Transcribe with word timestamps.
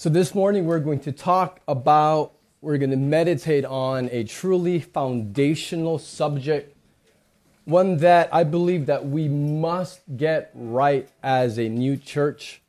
So, 0.00 0.08
this 0.08 0.32
morning 0.32 0.64
we're 0.64 0.78
going 0.78 1.00
to 1.00 1.10
talk 1.10 1.58
about, 1.66 2.30
we're 2.60 2.78
going 2.78 2.92
to 2.92 2.96
meditate 2.96 3.64
on 3.64 4.08
a 4.12 4.22
truly 4.22 4.78
foundational 4.78 5.98
subject, 5.98 6.76
one 7.64 7.96
that 7.96 8.28
I 8.32 8.44
believe 8.44 8.86
that 8.86 9.06
we 9.06 9.26
must 9.26 10.02
get 10.16 10.52
right 10.54 11.08
as 11.20 11.58
a 11.58 11.68
new 11.68 11.96
church. 11.96 12.62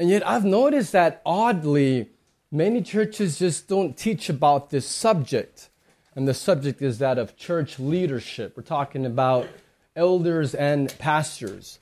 And 0.00 0.10
yet, 0.10 0.26
I've 0.26 0.44
noticed 0.44 0.90
that 0.90 1.22
oddly, 1.24 2.10
many 2.50 2.82
churches 2.82 3.38
just 3.38 3.68
don't 3.68 3.96
teach 3.96 4.28
about 4.28 4.70
this 4.70 4.88
subject. 4.88 5.68
And 6.16 6.26
the 6.26 6.34
subject 6.34 6.82
is 6.82 6.98
that 6.98 7.16
of 7.16 7.36
church 7.36 7.78
leadership. 7.78 8.56
We're 8.56 8.64
talking 8.64 9.06
about 9.06 9.46
elders 9.94 10.52
and 10.52 10.92
pastors. 10.98 11.78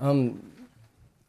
Um, 0.00 0.52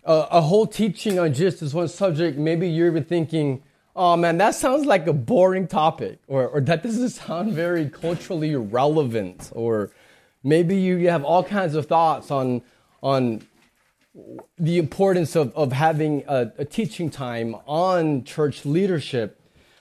a, 0.04 0.27
a 0.31 0.41
whole 0.41 0.68
teaching 0.68 1.20
on 1.20 1.33
just 1.33 1.59
this 1.59 1.73
one 1.73 1.88
subject, 1.88 2.38
maybe 2.38 2.68
you're 2.68 2.88
even 2.88 3.04
thinking, 3.04 3.63
oh 3.95 4.15
man, 4.15 4.38
that 4.38 4.55
sounds 4.55 4.86
like 4.86 5.07
a 5.07 5.14
boring 5.14 5.68
topic, 5.68 6.19
or, 6.28 6.47
or 6.47 6.61
that 6.61 6.83
doesn't 6.83 7.09
sound 7.25 7.54
very 7.54 7.89
culturally 7.89 8.56
relevant, 8.56 9.51
or 9.54 9.92
maybe 10.43 10.75
you 10.75 11.09
have 11.09 11.23
all 11.23 11.43
kinds 11.43 11.75
of 11.75 11.86
thoughts 11.86 12.32
on, 12.32 12.61
on 13.04 13.42
the 14.57 14.78
importance 14.78 15.36
of, 15.36 15.56
of 15.56 15.71
having 15.71 16.23
a, 16.28 16.51
a 16.57 16.65
teaching 16.65 17.09
time 17.09 17.56
on 17.65 18.23
church 18.23 18.65
leadership. 18.65 19.37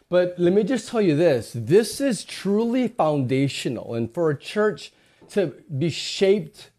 But 0.08 0.34
let 0.38 0.52
me 0.52 0.64
just 0.64 0.88
tell 0.88 1.00
you 1.00 1.16
this 1.16 1.52
this 1.54 2.00
is 2.00 2.24
truly 2.24 2.88
foundational. 2.88 3.94
And 3.94 4.12
for 4.12 4.30
a 4.30 4.36
church 4.36 4.92
to 5.30 5.54
be 5.78 5.90
shaped 5.90 6.70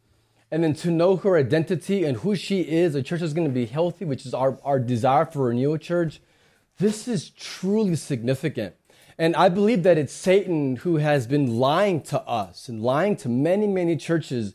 and 0.52 0.64
then 0.64 0.73
to 0.76 0.91
know 0.91 1.16
her 1.16 1.38
identity 1.38 2.04
and 2.04 2.18
who 2.18 2.36
she 2.36 2.62
is, 2.62 2.94
a 2.94 3.02
church 3.02 3.22
is 3.22 3.34
going 3.34 3.48
to 3.48 3.54
be 3.54 3.66
healthy, 3.66 4.04
which 4.04 4.26
is 4.26 4.34
our, 4.34 4.60
our 4.64 4.80
desire 4.80 5.26
for 5.26 5.50
a 5.50 5.54
new 5.54 5.77
church. 5.77 6.22
This 6.77 7.08
is 7.08 7.30
truly 7.30 7.96
significant. 7.96 8.76
And 9.18 9.36
I 9.36 9.50
believe 9.50 9.84
that 9.84 9.98
it's 9.98 10.13
Satan 10.13 10.77
who 10.77 10.98
has 10.98 11.26
been 11.27 11.60
lying 11.60 12.02
to 12.04 12.22
us 12.22 12.68
and 12.68 12.82
lying 12.82 13.16
to 13.18 13.29
many, 13.29 13.68
many 13.68 13.96
churches 13.96 14.54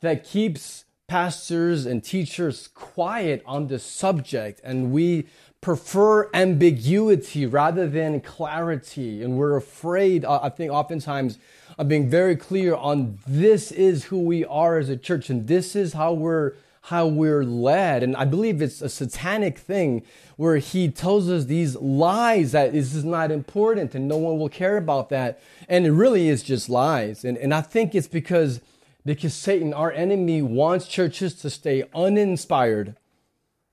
that 0.00 0.24
keeps 0.24 0.84
pastors 1.06 1.86
and 1.86 2.04
teachers 2.04 2.68
quiet 2.68 3.42
on 3.46 3.68
this 3.68 3.84
subject. 3.84 4.60
And 4.62 4.92
we 4.92 5.28
prefer 5.60 6.30
ambiguity 6.34 7.46
rather 7.46 7.88
than 7.88 8.20
clarity. 8.20 9.22
And 9.22 9.36
we're 9.36 9.56
afraid, 9.56 10.24
uh, 10.24 10.40
I 10.42 10.50
think, 10.50 10.72
oftentimes 10.72 11.38
of 11.76 11.88
being 11.88 12.08
very 12.08 12.36
clear 12.36 12.74
on 12.74 13.18
this 13.26 13.72
is 13.72 14.04
who 14.04 14.20
we 14.20 14.44
are 14.44 14.78
as 14.78 14.88
a 14.88 14.96
church 14.96 15.30
and 15.30 15.46
this 15.46 15.76
is 15.76 15.92
how 15.92 16.12
we're 16.12 16.54
how 16.82 17.06
we're 17.06 17.44
led. 17.44 18.02
And 18.02 18.16
I 18.16 18.24
believe 18.24 18.62
it's 18.62 18.80
a 18.80 18.88
satanic 18.88 19.58
thing 19.58 20.04
where 20.36 20.56
he 20.56 20.88
tells 20.88 21.28
us 21.28 21.44
these 21.44 21.76
lies 21.76 22.52
that 22.52 22.72
this 22.72 22.94
is 22.94 23.04
not 23.04 23.30
important 23.30 23.94
and 23.94 24.08
no 24.08 24.16
one 24.16 24.38
will 24.38 24.48
care 24.48 24.78
about 24.78 25.10
that. 25.10 25.38
And 25.68 25.84
it 25.84 25.92
really 25.92 26.28
is 26.28 26.42
just 26.42 26.70
lies. 26.70 27.26
And, 27.26 27.36
and 27.36 27.52
I 27.52 27.60
think 27.60 27.94
it's 27.94 28.08
because, 28.08 28.62
because 29.04 29.34
Satan, 29.34 29.74
our 29.74 29.92
enemy, 29.92 30.40
wants 30.40 30.88
churches 30.88 31.34
to 31.42 31.50
stay 31.50 31.84
uninspired 31.94 32.94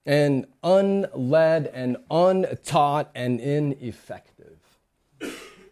and 0.05 0.45
unled 0.63 1.67
and 1.67 1.97
untaught 2.11 3.09
and 3.15 3.39
ineffective. 3.39 4.57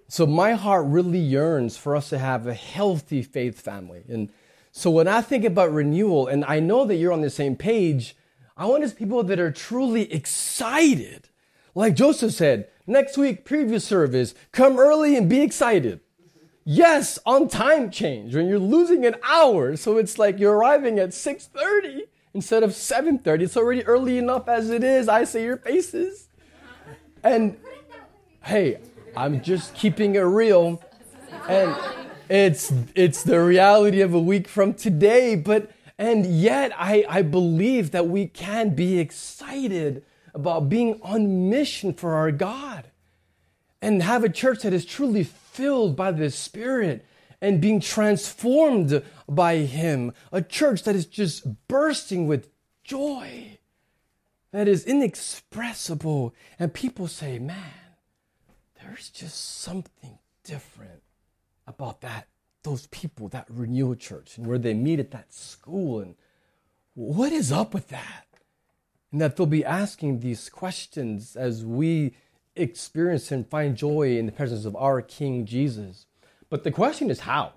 So 0.08 0.26
my 0.26 0.54
heart 0.54 0.86
really 0.88 1.20
yearns 1.20 1.78
for 1.78 1.96
us 1.96 2.10
to 2.10 2.20
have 2.20 2.46
a 2.46 2.54
healthy 2.54 3.22
faith 3.24 3.60
family. 3.60 4.04
And 4.08 4.30
so 4.72 4.90
when 4.90 5.08
I 5.08 5.22
think 5.22 5.44
about 5.44 5.72
renewal, 5.72 6.28
and 6.28 6.44
I 6.46 6.60
know 6.60 6.86
that 6.86 6.96
you're 6.96 7.14
on 7.14 7.22
the 7.22 7.30
same 7.30 7.56
page, 7.56 8.16
I 8.56 8.66
want 8.66 8.84
us 8.84 8.94
people 8.94 9.24
that 9.24 9.40
are 9.40 9.52
truly 9.52 10.12
excited. 10.14 11.30
Like 11.76 11.96
Joseph 11.96 12.34
said, 12.34 12.70
next 12.86 13.18
week, 13.18 13.46
previous 13.46 13.84
service, 13.84 14.36
come 14.52 14.78
early 14.78 15.16
and 15.16 15.30
be 15.30 15.42
excited. 15.42 16.00
Yes, 16.66 17.20
on 17.26 17.50
time 17.50 17.92
change 17.92 18.36
when 18.36 18.48
you're 18.48 18.60
losing 18.60 19.06
an 19.06 19.16
hour. 19.24 19.76
So 19.76 19.98
it's 19.98 20.18
like 20.18 20.40
you're 20.40 20.56
arriving 20.56 20.98
at 21.00 21.10
6:30 21.10 22.04
instead 22.34 22.64
of 22.64 22.72
7.30 22.72 23.42
it's 23.42 23.58
already 23.58 23.84
early 23.86 24.18
enough 24.18 24.48
as 24.48 24.70
it 24.70 24.84
is. 24.84 25.08
I 25.08 25.24
see 25.24 25.44
your 25.44 25.58
faces. 25.58 26.28
And 27.24 27.58
hey 28.44 28.80
i'm 29.16 29.42
just 29.42 29.74
keeping 29.76 30.16
it 30.16 30.22
real. 30.22 30.82
And 31.48 31.76
it's 32.30 32.74
it's 32.96 33.24
the 33.24 33.42
reality 33.42 34.02
of 34.02 34.14
a 34.14 34.20
week 34.20 34.48
from 34.48 34.74
today 34.74 35.36
but 35.36 35.72
and 35.98 36.26
yet 36.26 36.72
i 36.78 37.06
i 37.10 37.22
believe 37.22 37.92
that 37.92 38.08
we 38.08 38.28
can 38.28 38.74
be 38.74 38.98
excited 38.98 40.04
about 40.34 40.70
being 40.70 41.00
on 41.04 41.50
mission 41.50 41.94
for 41.94 42.16
our 42.16 42.32
god 42.32 42.90
and 43.82 44.02
have 44.02 44.24
a 44.24 44.30
church 44.30 44.62
that 44.62 44.74
is 44.74 44.86
truly 44.86 45.24
filled 45.24 45.96
by 45.96 46.12
the 46.12 46.32
spirit 46.32 47.06
and 47.44 47.60
being 47.60 47.82
transformed 47.82 49.04
by 49.28 49.58
Him. 49.58 50.14
A 50.32 50.42
church 50.42 50.84
that 50.84 50.96
is 50.96 51.06
just 51.06 51.68
bursting 51.68 52.26
with 52.26 52.48
joy, 52.86 53.60
that 54.52 54.70
is 54.70 54.86
inexpressible. 54.86 56.34
And 56.58 56.74
people 56.74 57.10
say, 57.10 57.40
man, 57.40 57.58
there's 58.82 59.10
just 59.10 59.60
something 59.60 60.20
different 60.46 61.04
about 61.68 62.00
that, 62.00 62.28
those 62.64 62.88
people, 62.88 63.28
that 63.28 63.48
renewal 63.50 63.96
church, 63.96 64.38
and 64.38 64.48
where 64.48 64.58
they 64.58 64.74
meet 64.74 65.02
at 65.02 65.12
that 65.12 65.34
school. 65.34 66.00
And 66.00 66.16
what 66.94 67.34
is 67.34 67.52
up 67.52 67.74
with 67.74 67.90
that? 67.90 68.26
And 69.12 69.20
that 69.20 69.36
they'll 69.36 69.48
be 69.48 69.66
asking 69.66 70.22
these 70.22 70.48
questions 70.50 71.36
as 71.36 71.66
we 71.66 72.16
experience 72.56 73.34
and 73.34 73.46
find 73.46 73.76
joy 73.76 74.18
in 74.18 74.28
the 74.28 74.32
presence 74.32 74.64
of 74.64 74.78
our 74.78 75.02
King 75.02 75.46
Jesus. 75.46 76.06
But 76.54 76.64
the 76.64 76.70
question 76.70 77.10
is 77.10 77.22
how. 77.22 77.52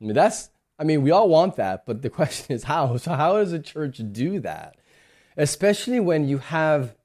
I 0.00 0.04
mean, 0.06 0.14
that's, 0.14 0.48
I 0.78 0.84
mean, 0.84 1.02
we 1.02 1.10
all 1.10 1.28
want 1.28 1.56
that, 1.56 1.84
but 1.84 2.00
the 2.00 2.08
question 2.18 2.56
is 2.56 2.64
how. 2.64 2.96
So, 2.96 3.12
how 3.12 3.34
does 3.34 3.52
a 3.52 3.58
church 3.58 4.00
do 4.10 4.40
that? 4.40 4.76
Especially 5.36 6.00
when 6.00 6.26
you 6.26 6.38
have 6.38 6.96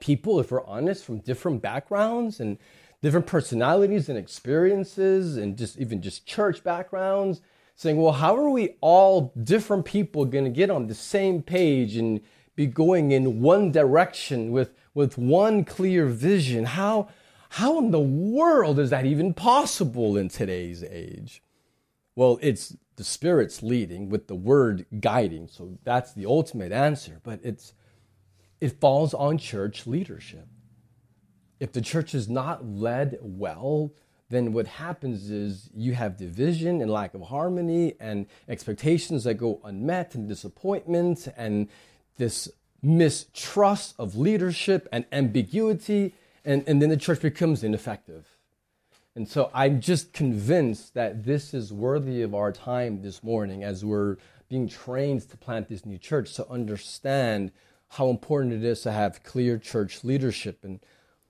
people, 0.00 0.38
if 0.38 0.50
we're 0.50 0.62
honest, 0.66 1.02
from 1.02 1.20
different 1.20 1.62
backgrounds 1.62 2.40
and 2.40 2.58
different 3.00 3.26
personalities 3.26 4.10
and 4.10 4.18
experiences 4.18 5.38
and 5.38 5.56
just 5.56 5.78
even 5.78 6.02
just 6.02 6.26
church 6.26 6.62
backgrounds 6.62 7.40
saying, 7.74 7.96
well, 7.96 8.12
how 8.12 8.36
are 8.36 8.50
we 8.50 8.76
all 8.82 9.32
different 9.42 9.86
people 9.86 10.26
going 10.26 10.44
to 10.44 10.50
get 10.50 10.68
on 10.68 10.88
the 10.88 10.94
same 10.94 11.40
page 11.40 11.96
and 11.96 12.20
be 12.54 12.66
going 12.66 13.12
in 13.12 13.40
one 13.40 13.72
direction 13.72 14.50
with, 14.50 14.74
with 14.92 15.16
one 15.16 15.64
clear 15.64 16.04
vision? 16.04 16.66
How, 16.66 17.08
how 17.50 17.78
in 17.78 17.90
the 17.90 17.98
world 17.98 18.78
is 18.78 18.90
that 18.90 19.04
even 19.04 19.34
possible 19.34 20.16
in 20.16 20.28
today's 20.28 20.84
age? 20.84 21.42
Well, 22.14 22.38
it's 22.40 22.76
the 22.94 23.02
Spirit's 23.02 23.60
leading 23.60 24.08
with 24.08 24.28
the 24.28 24.36
Word 24.36 24.86
guiding. 25.00 25.48
So 25.48 25.76
that's 25.82 26.12
the 26.12 26.26
ultimate 26.26 26.70
answer. 26.70 27.20
But 27.24 27.40
it's, 27.42 27.74
it 28.60 28.80
falls 28.80 29.14
on 29.14 29.36
church 29.36 29.84
leadership. 29.88 30.46
If 31.58 31.72
the 31.72 31.80
church 31.80 32.14
is 32.14 32.28
not 32.28 32.64
led 32.64 33.18
well, 33.20 33.94
then 34.28 34.52
what 34.52 34.68
happens 34.68 35.28
is 35.28 35.70
you 35.74 35.94
have 35.94 36.16
division 36.16 36.80
and 36.80 36.88
lack 36.88 37.14
of 37.14 37.22
harmony 37.22 37.94
and 37.98 38.26
expectations 38.48 39.24
that 39.24 39.34
go 39.34 39.60
unmet 39.64 40.14
and 40.14 40.28
disappointment 40.28 41.26
and 41.36 41.68
this 42.16 42.48
mistrust 42.80 43.96
of 43.98 44.14
leadership 44.14 44.88
and 44.92 45.04
ambiguity 45.10 46.14
and, 46.44 46.64
and 46.66 46.80
then 46.80 46.88
the 46.88 46.96
church 46.96 47.20
becomes 47.20 47.62
ineffective. 47.62 48.26
And 49.16 49.28
so 49.28 49.50
I'm 49.52 49.80
just 49.80 50.12
convinced 50.12 50.94
that 50.94 51.24
this 51.24 51.52
is 51.52 51.72
worthy 51.72 52.22
of 52.22 52.34
our 52.34 52.52
time 52.52 53.02
this 53.02 53.22
morning 53.22 53.64
as 53.64 53.84
we're 53.84 54.16
being 54.48 54.68
trained 54.68 55.28
to 55.28 55.36
plant 55.36 55.68
this 55.68 55.84
new 55.84 55.98
church 55.98 56.34
to 56.34 56.48
understand 56.48 57.50
how 57.88 58.08
important 58.08 58.54
it 58.54 58.64
is 58.64 58.82
to 58.82 58.92
have 58.92 59.22
clear 59.24 59.58
church 59.58 60.04
leadership 60.04 60.60
and 60.62 60.80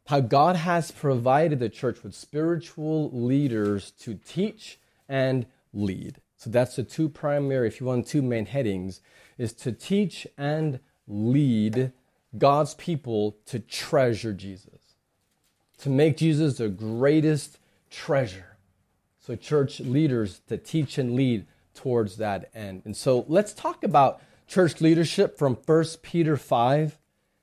how 0.06 0.20
God 0.20 0.56
has 0.56 0.90
provided 0.90 1.58
the 1.58 1.68
church 1.68 2.02
with 2.02 2.14
spiritual 2.14 3.10
leaders 3.12 3.92
to 4.00 4.14
teach 4.14 4.78
and 5.08 5.46
lead. 5.72 6.20
So 6.36 6.50
that's 6.50 6.76
the 6.76 6.82
two 6.82 7.08
primary, 7.08 7.68
if 7.68 7.80
you 7.80 7.86
want 7.86 8.06
two 8.06 8.22
main 8.22 8.46
headings, 8.46 9.00
is 9.38 9.52
to 9.54 9.72
teach 9.72 10.26
and 10.36 10.80
lead 11.06 11.92
God's 12.36 12.74
people 12.74 13.36
to 13.46 13.58
treasure 13.58 14.32
Jesus 14.32 14.79
to 15.80 15.90
make 15.90 16.16
Jesus 16.16 16.58
the 16.58 16.68
greatest 16.68 17.58
treasure. 17.90 18.56
So, 19.18 19.36
church 19.36 19.80
leaders 19.80 20.40
to 20.48 20.56
teach 20.56 20.98
and 20.98 21.14
lead 21.14 21.46
towards 21.74 22.16
that 22.16 22.50
end. 22.54 22.82
And 22.84 22.96
so, 22.96 23.24
let's 23.28 23.52
talk 23.52 23.82
about 23.84 24.20
church 24.46 24.80
leadership 24.80 25.38
from 25.38 25.54
1 25.54 25.84
Peter 26.02 26.36
5. 26.36 26.98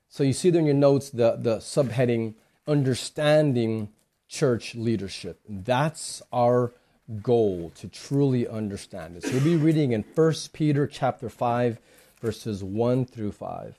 So, 0.08 0.22
you 0.22 0.32
see 0.32 0.50
there 0.50 0.60
in 0.60 0.66
your 0.66 0.74
notes 0.74 1.10
the, 1.10 1.36
the 1.36 1.56
subheading 1.58 2.34
Understanding 2.66 3.88
Church 4.28 4.74
Leadership. 4.74 5.40
That's 5.48 6.20
our 6.32 6.72
goal 7.22 7.72
to 7.76 7.88
truly 7.88 8.46
understand 8.46 9.16
it. 9.16 9.24
So, 9.24 9.32
we'll 9.32 9.44
be 9.44 9.56
reading 9.56 9.92
in 9.92 10.02
1 10.02 10.34
Peter 10.52 10.86
chapter 10.86 11.28
5, 11.28 11.80
verses 12.20 12.62
1 12.62 13.06
through 13.06 13.32
5. 13.32 13.78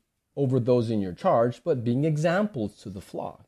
over 0.35 0.59
those 0.59 0.89
in 0.89 1.01
your 1.01 1.13
charge, 1.13 1.61
but 1.63 1.83
being 1.83 2.05
examples 2.05 2.75
to 2.81 2.89
the 2.89 3.01
flock. 3.01 3.45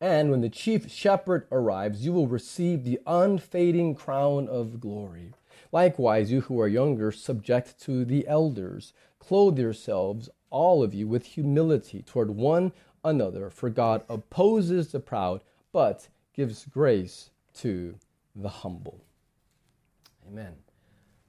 And 0.00 0.30
when 0.30 0.42
the 0.42 0.48
chief 0.48 0.90
shepherd 0.90 1.46
arrives, 1.50 2.04
you 2.04 2.12
will 2.12 2.28
receive 2.28 2.84
the 2.84 3.00
unfading 3.06 3.94
crown 3.94 4.48
of 4.48 4.80
glory. 4.80 5.32
Likewise, 5.72 6.30
you 6.30 6.42
who 6.42 6.60
are 6.60 6.68
younger, 6.68 7.10
subject 7.10 7.80
to 7.82 8.04
the 8.04 8.26
elders. 8.28 8.92
Clothe 9.18 9.58
yourselves, 9.58 10.28
all 10.50 10.82
of 10.82 10.94
you, 10.94 11.08
with 11.08 11.26
humility 11.26 12.02
toward 12.02 12.30
one 12.30 12.72
another, 13.04 13.50
for 13.50 13.70
God 13.70 14.02
opposes 14.08 14.92
the 14.92 15.00
proud, 15.00 15.42
but 15.72 16.08
gives 16.32 16.64
grace 16.64 17.30
to 17.56 17.96
the 18.34 18.48
humble. 18.48 19.00
Amen. 20.26 20.54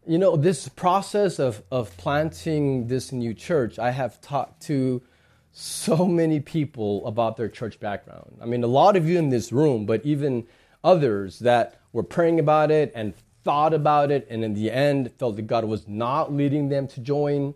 You 0.10 0.18
know, 0.18 0.36
this 0.36 0.68
process 0.68 1.38
of, 1.38 1.62
of 1.70 1.96
planting 1.98 2.88
this 2.88 3.12
new 3.12 3.32
church, 3.36 3.78
I 3.78 3.92
have 3.92 4.20
talked 4.22 4.64
to 4.64 5.04
so 5.52 6.08
many 6.08 6.40
people 6.40 7.06
about 7.06 7.38
their 7.38 7.48
church 7.48 7.80
background. 7.80 8.40
I 8.42 8.48
mean, 8.48 8.64
a 8.64 8.68
lot 8.68 8.96
of 8.96 9.08
you 9.08 9.20
in 9.20 9.30
this 9.30 9.52
room, 9.52 9.86
but 9.86 10.04
even 10.04 10.48
others 10.84 11.38
that 11.40 11.80
were 11.94 12.02
praying 12.02 12.40
about 12.40 12.72
it 12.72 12.92
and 12.96 13.14
thought 13.44 13.72
about 13.72 14.10
it, 14.10 14.26
and 14.32 14.44
in 14.44 14.56
the 14.56 14.72
end 14.72 15.12
felt 15.20 15.36
that 15.36 15.44
God 15.44 15.66
was 15.66 15.88
not 15.88 16.34
leading 16.34 16.70
them 16.70 16.88
to 16.88 17.02
join. 17.02 17.54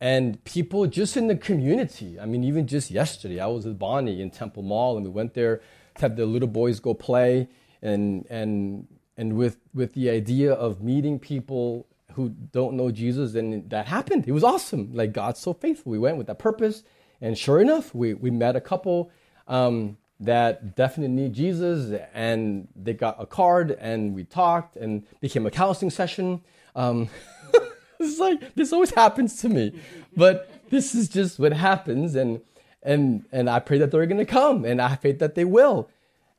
And 0.00 0.42
people 0.44 0.86
just 0.86 1.18
in 1.18 1.26
the 1.26 1.36
community, 1.36 2.18
I 2.18 2.24
mean, 2.24 2.44
even 2.44 2.66
just 2.66 2.90
yesterday, 2.90 3.40
I 3.40 3.46
was 3.48 3.66
with 3.66 3.78
Bonnie 3.78 4.22
in 4.22 4.30
Temple 4.30 4.62
Mall, 4.62 4.96
and 4.96 5.04
we 5.04 5.12
went 5.12 5.34
there 5.34 5.60
to 5.96 6.00
have 6.00 6.16
the 6.16 6.24
little 6.24 6.48
boys 6.48 6.80
go 6.80 6.94
play, 6.94 7.50
and 7.82 8.26
and 8.30 8.88
and 9.18 9.34
with 9.34 9.58
with 9.74 9.92
the 9.92 10.08
idea 10.08 10.50
of 10.50 10.82
meeting 10.82 11.18
people 11.18 11.86
who 12.14 12.30
don't 12.30 12.74
know 12.74 12.90
Jesus, 12.90 13.34
and 13.34 13.68
that 13.70 13.86
happened. 13.86 14.24
It 14.26 14.32
was 14.32 14.44
awesome. 14.44 14.92
Like 14.92 15.12
God's 15.12 15.40
so 15.40 15.52
faithful. 15.52 15.92
We 15.92 15.98
went 15.98 16.16
with 16.16 16.26
that 16.26 16.38
purpose, 16.38 16.82
and 17.20 17.36
sure 17.36 17.60
enough, 17.60 17.94
we 17.94 18.14
we 18.14 18.30
met 18.30 18.56
a 18.56 18.60
couple 18.60 19.10
um, 19.48 19.96
that 20.20 20.76
definitely 20.76 21.14
need 21.14 21.32
Jesus, 21.32 22.00
and 22.14 22.68
they 22.76 22.92
got 22.92 23.16
a 23.18 23.26
card, 23.26 23.72
and 23.72 24.14
we 24.14 24.24
talked, 24.24 24.76
and 24.76 25.04
became 25.20 25.46
a 25.46 25.50
counseling 25.50 25.90
session. 25.90 26.42
Um, 26.74 27.08
it's 28.00 28.18
like 28.18 28.54
this 28.54 28.72
always 28.72 28.90
happens 28.90 29.40
to 29.40 29.48
me, 29.48 29.80
but 30.16 30.50
this 30.70 30.94
is 30.94 31.08
just 31.08 31.38
what 31.38 31.52
happens, 31.52 32.14
and 32.14 32.40
and 32.82 33.24
and 33.32 33.48
I 33.48 33.60
pray 33.60 33.78
that 33.78 33.90
they're 33.90 34.06
going 34.06 34.18
to 34.18 34.24
come, 34.24 34.64
and 34.64 34.80
I 34.80 34.96
faith 34.96 35.18
that 35.18 35.34
they 35.34 35.44
will, 35.44 35.88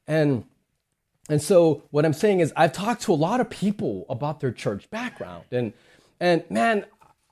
and 0.08 0.46
and 1.30 1.42
so 1.42 1.84
what 1.92 2.06
I'm 2.06 2.14
saying 2.14 2.40
is 2.40 2.52
I've 2.56 2.74
talked 2.74 3.04
to 3.04 3.14
a 3.14 3.16
lot 3.16 3.40
of 3.40 3.50
people 3.50 4.06
about 4.10 4.40
their 4.40 4.52
church 4.52 4.90
background 4.90 5.46
and 5.52 5.74
and 6.20 6.44
man 6.50 6.86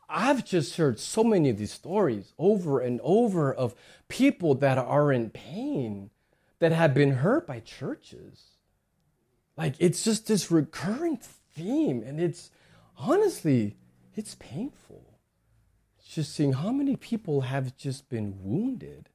I've 0.09 0.43
just 0.43 0.75
heard 0.77 0.99
so 0.99 1.23
many 1.23 1.49
of 1.49 1.57
these 1.57 1.71
stories 1.71 2.33
over 2.39 2.79
and 2.79 2.99
over 3.03 3.53
of 3.53 3.75
people 4.07 4.55
that 4.55 4.79
are 4.79 5.11
in 5.11 5.29
pain 5.29 6.09
that 6.57 6.71
have 6.71 6.95
been 6.95 7.11
hurt 7.11 7.45
by 7.45 7.59
churches. 7.59 8.55
Like 9.55 9.75
it's 9.77 10.03
just 10.03 10.27
this 10.27 10.49
recurrent 10.49 11.23
theme 11.23 12.01
and 12.03 12.19
it's 12.19 12.49
honestly 12.97 13.77
it's 14.15 14.35
painful. 14.35 15.19
It's 15.99 16.07
just 16.07 16.33
seeing 16.33 16.53
how 16.53 16.71
many 16.71 16.95
people 16.95 17.41
have 17.41 17.77
just 17.77 18.09
been 18.09 18.39
wounded 18.41 19.09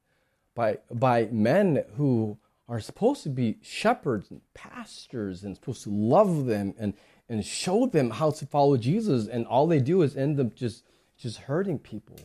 by 0.55 0.77
by 0.89 1.27
men 1.29 1.83
who 1.97 2.37
are 2.67 2.79
supposed 2.79 3.23
to 3.23 3.29
be 3.29 3.57
shepherds 3.61 4.31
and 4.31 4.41
pastors 4.53 5.43
and 5.43 5.55
supposed 5.55 5.83
to 5.83 5.89
love 5.89 6.45
them 6.45 6.73
and, 6.79 6.93
and 7.29 7.45
show 7.45 7.85
them 7.85 8.09
how 8.09 8.31
to 8.31 8.45
follow 8.45 8.75
Jesus. 8.77 9.27
And 9.27 9.45
all 9.45 9.67
they 9.67 9.79
do 9.79 10.01
is 10.01 10.15
end 10.15 10.39
up 10.39 10.55
just, 10.55 10.83
just 11.17 11.37
hurting 11.37 11.79
people. 11.79 12.17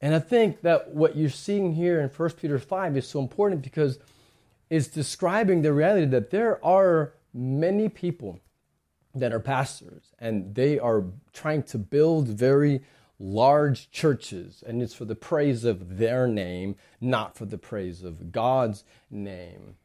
And 0.00 0.14
I 0.14 0.18
think 0.18 0.62
that 0.62 0.94
what 0.94 1.16
you're 1.16 1.28
seeing 1.28 1.74
here 1.74 2.00
in 2.00 2.08
1 2.08 2.30
Peter 2.30 2.58
5 2.58 2.96
is 2.96 3.06
so 3.06 3.20
important 3.20 3.60
because 3.62 3.98
it's 4.70 4.88
describing 4.88 5.62
the 5.62 5.72
reality 5.72 6.06
that 6.06 6.30
there 6.30 6.64
are 6.64 7.12
many 7.34 7.88
people 7.88 8.40
that 9.14 9.32
are 9.32 9.40
pastors 9.40 10.14
and 10.18 10.54
they 10.54 10.78
are 10.78 11.04
trying 11.32 11.62
to 11.64 11.76
build 11.76 12.28
very 12.28 12.80
large 13.20 13.90
churches, 13.90 14.64
and 14.66 14.82
it's 14.82 14.94
for 14.94 15.04
the 15.04 15.14
praise 15.14 15.64
of 15.64 15.98
their 15.98 16.26
name, 16.26 16.74
not 17.00 17.36
for 17.36 17.44
the 17.44 17.58
praise 17.58 18.02
of 18.02 18.32
God's 18.32 18.82
name. 19.10 19.76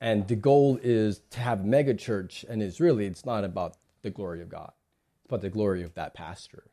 And 0.00 0.26
the 0.26 0.36
goal 0.36 0.78
is 0.82 1.22
to 1.30 1.40
have 1.40 1.64
mega 1.64 1.94
church, 1.94 2.44
and 2.48 2.62
it's 2.62 2.80
really 2.80 3.06
it's 3.06 3.24
not 3.24 3.44
about 3.44 3.76
the 4.02 4.10
glory 4.10 4.42
of 4.42 4.48
God, 4.48 4.72
it's 5.20 5.26
about 5.26 5.40
the 5.40 5.50
glory 5.50 5.82
of 5.82 5.94
that 5.94 6.14
pastor. 6.14 6.64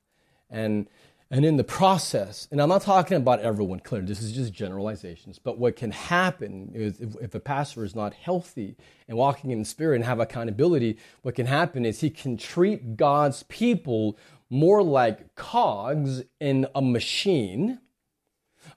And 0.49 0.87
and 1.31 1.43
in 1.43 1.57
the 1.57 1.63
process, 1.63 2.47
and 2.51 2.61
I'm 2.61 2.69
not 2.69 2.83
talking 2.83 3.17
about 3.17 3.39
everyone, 3.39 3.79
clear, 3.79 4.01
this 4.01 4.21
is 4.21 4.31
just 4.31 4.53
generalizations, 4.53 5.39
but 5.39 5.57
what 5.57 5.75
can 5.75 5.89
happen 5.89 6.71
is 6.75 7.01
if, 7.01 7.15
if, 7.19 7.33
a 7.33 7.39
pastor 7.39 7.83
is 7.83 7.95
not 7.95 8.13
healthy 8.13 8.77
and 9.07 9.17
walking 9.17 9.49
in 9.49 9.59
the 9.59 9.65
spirit 9.65 9.95
and 9.95 10.05
have 10.05 10.19
accountability, 10.19 10.99
what 11.23 11.33
can 11.33 11.47
happen 11.47 11.83
is 11.83 12.01
he 12.01 12.11
can 12.11 12.37
treat 12.37 12.95
God's 12.95 13.41
people 13.43 14.19
more 14.49 14.83
like 14.83 15.35
cogs 15.35 16.23
in 16.39 16.67
a 16.75 16.81
machine 16.81 17.79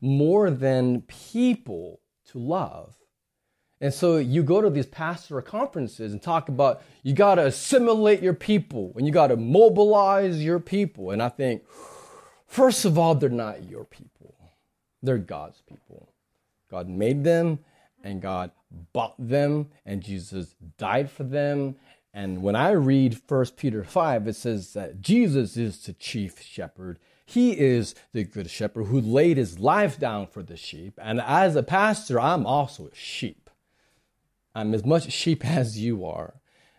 more 0.00 0.50
than 0.50 1.02
people 1.02 2.00
to 2.26 2.38
love. 2.38 2.94
And 3.80 3.94
so 3.94 4.16
you 4.16 4.42
go 4.42 4.60
to 4.60 4.70
these 4.70 4.86
pastor 4.86 5.40
conferences 5.40 6.12
and 6.12 6.20
talk 6.20 6.48
about 6.48 6.82
you 7.02 7.14
got 7.14 7.36
to 7.36 7.46
assimilate 7.46 8.22
your 8.22 8.34
people 8.34 8.92
and 8.96 9.06
you 9.06 9.12
got 9.12 9.28
to 9.28 9.36
mobilize 9.36 10.42
your 10.42 10.58
people. 10.58 11.10
And 11.10 11.22
I 11.22 11.28
think, 11.28 11.62
first 12.46 12.84
of 12.84 12.98
all, 12.98 13.14
they're 13.14 13.28
not 13.28 13.68
your 13.68 13.84
people, 13.84 14.34
they're 15.02 15.18
God's 15.18 15.62
people. 15.62 16.12
God 16.70 16.88
made 16.88 17.24
them 17.24 17.60
and 18.02 18.20
God 18.20 18.50
bought 18.92 19.14
them, 19.18 19.68
and 19.84 20.02
Jesus 20.02 20.54
died 20.76 21.10
for 21.10 21.24
them, 21.24 21.76
and 22.14 22.42
when 22.42 22.56
I 22.56 22.70
read 22.70 23.20
1 23.28 23.46
Peter 23.56 23.84
5, 23.84 24.28
it 24.28 24.36
says 24.36 24.72
that 24.72 25.00
Jesus 25.00 25.56
is 25.56 25.84
the 25.84 25.92
chief 25.92 26.40
shepherd. 26.42 26.98
He 27.26 27.58
is 27.58 27.94
the 28.12 28.24
good 28.24 28.50
shepherd 28.50 28.84
who 28.84 29.00
laid 29.00 29.36
his 29.36 29.58
life 29.58 29.98
down 29.98 30.26
for 30.26 30.42
the 30.42 30.56
sheep. 30.56 30.98
And 31.00 31.20
as 31.20 31.54
a 31.54 31.62
pastor, 31.62 32.18
I'm 32.18 32.46
also 32.46 32.86
a 32.86 32.94
sheep. 32.94 33.50
I'm 34.54 34.72
as 34.74 34.84
much 34.84 35.12
sheep 35.12 35.44
as 35.44 35.78
you 35.78 36.04
are. 36.04 36.34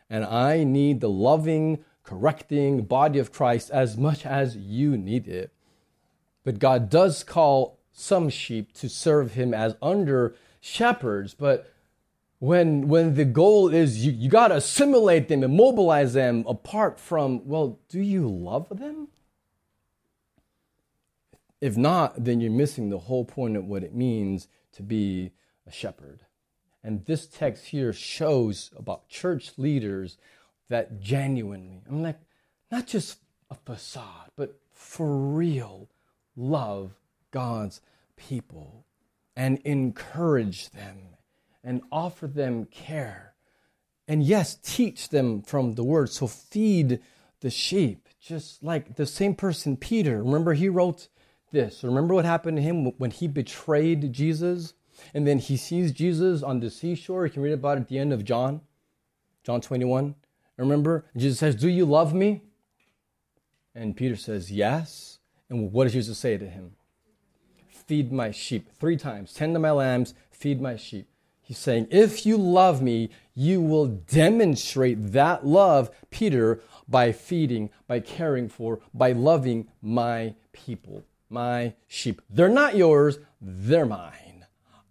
And 0.09 0.25
I 0.25 0.63
need 0.63 1.01
the 1.01 1.09
loving, 1.09 1.85
correcting 2.03 2.83
body 2.85 3.19
of 3.19 3.31
Christ 3.31 3.69
as 3.69 3.95
much 3.95 4.25
as 4.25 4.57
you 4.57 4.97
need 4.97 5.27
it. 5.27 5.51
But 6.43 6.57
God 6.57 6.89
does 6.89 7.23
call 7.23 7.77
some 7.91 8.29
sheep 8.29 8.73
to 8.73 8.89
serve 8.89 9.33
him 9.33 9.53
as 9.53 9.75
under 9.81 10.35
shepherds, 10.59 11.35
but 11.35 11.71
when 12.39 12.87
when 12.87 13.15
the 13.15 13.25
goal 13.25 13.69
is 13.69 14.05
you, 14.05 14.11
you 14.11 14.29
got 14.29 14.49
to 14.49 14.55
assimilate 14.55 15.27
them 15.27 15.43
and 15.43 15.55
mobilize 15.55 16.13
them 16.13 16.43
apart 16.47 16.99
from 16.99 17.45
well 17.47 17.79
do 17.89 17.99
you 17.99 18.27
love 18.27 18.67
them? 18.69 19.09
If 21.61 21.77
not 21.77 22.23
then 22.23 22.41
you're 22.41 22.51
missing 22.51 22.89
the 22.89 22.99
whole 22.99 23.25
point 23.25 23.57
of 23.57 23.65
what 23.65 23.83
it 23.83 23.93
means 23.93 24.47
to 24.73 24.83
be 24.83 25.31
a 25.67 25.71
shepherd. 25.71 26.21
And 26.83 27.05
this 27.05 27.27
text 27.27 27.65
here 27.67 27.91
shows 27.91 28.71
about 28.77 29.09
church 29.09 29.51
leaders 29.57 30.17
that 30.69 31.01
genuinely 31.01 31.81
i'm 31.89 32.01
like 32.01 32.19
not 32.71 32.87
just 32.87 33.19
a 33.49 33.55
facade 33.55 34.29
but 34.37 34.59
for 34.71 35.17
real 35.17 35.89
love 36.37 36.93
god's 37.31 37.81
people 38.15 38.85
and 39.35 39.59
encourage 39.65 40.69
them 40.69 40.97
and 41.63 41.81
offer 41.91 42.27
them 42.27 42.65
care. 42.65 43.33
And 44.07 44.23
yes, 44.23 44.55
teach 44.55 45.09
them 45.09 45.41
from 45.41 45.75
the 45.75 45.83
word. 45.83 46.09
So 46.09 46.27
feed 46.27 46.99
the 47.41 47.49
sheep, 47.49 48.07
just 48.19 48.63
like 48.63 48.95
the 48.95 49.05
same 49.05 49.35
person, 49.35 49.77
Peter. 49.77 50.23
Remember, 50.23 50.53
he 50.53 50.69
wrote 50.69 51.07
this. 51.51 51.83
Remember 51.83 52.13
what 52.13 52.25
happened 52.25 52.57
to 52.57 52.63
him 52.63 52.85
when 52.97 53.11
he 53.11 53.27
betrayed 53.27 54.11
Jesus? 54.13 54.73
And 55.13 55.25
then 55.25 55.39
he 55.39 55.55
sees 55.55 55.91
Jesus 55.91 56.43
on 56.43 56.59
the 56.59 56.69
seashore. 56.69 57.25
You 57.25 57.31
can 57.31 57.43
read 57.43 57.53
about 57.53 57.77
it 57.77 57.81
at 57.81 57.87
the 57.87 57.99
end 57.99 58.11
of 58.11 58.25
John, 58.25 58.61
John 59.43 59.61
21. 59.61 60.15
Remember, 60.57 61.05
Jesus 61.15 61.39
says, 61.39 61.55
Do 61.55 61.69
you 61.69 61.85
love 61.85 62.13
me? 62.13 62.41
And 63.73 63.95
Peter 63.95 64.17
says, 64.17 64.51
Yes. 64.51 65.19
And 65.49 65.71
what 65.71 65.85
does 65.85 65.93
Jesus 65.93 66.17
say 66.17 66.37
to 66.37 66.47
him? 66.47 66.75
feed 67.89 68.11
my 68.11 68.29
sheep. 68.29 68.69
Three 68.79 68.97
times, 68.97 69.33
tend 69.33 69.55
to 69.55 69.59
my 69.59 69.71
lambs, 69.71 70.13
feed 70.29 70.61
my 70.61 70.75
sheep. 70.75 71.09
He's 71.49 71.57
saying, 71.57 71.87
if 71.89 72.27
you 72.27 72.37
love 72.37 72.79
me, 72.79 73.09
you 73.33 73.59
will 73.59 73.87
demonstrate 73.87 75.13
that 75.13 75.47
love, 75.47 75.89
Peter, 76.11 76.61
by 76.87 77.11
feeding, 77.11 77.71
by 77.87 78.01
caring 78.01 78.47
for, 78.49 78.81
by 78.93 79.13
loving 79.13 79.67
my 79.81 80.35
people, 80.51 81.05
my 81.27 81.73
sheep. 81.87 82.21
They're 82.29 82.49
not 82.49 82.75
yours, 82.75 83.17
they're 83.41 83.87
mine. 83.87 84.45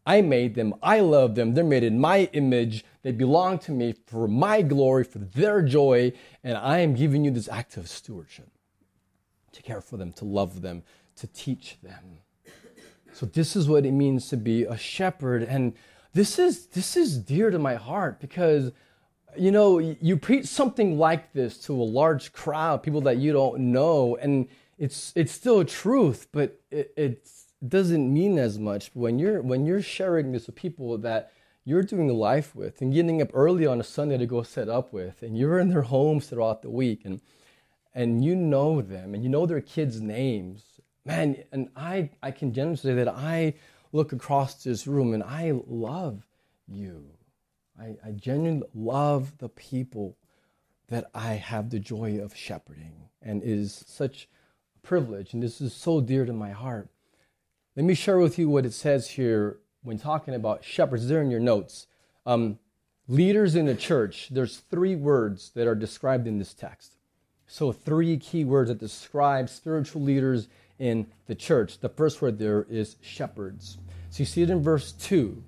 I 0.04 0.20
made 0.20 0.56
them, 0.56 0.74
I 0.82 0.98
love 0.98 1.36
them, 1.36 1.54
they're 1.54 1.62
made 1.62 1.84
in 1.84 2.00
my 2.00 2.28
image, 2.32 2.84
they 3.02 3.12
belong 3.12 3.60
to 3.60 3.70
me 3.70 3.94
for 4.08 4.26
my 4.26 4.60
glory, 4.62 5.04
for 5.04 5.20
their 5.20 5.62
joy, 5.62 6.12
and 6.42 6.58
I 6.58 6.78
am 6.78 6.96
giving 6.96 7.24
you 7.24 7.30
this 7.30 7.48
act 7.48 7.76
of 7.76 7.88
stewardship 7.88 8.48
to 9.52 9.62
care 9.62 9.80
for 9.80 9.96
them, 9.96 10.12
to 10.14 10.24
love 10.24 10.62
them, 10.62 10.82
to 11.18 11.28
teach 11.28 11.78
them. 11.84 12.18
So 13.12 13.26
this 13.26 13.54
is 13.54 13.68
what 13.68 13.86
it 13.86 13.92
means 13.92 14.28
to 14.30 14.36
be 14.36 14.64
a 14.64 14.76
shepherd 14.76 15.44
and 15.44 15.74
this 16.18 16.36
is 16.36 16.66
this 16.66 16.96
is 16.96 17.16
dear 17.16 17.48
to 17.48 17.60
my 17.60 17.76
heart 17.76 18.18
because 18.18 18.72
you 19.36 19.52
know 19.52 19.78
you 19.78 20.16
preach 20.16 20.46
something 20.46 20.98
like 20.98 21.32
this 21.32 21.56
to 21.58 21.72
a 21.72 21.88
large 22.00 22.32
crowd 22.32 22.82
people 22.82 23.00
that 23.00 23.18
you 23.18 23.32
don't 23.32 23.60
know 23.60 24.16
and 24.16 24.48
it's 24.78 25.12
it's 25.14 25.30
still 25.30 25.64
truth 25.64 26.26
but 26.32 26.60
it, 26.72 26.92
it 26.96 27.28
doesn't 27.68 28.12
mean 28.12 28.36
as 28.36 28.58
much 28.58 28.90
when 28.94 29.20
you're 29.20 29.40
when 29.42 29.64
you're 29.64 29.80
sharing 29.80 30.32
this 30.32 30.48
with 30.48 30.56
people 30.56 30.98
that 30.98 31.30
you're 31.64 31.84
doing 31.84 32.08
life 32.08 32.52
with 32.52 32.82
and 32.82 32.92
getting 32.92 33.22
up 33.22 33.30
early 33.32 33.64
on 33.64 33.78
a 33.78 33.84
sunday 33.84 34.18
to 34.18 34.26
go 34.26 34.42
set 34.42 34.68
up 34.68 34.92
with 34.92 35.22
and 35.22 35.38
you're 35.38 35.60
in 35.60 35.68
their 35.68 35.82
homes 35.82 36.26
throughout 36.26 36.62
the 36.62 36.70
week 36.70 37.02
and 37.04 37.20
and 37.94 38.24
you 38.24 38.34
know 38.34 38.82
them 38.82 39.14
and 39.14 39.22
you 39.22 39.28
know 39.28 39.46
their 39.46 39.60
kids 39.60 40.00
names. 40.00 40.64
Man 41.04 41.36
and 41.52 41.68
i 41.76 42.10
i 42.24 42.32
can 42.32 42.52
genuinely 42.52 42.76
say 42.76 42.94
that 42.94 43.08
i 43.08 43.54
look 43.92 44.12
across 44.12 44.62
this 44.62 44.86
room 44.86 45.14
and 45.14 45.22
I 45.22 45.52
love 45.66 46.26
you. 46.66 47.06
I, 47.78 47.96
I 48.04 48.10
genuinely 48.12 48.66
love 48.74 49.38
the 49.38 49.48
people 49.48 50.16
that 50.88 51.10
I 51.14 51.34
have 51.34 51.70
the 51.70 51.78
joy 51.78 52.18
of 52.20 52.36
shepherding 52.36 53.08
and 53.22 53.42
is 53.42 53.84
such 53.86 54.28
a 54.76 54.86
privilege. 54.86 55.32
And 55.32 55.42
this 55.42 55.60
is 55.60 55.74
so 55.74 56.00
dear 56.00 56.24
to 56.24 56.32
my 56.32 56.50
heart. 56.50 56.88
Let 57.76 57.84
me 57.84 57.94
share 57.94 58.18
with 58.18 58.38
you 58.38 58.48
what 58.48 58.66
it 58.66 58.72
says 58.72 59.10
here 59.10 59.58
when 59.82 59.98
talking 59.98 60.34
about 60.34 60.64
shepherds. 60.64 61.08
There 61.08 61.22
in 61.22 61.30
your 61.30 61.40
notes. 61.40 61.86
Um, 62.26 62.58
leaders 63.06 63.54
in 63.54 63.66
the 63.66 63.74
church, 63.74 64.28
there's 64.30 64.58
three 64.58 64.96
words 64.96 65.50
that 65.54 65.66
are 65.66 65.74
described 65.74 66.26
in 66.26 66.38
this 66.38 66.54
text. 66.54 66.94
So, 67.46 67.72
three 67.72 68.18
key 68.18 68.44
words 68.44 68.68
that 68.68 68.78
describe 68.78 69.48
spiritual 69.48 70.02
leaders 70.02 70.48
in 70.78 71.06
the 71.26 71.34
church. 71.34 71.78
The 71.78 71.88
first 71.88 72.20
word 72.22 72.38
there 72.38 72.66
is 72.68 72.96
shepherds. 73.00 73.78
So 74.10 74.20
you 74.20 74.24
see 74.24 74.42
it 74.42 74.50
in 74.50 74.62
verse 74.62 74.92
2. 74.92 75.42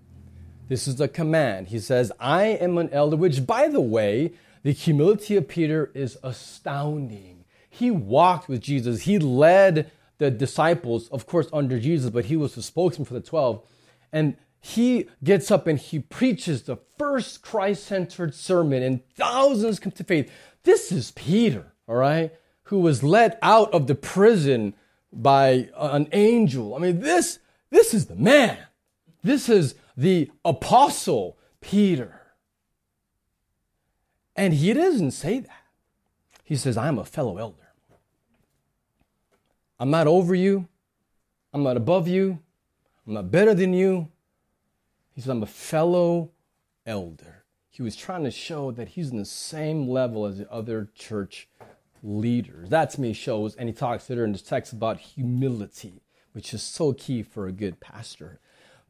This 0.69 0.87
is 0.87 0.97
the 0.97 1.09
command. 1.09 1.69
He 1.69 1.81
says, 1.81 2.13
I 2.21 2.45
am 2.45 2.79
an 2.79 2.91
elder, 2.91 3.17
which, 3.17 3.47
by 3.47 3.69
the 3.69 3.81
way, 3.81 4.33
the 4.63 4.73
humility 4.73 5.37
of 5.37 5.49
Peter 5.49 5.91
is 5.95 6.19
astounding. 6.23 7.45
He 7.69 7.91
walked 7.91 8.49
with 8.49 8.61
Jesus, 8.61 9.03
he 9.03 9.19
led 9.19 9.91
the 10.19 10.31
disciples, 10.31 11.09
of 11.09 11.27
course, 11.27 11.49
under 11.53 11.81
Jesus, 11.81 12.11
but 12.11 12.27
he 12.27 12.37
was 12.37 12.55
the 12.55 12.63
spokesman 12.63 13.07
for 13.07 13.15
the 13.15 13.21
12. 13.21 13.67
And 14.13 14.37
he 14.61 15.09
gets 15.25 15.51
up 15.51 15.67
and 15.67 15.79
he 15.79 15.99
preaches 15.99 16.63
the 16.63 16.77
first 16.99 17.43
Christ 17.43 17.85
centered 17.85 18.35
sermon, 18.35 18.83
and 18.83 19.01
thousands 19.17 19.81
come 19.81 19.93
to 19.93 20.05
faith. 20.05 20.31
This 20.65 20.93
is 20.93 21.13
Peter, 21.13 21.73
all 21.89 21.97
right, 21.97 22.33
who 22.65 22.81
was 22.81 23.03
led 23.03 23.39
out 23.41 23.73
of 23.73 23.87
the 23.87 23.95
prison 23.95 24.75
by 25.13 25.69
an 25.77 26.09
angel. 26.13 26.75
I 26.75 26.79
mean, 26.79 27.01
this, 27.01 27.39
this 27.71 27.95
is 27.95 28.07
the 28.07 28.17
man. 28.17 28.59
This 29.23 29.49
is 29.49 29.75
the 29.97 30.31
apostle 30.45 31.37
Peter. 31.61 32.21
And 34.37 34.55
he 34.55 34.73
doesn't 34.73 35.11
say 35.11 35.41
that. 35.41 35.65
He 36.45 36.57
says, 36.57 36.77
I'm 36.77 36.99
a 36.99 37.05
fellow 37.05 37.37
elder. 37.39 37.57
I'm 39.79 39.91
not 39.91 40.07
over 40.07 40.35
you. 40.35 40.69
I'm 41.53 41.63
not 41.63 41.77
above 41.77 42.09
you. 42.09 42.39
I'm 43.07 43.15
not 43.15 43.31
better 43.31 43.55
than 43.55 43.73
you. 43.73 44.09
He 45.15 45.21
says, 45.21 45.31
I'm 45.31 45.43
a 45.43 45.47
fellow 45.47 46.31
elder. 46.87 47.45
He 47.69 47.83
was 47.83 47.97
trying 47.97 48.25
to 48.25 48.31
show 48.31 48.71
that 48.73 48.89
he's 48.89 49.11
in 49.11 49.19
the 49.19 49.25
same 49.25 49.89
level 49.89 50.27
as 50.27 50.39
the 50.39 50.51
other 50.51 50.89
church 50.95 51.49
leaders. 52.03 52.69
That 52.71 52.91
to 52.91 53.01
me 53.01 53.13
shows, 53.13 53.55
and 53.57 53.69
he 53.69 53.75
talks 53.75 54.09
later 54.09 54.25
in 54.25 54.33
this 54.33 54.43
text 54.43 54.73
about 54.73 54.99
humility, 54.99 56.03
which 56.33 56.55
is 56.55 56.63
so 56.63 56.93
key 56.93 57.23
for 57.23 57.47
a 57.47 57.53
good 57.53 57.81
pastor. 57.81 58.41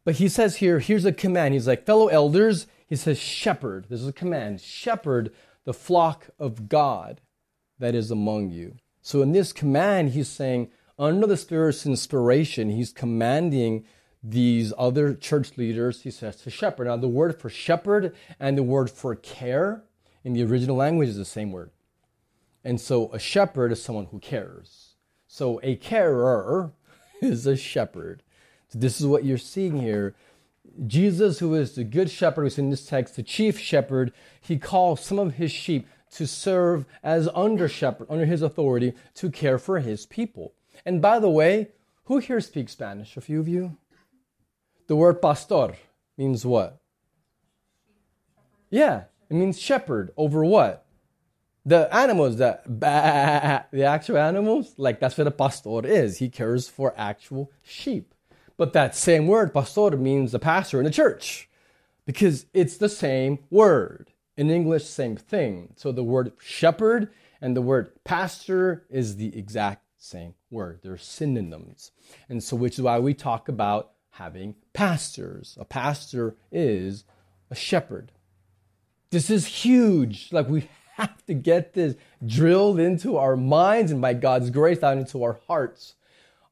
But 0.05 0.17
he 0.17 0.29
says 0.29 0.57
here, 0.57 0.79
here's 0.79 1.05
a 1.05 1.13
command. 1.13 1.55
He's 1.55 1.67
like, 1.67 1.85
fellow 1.85 2.09
elders, 2.09 2.67
he 2.87 2.97
says, 2.97 3.19
shepherd. 3.19 3.87
This 3.89 4.01
is 4.01 4.09
a 4.09 4.13
command. 4.13 4.61
Shepherd 4.61 5.31
the 5.65 5.75
flock 5.75 6.29
of 6.39 6.69
God 6.69 7.21
that 7.79 7.95
is 7.95 8.11
among 8.11 8.51
you. 8.51 8.77
So 9.03 9.23
in 9.23 9.33
this 9.33 9.53
command, 9.53 10.11
he's 10.11 10.29
saying, 10.29 10.71
under 10.99 11.27
the 11.27 11.37
Spirit's 11.37 11.87
inspiration, 11.87 12.71
he's 12.71 12.93
commanding 12.93 13.85
these 14.23 14.73
other 14.77 15.15
church 15.15 15.57
leaders, 15.57 16.03
he 16.03 16.11
says, 16.11 16.37
to 16.37 16.51
shepherd. 16.51 16.87
Now, 16.87 16.97
the 16.97 17.09
word 17.09 17.41
for 17.41 17.49
shepherd 17.49 18.15
and 18.39 18.59
the 18.59 18.63
word 18.63 18.91
for 18.91 19.15
care 19.15 19.83
in 20.25 20.35
the 20.35 20.45
original 20.45 20.77
language 20.77 21.09
is 21.09 21.17
the 21.17 21.25
same 21.25 21.53
word. 21.53 21.71
And 22.65 22.81
so 22.81 23.11
a 23.13 23.19
shepherd 23.19 23.73
is 23.73 23.83
someone 23.83 24.07
who 24.07 24.19
cares. 24.19 24.95
So 25.27 25.61
a 25.63 25.77
carer 25.77 26.73
is 27.23 27.47
a 27.47 27.57
shepherd. 27.57 28.23
So 28.69 28.79
this 28.79 29.01
is 29.01 29.07
what 29.07 29.25
you're 29.25 29.39
seeing 29.39 29.81
here. 29.81 30.15
Jesus, 30.87 31.39
who 31.41 31.55
is 31.55 31.75
the 31.75 31.85
good 31.85 32.11
shepherd, 32.11 32.43
who's 32.43 32.59
in 32.59 32.71
this 32.71 32.87
text, 32.87 33.17
the 33.17 33.23
chief 33.23 33.59
shepherd, 33.59 34.13
he 34.41 34.59
calls 34.59 35.01
some 35.01 35.19
of 35.19 35.35
his 35.35 35.51
sheep 35.51 35.89
to 36.13 36.27
serve 36.27 36.87
as 37.03 37.29
under 37.35 37.69
shepherd, 37.69 38.07
under 38.11 38.27
his 38.27 38.43
authority, 38.43 38.95
to 39.15 39.31
care 39.31 39.59
for 39.59 39.81
his 39.81 40.07
people. 40.07 40.55
And 40.85 41.03
by 41.03 41.19
the 41.19 41.31
way, 41.31 41.69
who 42.05 42.19
here 42.19 42.41
speaks 42.41 42.73
Spanish? 42.73 43.17
A 43.17 43.21
few 43.21 43.41
of 43.41 43.49
you? 43.49 43.77
The 44.87 44.97
word 44.97 45.23
pastor 45.23 45.77
means 46.17 46.45
what? 46.45 46.81
Yeah, 48.71 49.05
it 49.29 49.35
means 49.35 49.61
shepherd 49.61 50.11
over 50.17 50.45
what? 50.45 50.85
The 51.65 51.95
animals 51.95 52.37
that 52.39 52.63
the 53.73 53.85
actual 53.85 54.19
animals 54.19 54.75
like 54.77 55.01
that's 55.01 55.19
what 55.19 55.27
a 55.27 55.33
pastor 55.33 55.87
is. 55.87 56.19
He 56.19 56.29
cares 56.29 56.69
for 56.69 56.95
actual 56.97 57.51
sheep. 57.63 58.15
But 58.57 58.73
that 58.75 58.95
same 58.95 59.27
word 59.27 59.55
pastor 59.55 59.99
means 59.99 60.33
the 60.33 60.39
pastor 60.39 60.79
in 60.79 60.85
the 60.85 60.91
church. 60.91 61.49
Because 62.05 62.47
it's 62.53 62.77
the 62.77 62.89
same 62.89 63.39
word. 63.51 64.11
In 64.37 64.51
english 64.51 64.85
same 64.85 65.17
thing. 65.17 65.75
So 65.77 65.93
the 65.93 66.05
word 66.05 66.33
shepherd 66.39 67.11
and 67.41 67.57
the 67.57 67.63
word 67.63 67.93
pastor 68.05 68.85
is 68.91 69.17
the 69.17 69.37
exact 69.37 69.85
same 69.99 70.35
word. 70.51 70.81
They're 70.83 70.99
synonyms. 70.99 71.93
And 72.29 72.43
so 72.43 72.57
which 72.57 72.75
is 72.75 72.83
why 72.83 72.99
we 72.99 73.15
talk 73.15 73.49
about 73.49 73.93
having 74.11 74.55
pastors. 74.73 75.57
A 75.61 75.65
pastor 75.65 76.37
is 76.51 77.05
a 77.51 77.55
shepherd. 77.55 78.13
This 79.11 79.31
is 79.31 79.47
huge. 79.47 80.33
Like 80.33 80.49
we 80.49 80.69
have 81.01 81.25
to 81.27 81.35
get 81.35 81.75
this 81.75 81.97
drilled 82.25 82.79
into 82.79 83.17
our 83.17 83.37
minds 83.37 83.91
and 83.93 84.01
by 84.01 84.15
God's 84.15 84.51
grace 84.51 84.79
down 84.79 84.99
into 84.99 85.23
our 85.23 85.41
hearts. 85.47 85.95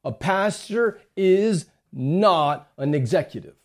A 0.03 0.11
pastor 0.11 0.99
is 1.15 1.65
not 1.91 2.69
an 2.77 2.93
executive. 2.93 3.55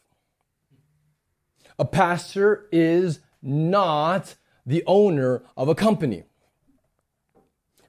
A 1.78 1.84
pastor 1.84 2.66
is 2.70 3.20
not 3.42 4.34
the 4.66 4.82
owner 4.86 5.42
of 5.56 5.68
a 5.68 5.74
company. 5.74 6.24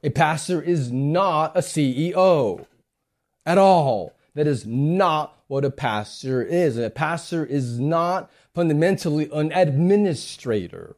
A 0.03 0.09
pastor 0.09 0.61
is 0.61 0.91
not 0.91 1.55
a 1.55 1.61
CEO 1.61 2.65
at 3.45 3.57
all. 3.57 4.13
That 4.35 4.47
is 4.47 4.65
not 4.65 5.37
what 5.47 5.63
a 5.63 5.71
pastor 5.71 6.43
is. 6.43 6.77
A 6.77 6.89
pastor 6.89 7.45
is 7.45 7.79
not 7.79 8.29
fundamentally 8.53 9.29
an 9.31 9.51
administrator. 9.51 10.95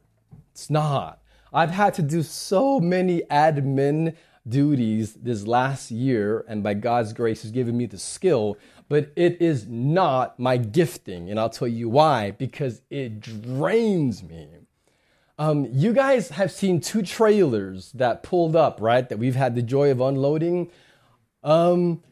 It's 0.52 0.68
not. 0.68 1.22
I've 1.52 1.70
had 1.70 1.94
to 1.94 2.02
do 2.02 2.22
so 2.22 2.80
many 2.80 3.22
admin 3.30 4.14
duties 4.48 5.14
this 5.14 5.46
last 5.46 5.90
year, 5.90 6.44
and 6.48 6.62
by 6.62 6.74
God's 6.74 7.12
grace, 7.12 7.42
He's 7.42 7.50
given 7.50 7.76
me 7.76 7.86
the 7.86 7.98
skill, 7.98 8.56
but 8.88 9.12
it 9.16 9.40
is 9.40 9.66
not 9.66 10.38
my 10.38 10.56
gifting. 10.56 11.30
And 11.30 11.38
I'll 11.38 11.50
tell 11.50 11.68
you 11.68 11.88
why 11.88 12.30
because 12.32 12.82
it 12.90 13.20
drains 13.20 14.22
me. 14.22 14.48
Um, 15.38 15.68
you 15.70 15.92
guys 15.92 16.30
have 16.30 16.50
seen 16.50 16.80
two 16.80 17.02
trailers 17.02 17.92
that 17.92 18.22
pulled 18.22 18.56
up, 18.56 18.80
right? 18.80 19.08
That 19.08 19.18
we've 19.18 19.36
had 19.36 19.54
the 19.54 19.62
joy 19.62 19.90
of 19.90 20.00
unloading. 20.00 20.70
Um, 21.44 22.02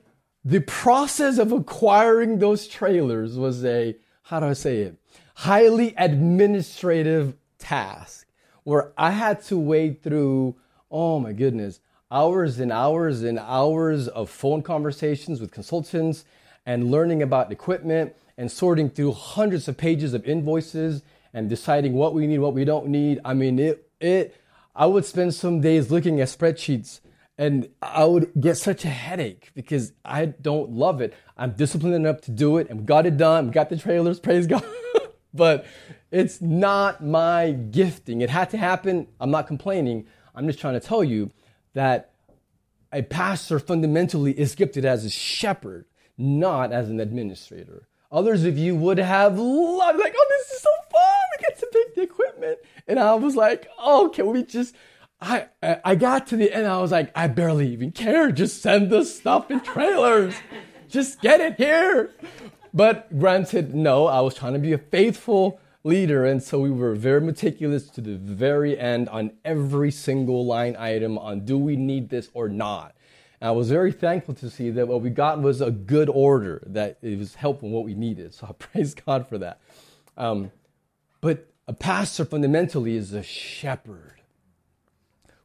the 0.45 0.61
process 0.61 1.39
of 1.39 1.51
acquiring 1.51 2.39
those 2.39 2.69
trailers 2.69 3.37
was 3.37 3.65
a, 3.65 3.97
how 4.23 4.39
do 4.39 4.47
I 4.47 4.53
say 4.53 4.83
it, 4.83 4.97
highly 5.35 5.93
administrative 5.97 7.35
task 7.59 8.26
where 8.67 8.93
I 8.99 9.13
had 9.13 9.45
to 9.45 9.57
wade 9.57 10.03
through, 10.03 10.57
oh 10.91 11.21
my 11.21 11.33
goodness, 11.33 11.79
hours 12.11 12.59
and 12.59 12.73
hours 12.73 13.23
and 13.23 13.39
hours 13.39 14.09
of 14.09 14.29
phone 14.29 14.61
conversations 14.61 15.41
with 15.41 15.53
consultants 15.53 16.25
and 16.67 16.91
learning 16.91 17.23
about 17.23 17.53
equipment 17.53 18.17
and 18.37 18.51
sorting 18.51 18.91
through 18.91 19.13
hundreds 19.13 19.69
of 19.69 19.77
pages 19.77 20.15
of 20.15 20.25
invoices 20.25 21.05
and 21.33 21.49
deciding 21.49 21.93
what 21.93 22.13
we 22.13 22.27
need, 22.27 22.41
what 22.41 22.55
we 22.55 22.65
don't 22.65 22.89
need. 22.89 23.21
I 23.25 23.35
mean, 23.35 23.61
it, 23.61 23.89
it, 24.01 24.35
I 24.75 24.87
would 24.87 25.05
spend 25.05 25.33
some 25.33 25.61
days 25.61 25.93
looking 25.93 26.21
at 26.21 26.27
spreadsheets 26.27 26.99
and 27.39 27.69
I 27.81 28.05
would 28.05 28.33
get 28.41 28.57
such 28.57 28.85
a 28.85 28.89
headache 28.89 29.53
because 29.55 29.93
I 30.05 30.27
don't 30.27 30.73
love 30.73 31.01
it. 31.01 31.15
I'm 31.37 31.53
disciplined 31.53 31.95
enough 31.95 32.21
to 32.23 32.33
do 32.33 32.59
it 32.59 32.69
and 32.69 32.81
we 32.81 32.85
got 32.85 33.07
it 33.07 33.17
done, 33.17 33.47
we 33.47 33.53
got 33.53 33.71
the 33.71 33.77
trailers, 33.77 34.19
praise 34.29 34.49
God. 34.49 34.65
But 35.37 35.67
it's 36.11 36.41
not 36.41 37.05
my 37.05 37.53
gifting. 37.53 38.21
It 38.21 38.31
had 38.31 38.51
to 38.51 38.57
happen. 38.57 39.09
I'm 39.21 39.31
not 39.31 39.47
complaining. 39.47 40.07
I'm 40.35 40.47
just 40.47 40.59
trying 40.59 40.75
to 40.75 40.81
tell 40.81 41.05
you 41.05 41.31
that 41.75 42.13
a 42.93 43.03
pastor 43.03 43.59
fundamentally 43.59 44.33
is 44.39 44.55
gifted 44.55 44.85
as 44.85 45.05
a 45.05 45.11
shepherd, 45.11 45.87
not 46.17 46.73
as 46.73 46.89
an 46.89 47.01
administrator. 47.01 47.89
Others 48.13 48.45
of 48.45 48.57
you 48.57 48.75
would 48.77 48.99
have 48.99 49.39
loved, 49.39 49.99
like, 49.99 50.15
oh, 50.17 50.27
this 50.31 50.53
is 50.53 50.63
so 50.63 50.71
fun. 50.91 51.21
We 51.33 51.45
get 51.45 51.59
to 51.59 51.67
pick 51.73 51.95
the 51.95 52.03
equipment. 52.03 52.59
And 52.87 52.99
I 52.99 53.15
was 53.15 53.37
like, 53.37 53.69
oh, 53.79 54.11
can 54.15 54.27
we 54.29 54.45
just, 54.45 54.75
I, 55.21 55.49
I 55.63 55.97
got 55.97 56.29
to 56.29 56.37
the 56.37 56.53
end. 56.53 56.67
I 56.67 56.81
was 56.81 56.93
like, 56.93 57.11
I 57.15 57.27
barely 57.27 57.69
even 57.73 57.91
care. 57.91 58.31
Just 58.31 58.63
send 58.63 58.91
the 58.91 59.05
stuff 59.05 59.51
in 59.51 59.61
trailers. 59.61 60.35
Just 60.89 61.21
get 61.21 61.41
it 61.41 61.57
here. 61.57 62.13
But 62.73 63.19
granted, 63.19 63.75
no, 63.75 64.07
I 64.07 64.21
was 64.21 64.35
trying 64.35 64.53
to 64.55 64.59
be 64.59 64.73
a 64.73 64.79
faithful 64.79 65.61
leader. 65.87 66.25
And 66.25 66.43
so 66.43 66.59
we 66.59 66.71
were 66.71 66.95
very 66.95 67.21
meticulous 67.21 67.89
to 67.91 68.01
the 68.01 68.17
very 68.17 68.79
end 68.79 69.09
on 69.09 69.33
every 69.45 69.91
single 69.91 70.45
line 70.45 70.77
item 70.77 71.17
on 71.17 71.45
do 71.45 71.57
we 71.57 71.77
need 71.77 72.11
this 72.11 72.29
or 72.35 72.49
not. 72.49 72.95
And 73.41 73.49
I 73.49 73.53
was 73.53 73.71
very 73.71 73.93
thankful 73.93 74.35
to 74.35 74.51
see 74.51 74.71
that 74.71 74.89
what 74.89 75.01
we 75.01 75.11
got 75.11 75.41
was 75.41 75.61
a 75.61 75.71
good 75.71 76.09
order, 76.09 76.63
that 76.67 76.99
it 77.03 77.19
was 77.19 77.37
helping 77.37 77.71
what 77.71 77.85
we 77.85 77.95
needed. 77.95 78.35
So 78.35 78.47
I 78.51 78.53
praise 78.53 78.95
God 78.95 79.29
for 79.29 79.39
that. 79.39 79.61
Um, 80.17 80.51
but 81.21 81.51
a 81.69 81.73
pastor 81.73 82.25
fundamentally 82.25 82.97
is 82.97 83.13
a 83.13 83.23
shepherd 83.23 84.21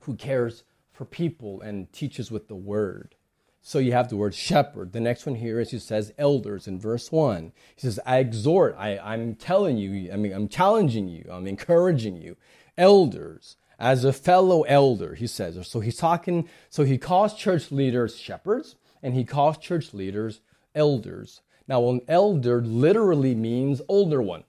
who 0.01 0.15
cares 0.15 0.63
for 0.91 1.05
people 1.05 1.61
and 1.61 1.91
teaches 1.93 2.31
with 2.31 2.47
the 2.47 2.55
word. 2.55 3.15
So 3.61 3.77
you 3.79 3.91
have 3.91 4.09
the 4.09 4.17
word 4.17 4.33
shepherd. 4.33 4.91
The 4.91 4.99
next 4.99 5.25
one 5.25 5.35
here 5.35 5.59
is 5.59 5.69
he 5.69 5.79
says 5.79 6.13
elders 6.17 6.67
in 6.67 6.79
verse 6.79 7.11
1. 7.11 7.51
He 7.75 7.81
says, 7.81 7.99
I 8.05 8.17
exhort, 8.17 8.75
I, 8.77 8.97
I'm 8.97 9.35
telling 9.35 9.77
you, 9.77 10.11
I 10.11 10.15
mean, 10.15 10.33
I'm 10.33 10.47
challenging 10.47 11.07
you, 11.07 11.25
I'm 11.31 11.47
encouraging 11.47 12.17
you. 12.17 12.37
Elders, 12.77 13.57
as 13.77 14.03
a 14.03 14.13
fellow 14.13 14.63
elder, 14.63 15.13
he 15.13 15.27
says. 15.27 15.67
So 15.67 15.79
he's 15.79 15.97
talking, 15.97 16.49
so 16.69 16.83
he 16.83 16.97
calls 16.97 17.35
church 17.35 17.71
leaders 17.71 18.17
shepherds 18.17 18.75
and 19.03 19.13
he 19.13 19.23
calls 19.23 19.57
church 19.57 19.93
leaders 19.93 20.41
elders. 20.73 21.41
Now, 21.67 21.87
an 21.89 22.01
elder 22.07 22.61
literally 22.61 23.35
means 23.35 23.81
older 23.87 24.21
one. 24.21 24.43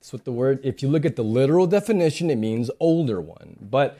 That's 0.00 0.12
what 0.12 0.24
the 0.24 0.32
word, 0.32 0.60
if 0.64 0.82
you 0.82 0.88
look 0.88 1.04
at 1.04 1.16
the 1.16 1.24
literal 1.24 1.66
definition, 1.66 2.30
it 2.30 2.36
means 2.36 2.70
older 2.80 3.20
one. 3.20 3.56
But 3.60 3.98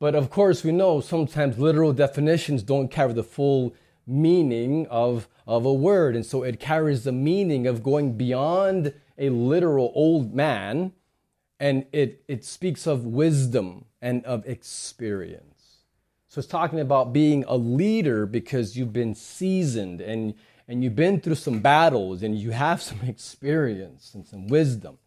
but 0.00 0.14
of 0.14 0.30
course, 0.30 0.62
we 0.62 0.70
know 0.70 1.00
sometimes 1.00 1.58
literal 1.58 1.92
definitions 1.92 2.62
don't 2.62 2.88
carry 2.88 3.12
the 3.12 3.24
full 3.24 3.74
meaning 4.08 4.86
of, 4.88 5.28
of 5.46 5.64
a 5.64 5.72
word. 5.72 6.16
And 6.16 6.24
so 6.24 6.42
it 6.42 6.58
carries 6.58 7.04
the 7.04 7.12
meaning 7.12 7.66
of 7.66 7.82
going 7.82 8.16
beyond 8.16 8.94
a 9.18 9.30
literal 9.30 9.92
old 9.94 10.34
man 10.34 10.92
and 11.60 11.86
it, 11.92 12.22
it 12.28 12.44
speaks 12.44 12.86
of 12.86 13.04
wisdom 13.04 13.84
and 14.00 14.24
of 14.24 14.46
experience. 14.46 15.78
So 16.28 16.38
it's 16.38 16.48
talking 16.48 16.80
about 16.80 17.12
being 17.12 17.44
a 17.48 17.56
leader 17.56 18.26
because 18.26 18.76
you've 18.76 18.92
been 18.92 19.14
seasoned 19.14 20.00
and, 20.00 20.34
and 20.68 20.84
you've 20.84 20.94
been 20.94 21.20
through 21.20 21.34
some 21.36 21.60
battles 21.60 22.22
and 22.22 22.38
you 22.38 22.50
have 22.50 22.80
some 22.90 23.00
experience 23.02 24.14
and 24.14 24.26
some 24.26 24.46
wisdom. 24.46 24.98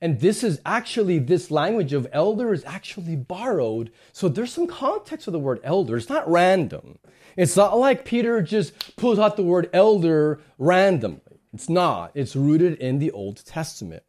And 0.00 0.20
this 0.20 0.42
is 0.42 0.60
actually, 0.66 1.18
this 1.18 1.50
language 1.50 1.92
of 1.92 2.06
elder 2.12 2.52
is 2.52 2.64
actually 2.64 3.16
borrowed. 3.16 3.90
So 4.12 4.28
there's 4.28 4.52
some 4.52 4.66
context 4.66 5.26
of 5.26 5.32
the 5.32 5.38
word 5.38 5.60
elder. 5.62 5.96
It's 5.96 6.08
not 6.08 6.30
random. 6.30 6.98
It's 7.36 7.56
not 7.56 7.78
like 7.78 8.04
Peter 8.04 8.42
just 8.42 8.96
pulls 8.96 9.18
out 9.18 9.36
the 9.36 9.42
word 9.42 9.70
elder 9.72 10.40
randomly. 10.58 11.20
It's 11.52 11.68
not. 11.68 12.10
It's 12.14 12.36
rooted 12.36 12.78
in 12.78 12.98
the 12.98 13.10
Old 13.12 13.44
Testament. 13.44 14.02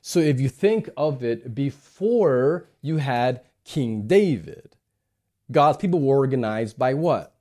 So 0.00 0.20
if 0.20 0.40
you 0.40 0.48
think 0.48 0.88
of 0.96 1.22
it 1.22 1.54
before 1.54 2.68
you 2.82 2.96
had 2.98 3.42
King 3.64 4.06
David, 4.06 4.76
God's 5.50 5.78
people 5.78 6.00
were 6.00 6.16
organized 6.16 6.78
by 6.78 6.94
what? 6.94 7.34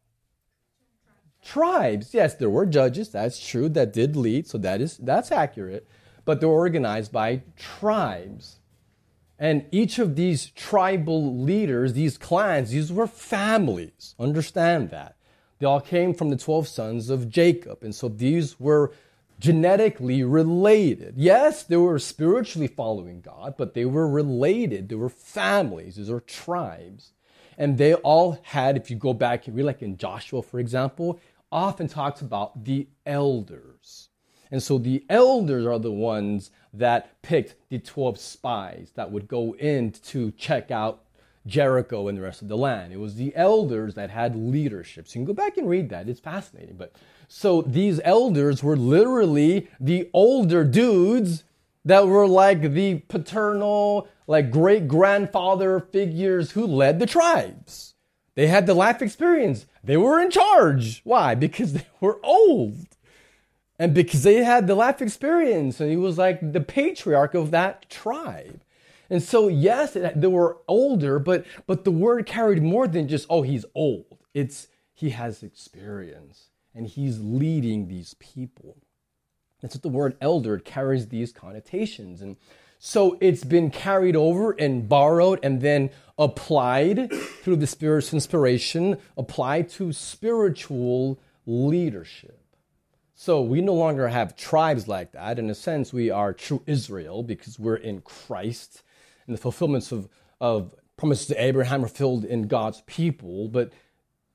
Tribes. 1.44 2.14
Yes, 2.14 2.36
there 2.36 2.50
were 2.50 2.66
judges. 2.66 3.10
That's 3.10 3.46
true. 3.46 3.70
That 3.70 3.94
did 3.94 4.16
lead. 4.16 4.48
So 4.48 4.58
that 4.58 4.82
is 4.82 4.98
that's 4.98 5.32
accurate. 5.32 5.88
But 6.28 6.42
they're 6.42 6.50
organized 6.50 7.14
by 7.14 7.44
tribes. 7.56 8.58
And 9.40 9.66
each 9.72 9.98
of 9.98 10.18
these 10.18 10.48
tribal 10.48 11.42
leaders, 11.42 11.94
these 11.94 12.18
clans, 12.18 12.72
these 12.72 12.92
were 12.92 13.08
families. 13.08 14.14
Understand 14.20 14.90
that. 14.90 15.16
They 15.60 15.66
all 15.66 15.80
came 15.80 16.14
from 16.14 16.30
the 16.30 16.36
12 16.36 16.68
sons 16.68 17.10
of 17.10 17.30
Jacob. 17.30 17.82
And 17.82 17.96
so 17.96 18.10
these 18.10 18.60
were 18.60 18.92
genetically 19.40 20.22
related. 20.22 21.14
Yes, 21.16 21.64
they 21.64 21.78
were 21.78 21.98
spiritually 21.98 22.68
following 22.68 23.22
God, 23.22 23.56
but 23.58 23.74
they 23.74 23.86
were 23.86 24.10
related. 24.10 24.90
They 24.90 24.96
were 24.96 25.10
families, 25.10 25.96
these 25.96 26.10
are 26.10 26.20
tribes. 26.20 27.14
And 27.58 27.78
they 27.78 27.94
all 27.94 28.40
had, 28.44 28.76
if 28.76 28.92
you 28.92 28.98
go 28.98 29.14
back 29.14 29.48
and 29.48 29.56
read, 29.56 29.64
like 29.64 29.82
in 29.82 29.96
Joshua, 29.96 30.42
for 30.42 30.60
example, 30.60 31.22
often 31.52 31.88
talks 31.88 32.20
about 32.20 32.66
the 32.66 32.88
elders. 33.06 34.07
And 34.52 34.62
so 34.62 34.78
the 34.78 35.06
elders 35.10 35.66
are 35.66 35.80
the 35.80 35.92
ones 35.92 36.52
that 36.74 37.22
picked 37.22 37.56
the 37.70 37.80
12 37.80 38.20
spies 38.20 38.92
that 38.96 39.12
would 39.12 39.28
go 39.28 39.56
in 39.56 39.92
to 39.92 40.32
check 40.32 40.72
out 40.72 41.04
Jericho 41.46 42.08
and 42.08 42.18
the 42.18 42.22
rest 42.22 42.42
of 42.42 42.48
the 42.50 42.58
land. 42.58 42.94
It 42.94 43.00
was 43.00 43.16
the 43.16 43.36
elders 43.36 43.96
that 43.96 44.10
had 44.10 44.36
leadership. 44.36 45.08
So 45.08 45.20
you 45.20 45.26
can 45.26 45.34
go 45.34 45.42
back 45.42 45.58
and 45.58 45.68
read 45.68 45.90
that. 45.90 46.10
It's 46.10 46.20
fascinating. 46.20 46.76
But 46.76 46.94
so 47.28 47.62
these 47.62 48.00
elders 48.04 48.62
were 48.62 48.78
literally 48.78 49.70
the 49.80 50.10
older 50.14 50.64
dudes 50.64 51.44
that 51.86 52.06
were 52.06 52.28
like 52.28 52.74
the 52.74 52.96
paternal, 53.08 54.08
like 54.28 54.52
great 54.52 54.88
grandfather 54.88 55.80
figures 55.80 56.52
who 56.52 56.68
led 56.68 57.00
the 57.00 57.06
tribes. 57.06 57.96
They 58.36 58.48
had 58.48 58.68
the 58.68 58.74
life 58.74 59.02
experience. 59.02 59.66
They 59.84 59.98
were 59.98 60.20
in 60.20 60.30
charge. 60.30 61.02
Why? 61.04 61.34
Because 61.34 61.74
they 61.74 61.88
were 62.02 62.20
old. 62.24 62.76
And 63.80 63.94
because 63.94 64.24
they 64.24 64.44
had 64.44 64.68
the 64.68 64.76
life 64.76 65.02
experience. 65.02 65.80
And 65.80 65.90
he 65.90 65.98
was 65.98 66.18
like 66.18 66.54
the 66.54 66.62
patriarch 66.62 67.34
of 67.34 67.52
that 67.52 67.90
tribe. 67.90 68.62
And 69.10 69.24
so, 69.24 69.48
yes, 69.48 69.94
they 69.94 70.28
were 70.28 70.58
older, 70.68 71.20
but, 71.20 71.46
but 71.66 71.86
the 71.86 71.92
word 71.92 72.26
carried 72.26 72.62
more 72.62 72.88
than 72.88 73.08
just, 73.08 73.26
oh, 73.30 73.42
he's 73.42 73.66
old. 73.74 74.18
It's 74.34 74.68
he 74.94 75.12
has 75.12 75.44
experience 75.44 76.50
and 76.74 76.88
he's 76.88 77.20
leading 77.20 77.88
these 77.88 78.16
people. 78.16 78.78
That's 79.62 79.76
what 79.76 79.84
the 79.84 79.90
word 79.90 80.18
elder 80.22 80.60
carries 80.60 81.08
these 81.08 81.32
connotations. 81.32 82.22
And 82.22 82.36
so 82.80 83.18
it's 83.22 83.44
been 83.44 83.72
carried 83.72 84.16
over 84.16 84.52
and 84.52 84.88
borrowed 84.90 85.40
and 85.44 85.62
then 85.62 85.90
applied 86.18 87.12
through 87.14 87.58
the 87.58 87.68
Spirit's 87.68 88.14
inspiration, 88.14 88.98
applied 89.18 89.70
to 89.70 89.94
spiritual 89.94 91.20
leadership. 91.46 92.37
So 93.20 93.42
we 93.42 93.62
no 93.62 93.74
longer 93.74 94.10
have 94.10 94.36
tribes 94.36 94.88
like 94.88 95.14
that. 95.14 95.40
In 95.40 95.50
a 95.50 95.56
sense, 95.56 95.92
we 95.92 96.12
are 96.12 96.34
true 96.34 96.62
Israel 96.68 97.24
because 97.24 97.58
we're 97.58 97.78
in 97.78 98.02
Christ 98.02 98.84
and 99.26 99.36
the 99.36 99.42
fulfillments 99.42 99.92
of, 99.92 100.08
of 100.40 100.76
promises 100.98 101.26
to 101.28 101.44
Abraham 101.44 101.84
are 101.84 101.88
filled 101.88 102.26
in 102.26 102.48
God's 102.48 102.84
people, 102.86 103.48
but 103.48 103.74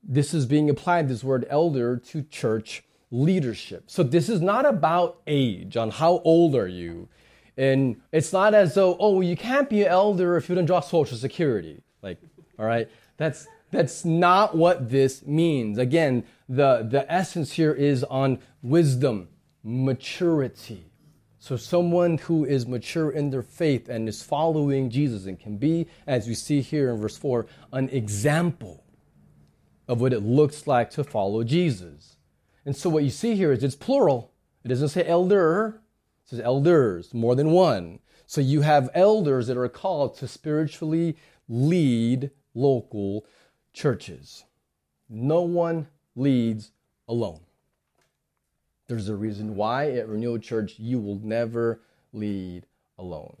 this 0.03 0.33
is 0.33 0.45
being 0.45 0.69
applied, 0.69 1.07
this 1.07 1.23
word 1.23 1.47
elder, 1.49 1.95
to 1.95 2.23
church 2.23 2.83
leadership. 3.09 3.85
So 3.87 4.03
this 4.03 4.27
is 4.27 4.41
not 4.41 4.65
about 4.65 5.21
age, 5.27 5.77
on 5.77 5.89
how 5.89 6.19
old 6.25 6.53
are 6.53 6.67
you. 6.67 7.07
And 7.55 8.01
it's 8.11 8.33
not 8.33 8.53
as 8.53 8.75
though, 8.75 8.97
oh, 8.99 9.21
you 9.21 9.37
can't 9.37 9.69
be 9.69 9.83
an 9.83 9.87
elder 9.87 10.35
if 10.35 10.49
you 10.49 10.55
don't 10.55 10.65
draw 10.65 10.81
Social 10.81 11.15
Security. 11.15 11.81
Like, 12.01 12.17
all 12.59 12.65
right, 12.65 12.89
that's 13.15 13.47
that's 13.71 14.05
not 14.05 14.55
what 14.55 14.91
this 14.91 15.25
means. 15.25 15.79
Again, 15.79 16.25
the, 16.47 16.87
the 16.89 17.11
essence 17.11 17.53
here 17.53 17.73
is 17.73 18.03
on 18.03 18.37
wisdom, 18.63 19.27
maturity. 19.61 20.85
So, 21.37 21.57
someone 21.57 22.17
who 22.17 22.45
is 22.45 22.65
mature 22.65 23.11
in 23.11 23.29
their 23.29 23.43
faith 23.43 23.89
and 23.89 24.07
is 24.07 24.23
following 24.23 24.89
Jesus 24.89 25.25
and 25.25 25.37
can 25.37 25.57
be, 25.57 25.87
as 26.07 26.25
we 26.25 26.33
see 26.33 26.61
here 26.61 26.89
in 26.89 27.01
verse 27.01 27.17
4, 27.17 27.45
an 27.73 27.89
example 27.89 28.85
of 29.89 29.99
what 29.99 30.13
it 30.13 30.21
looks 30.21 30.65
like 30.65 30.89
to 30.91 31.03
follow 31.03 31.43
Jesus. 31.43 32.15
And 32.65 32.73
so, 32.75 32.89
what 32.89 33.03
you 33.03 33.09
see 33.09 33.35
here 33.35 33.51
is 33.51 33.61
it's 33.61 33.75
plural. 33.75 34.31
It 34.63 34.69
doesn't 34.69 34.89
say 34.89 35.05
elder, 35.05 35.81
it 36.23 36.29
says 36.29 36.39
elders, 36.39 37.13
more 37.13 37.35
than 37.35 37.51
one. 37.51 37.99
So, 38.25 38.39
you 38.39 38.61
have 38.61 38.89
elders 38.93 39.47
that 39.47 39.57
are 39.57 39.67
called 39.67 40.15
to 40.19 40.27
spiritually 40.29 41.17
lead 41.49 42.31
local 42.53 43.25
churches. 43.73 44.45
No 45.09 45.41
one 45.41 45.87
leads 46.15 46.71
alone. 47.09 47.41
There's 48.87 49.09
a 49.09 49.15
reason 49.15 49.55
why 49.55 49.91
at 49.91 50.07
Renewal 50.07 50.39
Church 50.39 50.75
you 50.77 50.99
will 50.99 51.19
never 51.23 51.81
lead 52.11 52.65
alone. 52.97 53.37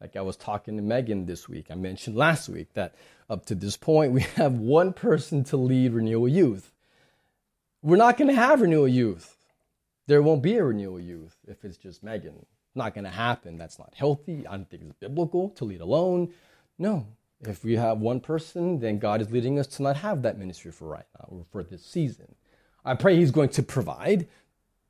Like 0.00 0.16
I 0.16 0.22
was 0.22 0.36
talking 0.36 0.76
to 0.76 0.82
Megan 0.82 1.26
this 1.26 1.48
week, 1.48 1.66
I 1.70 1.74
mentioned 1.74 2.16
last 2.16 2.48
week 2.48 2.74
that 2.74 2.94
up 3.30 3.46
to 3.46 3.54
this 3.54 3.76
point 3.76 4.12
we 4.12 4.20
have 4.36 4.54
one 4.54 4.92
person 4.92 5.44
to 5.44 5.56
lead 5.56 5.92
Renewal 5.92 6.28
Youth. 6.28 6.72
We're 7.82 7.96
not 7.96 8.16
going 8.16 8.28
to 8.28 8.34
have 8.34 8.60
Renewal 8.60 8.88
Youth. 8.88 9.36
There 10.06 10.22
won't 10.22 10.42
be 10.42 10.56
a 10.56 10.64
Renewal 10.64 11.00
Youth 11.00 11.36
if 11.46 11.64
it's 11.64 11.76
just 11.76 12.02
Megan. 12.02 12.44
Not 12.74 12.94
going 12.94 13.04
to 13.04 13.10
happen. 13.10 13.56
That's 13.56 13.78
not 13.78 13.94
healthy. 13.94 14.46
I 14.46 14.56
don't 14.56 14.68
think 14.68 14.82
it's 14.82 14.92
biblical 14.94 15.50
to 15.50 15.64
lead 15.64 15.80
alone. 15.80 16.32
No. 16.78 17.06
If 17.40 17.62
we 17.62 17.76
have 17.76 17.98
one 17.98 18.20
person, 18.20 18.80
then 18.80 18.98
God 18.98 19.20
is 19.20 19.30
leading 19.30 19.58
us 19.58 19.66
to 19.68 19.82
not 19.82 19.96
have 19.96 20.22
that 20.22 20.38
ministry 20.38 20.72
for 20.72 20.88
right 20.88 21.06
now 21.18 21.26
or 21.28 21.44
for 21.50 21.62
this 21.62 21.84
season. 21.84 22.34
I 22.84 22.94
pray 22.94 23.16
He's 23.16 23.30
going 23.30 23.50
to 23.50 23.62
provide, 23.62 24.28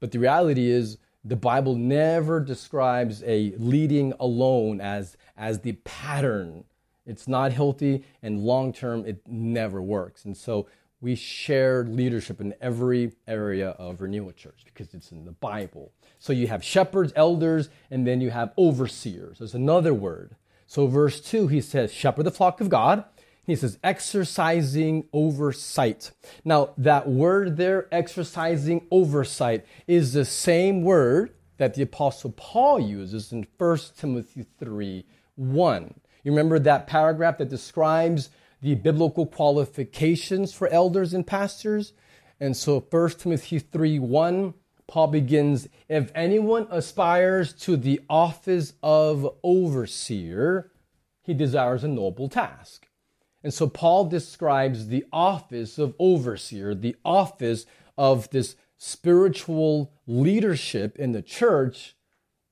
but 0.01 0.13
the 0.13 0.19
reality 0.19 0.69
is 0.71 0.99
the 1.25 1.37
Bible 1.37 1.75
never 1.75 2.41
describes 2.41 3.23
a 3.25 3.55
leading 3.57 4.13
alone 4.21 4.81
as, 4.81 5.17
as 5.37 5.61
the 5.61 5.73
pattern. 5.85 6.65
It's 7.07 7.29
not 7.29 7.53
healthy, 7.53 8.05
and 8.23 8.41
long 8.41 8.73
term, 8.73 9.05
it 9.07 9.27
never 9.27 9.81
works. 9.81 10.25
And 10.25 10.37
so 10.37 10.67
we 11.01 11.15
share 11.15 11.85
leadership 11.85 12.41
in 12.41 12.55
every 12.61 13.13
area 13.29 13.71
of 13.71 14.01
Renewal 14.01 14.33
Church 14.33 14.63
because 14.65 14.95
it's 14.95 15.13
in 15.13 15.25
the 15.25 15.33
Bible. 15.33 15.93
So 16.19 16.33
you 16.33 16.47
have 16.47 16.65
shepherds, 16.65 17.13
elders, 17.15 17.69
and 17.91 18.07
then 18.07 18.21
you 18.23 18.31
have 18.31 18.53
overseers. 18.57 19.39
There's 19.39 19.55
another 19.55 19.93
word. 19.93 20.37
So, 20.67 20.87
verse 20.87 21.21
2, 21.21 21.49
he 21.49 21.61
says, 21.61 21.93
Shepherd 21.93 22.25
the 22.25 22.31
flock 22.31 22.61
of 22.61 22.71
God. 22.71 23.05
He 23.47 23.57
says, 23.57 23.79
exercising 23.85 25.07
oversight. 25.13 26.11
Now, 26.45 26.71
that 26.79 27.09
word 27.09 27.57
there, 27.57 27.89
exercising 27.93 28.87
oversight, 28.91 29.67
is 29.87 30.13
the 30.13 30.25
same 30.25 30.83
word 30.83 31.35
that 31.59 31.75
the 31.75 31.83
Apostle 31.83 32.33
Paul 32.37 32.81
uses 32.81 33.33
in 33.33 33.47
1 33.59 33.79
Timothy 33.97 34.47
3 34.59 35.05
1. 35.37 35.95
You 36.23 36.33
remember 36.33 36.59
that 36.59 36.87
paragraph 36.87 37.39
that 37.39 37.51
describes 37.51 38.31
the 38.63 38.75
biblical 38.77 39.27
qualifications 39.27 40.55
for 40.55 40.69
elders 40.69 41.13
and 41.13 41.27
pastors? 41.27 41.93
And 42.41 42.57
so 42.57 42.81
1 42.81 43.11
Timothy 43.11 43.59
3 43.59 43.99
1, 43.99 44.55
Paul 44.87 45.09
begins 45.09 45.69
If 45.89 46.11
anyone 46.15 46.67
aspires 46.71 47.53
to 47.65 47.77
the 47.77 48.01
office 48.09 48.73
of 48.83 49.29
overseer, 49.43 50.71
he 51.23 51.35
desires 51.35 51.85
a 51.85 51.89
noble 51.89 52.29
task. 52.29 52.87
And 53.45 53.53
so 53.53 53.69
Paul 53.69 54.07
describes 54.07 54.89
the 54.89 55.05
office 55.13 55.79
of 55.79 55.95
overseer, 55.99 56.75
the 56.75 56.97
office 57.05 57.67
of 57.97 58.31
this 58.31 58.57
spiritual 58.79 59.93
leadership 60.07 60.99
in 60.99 61.13
the 61.13 61.23
church 61.23 61.95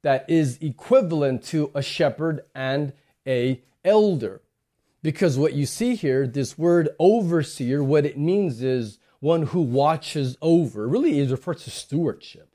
that 0.02 0.28
is 0.28 0.58
equivalent 0.60 1.44
to 1.44 1.70
a 1.74 1.82
shepherd 1.82 2.42
and 2.54 2.92
a 3.26 3.62
elder. 3.84 4.42
Because 5.02 5.38
what 5.38 5.54
you 5.54 5.64
see 5.64 5.94
here, 5.94 6.26
this 6.26 6.58
word 6.58 6.90
overseer, 6.98 7.82
what 7.82 8.04
it 8.04 8.18
means 8.18 8.62
is 8.62 8.98
one 9.20 9.44
who 9.44 9.62
watches 9.62 10.36
over. 10.42 10.86
Really, 10.86 11.20
it 11.20 11.30
refers 11.30 11.64
to 11.64 11.70
stewardship. 11.70 12.48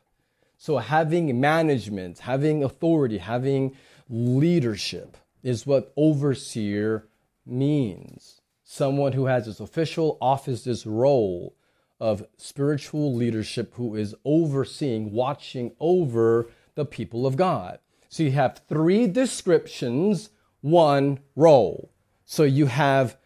So 0.58 0.78
having 0.78 1.40
management, 1.42 2.20
having 2.20 2.64
authority, 2.64 3.18
having 3.18 3.76
leadership 4.10 5.18
is 5.44 5.66
what 5.66 5.92
overseer 5.98 7.08
means 7.48 8.42
someone 8.64 9.14
who 9.14 9.26
has 9.26 9.46
this 9.46 9.60
official 9.60 10.18
office, 10.22 10.64
this 10.64 10.86
role 10.86 11.56
of 12.00 12.26
spiritual 12.38 13.14
leadership 13.16 13.74
who 13.76 13.96
is 13.96 14.16
overseeing, 14.24 15.12
watching 15.12 15.72
over 15.80 16.50
the 16.76 16.86
people 16.86 17.26
of 17.26 17.38
God. 17.38 17.80
So 18.10 18.24
you 18.24 18.32
have 18.32 18.62
three 18.68 19.08
descriptions, 19.08 20.30
one 20.62 21.20
role. 21.36 21.92
So 22.26 22.44
you 22.44 22.68
have 22.68 23.18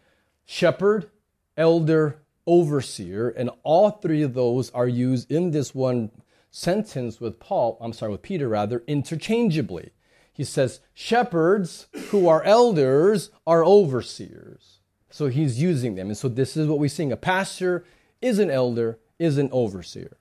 shepherd, 0.44 1.10
elder, 1.56 2.22
overseer, 2.46 3.28
and 3.28 3.50
all 3.62 3.90
three 3.90 4.22
of 4.22 4.34
those 4.34 4.70
are 4.70 4.88
used 4.88 5.30
in 5.30 5.50
this 5.50 5.74
one 5.74 6.10
sentence 6.50 7.20
with 7.20 7.40
Paul, 7.40 7.78
I'm 7.80 7.92
sorry, 7.92 8.12
with 8.12 8.22
Peter 8.22 8.48
rather, 8.48 8.82
interchangeably 8.86 9.90
he 10.32 10.44
says, 10.44 10.80
shepherds 10.94 11.88
who 12.08 12.26
are 12.26 12.42
elders 12.42 13.30
are 13.46 13.64
overseers. 13.64 14.80
So 15.10 15.26
he's 15.26 15.60
using 15.60 15.94
them. 15.94 16.08
And 16.08 16.16
so 16.16 16.28
this 16.28 16.56
is 16.56 16.66
what 16.66 16.78
we're 16.78 16.88
seeing. 16.88 17.12
A 17.12 17.16
pastor 17.16 17.84
is 18.22 18.38
an 18.38 18.50
elder, 18.50 18.98
is 19.18 19.36
an 19.36 19.50
overseer. 19.52 20.16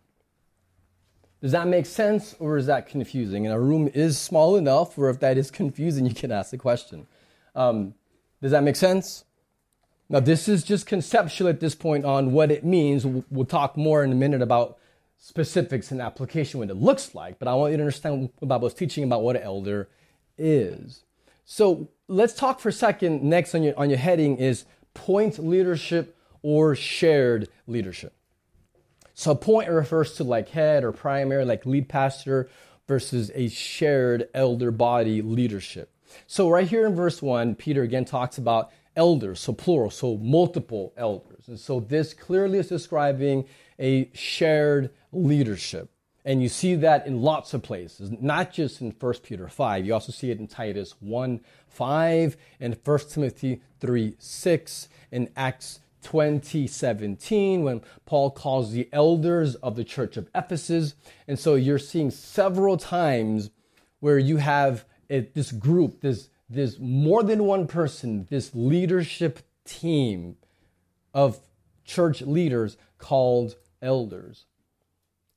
Does 1.42 1.54
that 1.54 1.68
make 1.68 1.86
sense 1.86 2.36
or 2.40 2.58
is 2.58 2.66
that 2.68 2.88
confusing? 2.88 3.46
And 3.46 3.54
our 3.54 3.62
room 3.62 3.90
is 3.94 4.20
small 4.20 4.58
enough 4.58 4.98
where 4.98 5.10
if 5.10 5.20
that 5.22 5.38
is 5.38 5.50
confusing, 5.50 6.06
you 6.08 6.14
can 6.14 6.32
ask 6.32 6.52
the 6.52 6.58
question. 6.58 7.08
Um, 7.56 7.94
does 8.42 8.52
that 8.52 8.64
make 8.64 8.76
sense? 8.76 9.24
Now, 10.10 10.20
this 10.20 10.50
is 10.50 10.64
just 10.64 10.88
conceptual 10.88 11.48
at 11.48 11.62
this 11.62 11.74
point 11.74 12.04
on 12.04 12.34
what 12.34 12.52
it 12.52 12.66
means. 12.66 13.06
We'll 13.06 13.46
talk 13.46 13.78
more 13.78 14.04
in 14.04 14.12
a 14.12 14.16
minute 14.16 14.42
about 14.42 14.78
specifics 15.18 15.92
and 15.92 16.02
application, 16.02 16.60
what 16.60 16.70
it 16.70 16.76
looks 16.76 17.16
like, 17.16 17.40
but 17.40 17.48
I 17.48 17.54
want 17.54 17.72
you 17.72 17.78
to 17.78 17.84
understand 17.84 18.24
what 18.24 18.40
the 18.40 18.46
Bible 18.46 18.68
is 18.68 18.74
teaching 18.74 19.06
about 19.06 19.22
what 19.22 19.38
an 19.38 19.44
elder 19.44 19.88
is. 20.38 21.04
So 21.46 21.90
let's 22.08 22.34
talk 22.34 22.60
for 22.60 22.70
a 22.70 22.74
second. 22.74 23.24
Next 23.24 23.54
on 23.56 23.64
your, 23.64 23.78
on 23.78 23.90
your 23.90 24.00
heading 24.00 24.38
is 24.38 24.66
point 24.94 25.40
leadership 25.40 26.18
or 26.42 26.76
shared 26.76 27.50
leadership. 27.68 28.14
So 29.14 29.36
point 29.36 29.70
refers 29.70 30.16
to 30.16 30.24
like 30.24 30.50
head 30.50 30.84
or 30.84 30.92
primary, 30.92 31.46
like 31.46 31.66
lead 31.66 31.90
pastor 31.90 32.50
versus 32.88 33.32
a 33.36 33.50
shared 33.50 34.30
elder 34.34 34.72
body 34.72 35.22
leadership. 35.22 35.94
So 36.28 36.50
right 36.50 36.68
here 36.68 36.86
in 36.86 36.96
verse 36.96 37.22
one, 37.22 37.56
Peter 37.56 37.84
again 37.84 38.06
talks 38.06 38.38
about 38.38 38.72
elders, 38.96 39.40
so 39.40 39.54
plural, 39.54 39.90
so 39.90 40.18
multiple 40.18 40.94
elders. 40.98 41.48
And 41.48 41.60
so 41.60 41.80
this 41.80 42.14
clearly 42.14 42.58
is 42.58 42.68
describing 42.68 43.46
a 43.80 44.10
shared 44.14 44.92
leadership. 45.12 45.90
And 46.24 46.42
you 46.42 46.50
see 46.50 46.76
that 46.76 47.08
in 47.08 47.22
lots 47.22 47.54
of 47.54 47.64
places, 47.64 48.12
not 48.20 48.52
just 48.52 48.80
in 48.82 48.92
1 48.92 49.14
Peter 49.24 49.48
5. 49.48 49.86
You 49.86 49.94
also 49.94 50.12
see 50.12 50.30
it 50.30 50.40
in 50.40 50.48
Titus 50.48 50.96
1 51.00 51.42
5, 51.68 52.38
and 52.60 52.78
1 52.84 53.00
Timothy 53.10 53.62
3 53.80 54.16
6, 54.20 54.90
in 55.12 55.30
Acts 55.36 55.80
20 56.04 56.68
17, 56.68 57.64
when 57.64 57.82
Paul 58.06 58.32
calls 58.32 58.72
the 58.72 58.90
elders 58.92 59.56
of 59.56 59.76
the 59.76 59.84
church 59.84 60.18
of 60.18 60.30
Ephesus. 60.36 60.96
And 61.28 61.40
so 61.40 61.56
you're 61.56 61.80
seeing 61.80 62.12
several 62.12 62.78
times 62.78 63.50
where 64.00 64.20
you 64.20 64.38
have 64.38 64.86
this 65.10 65.52
group, 65.52 66.02
this, 66.02 66.30
this 66.50 66.78
more 66.80 67.24
than 67.24 67.46
one 67.46 67.68
person, 67.68 68.28
this 68.30 68.52
leadership 68.54 69.40
team 69.66 70.38
of 71.14 71.40
church 71.84 72.22
leaders 72.22 72.78
called 72.98 73.56
elders. 73.82 74.46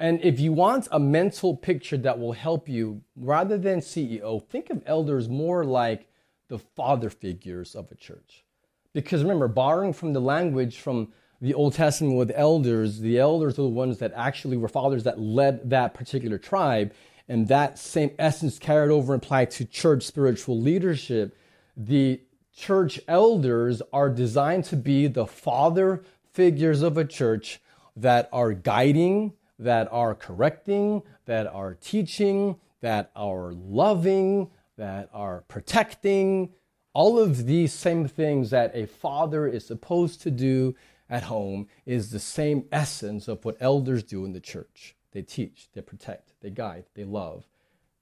And 0.01 0.21
if 0.23 0.41
you 0.41 0.53
want 0.53 0.89
a 0.91 0.99
mental 0.99 1.57
picture 1.57 1.97
that 1.99 2.19
will 2.19 2.33
help 2.33 2.69
you, 2.69 3.03
rather 3.17 3.57
than 3.57 3.79
CEO, 3.81 4.45
think 4.49 4.71
of 4.71 4.83
elders 4.87 5.29
more 5.29 5.65
like 5.65 6.09
the 6.49 6.59
father 6.59 7.11
figures 7.11 7.75
of 7.75 7.91
a 7.91 7.95
church. 7.95 8.45
Because 8.93 9.23
remember, 9.23 9.49
borrowing 9.49 9.93
from 9.93 10.13
the 10.13 10.21
language 10.21 10.79
from 10.79 11.13
the 11.41 11.55
Old 11.55 11.75
Testament 11.75 12.17
with 12.17 12.33
elders, 12.35 13.01
the 13.01 13.19
elders 13.19 13.55
are 13.55 13.63
the 13.63 13.69
ones 13.69 13.99
that 13.99 14.13
actually 14.15 14.57
were 14.57 14.69
fathers 14.69 15.05
that 15.05 15.21
led 15.21 15.71
that 15.71 15.95
particular 15.95 16.39
tribe. 16.39 16.93
And 17.29 17.49
that 17.49 17.79
same 17.79 18.11
essence 18.19 18.59
carried 18.59 18.91
over 18.91 19.15
and 19.15 19.23
applied 19.23 19.51
to 19.53 19.65
church 19.65 20.03
spiritual 20.03 20.61
leadership. 20.61 21.37
The 21.77 22.21
church 22.55 23.01
elders 23.09 23.83
are 23.93 24.11
designed 24.11 24.65
to 24.67 24.77
be 24.77 25.07
the 25.07 25.27
father 25.27 26.05
figures 26.33 26.83
of 26.83 26.97
a 26.97 27.05
church 27.05 27.61
that 27.97 28.29
are 28.33 28.53
guiding, 28.53 29.33
that 29.65 29.89
are 29.91 30.15
correcting, 30.15 31.03
that 31.27 31.47
are 31.47 31.75
teaching, 31.75 32.57
that 32.81 33.11
are 33.17 33.53
loving, 33.53 34.51
that 34.77 35.09
are 35.13 35.43
protecting, 35.49 36.51
all 36.93 37.19
of 37.19 37.47
these 37.47 37.73
same 37.73 38.07
things 38.07 38.51
that 38.51 38.71
a 38.75 38.87
father 38.87 39.47
is 39.47 39.67
supposed 39.67 40.23
to 40.23 40.31
do 40.31 40.75
at 41.11 41.25
home 41.25 41.67
is 41.85 42.11
the 42.11 42.21
same 42.21 42.65
essence 42.71 43.29
of 43.29 43.45
what 43.45 43.57
elders 43.61 44.03
do 44.03 44.25
in 44.25 44.33
the 44.33 44.41
church. 44.41 44.95
They 45.13 45.23
teach, 45.23 45.69
they 45.75 45.83
protect, 45.83 46.33
they 46.41 46.51
guide, 46.51 46.85
they 46.95 47.05
love, 47.05 47.45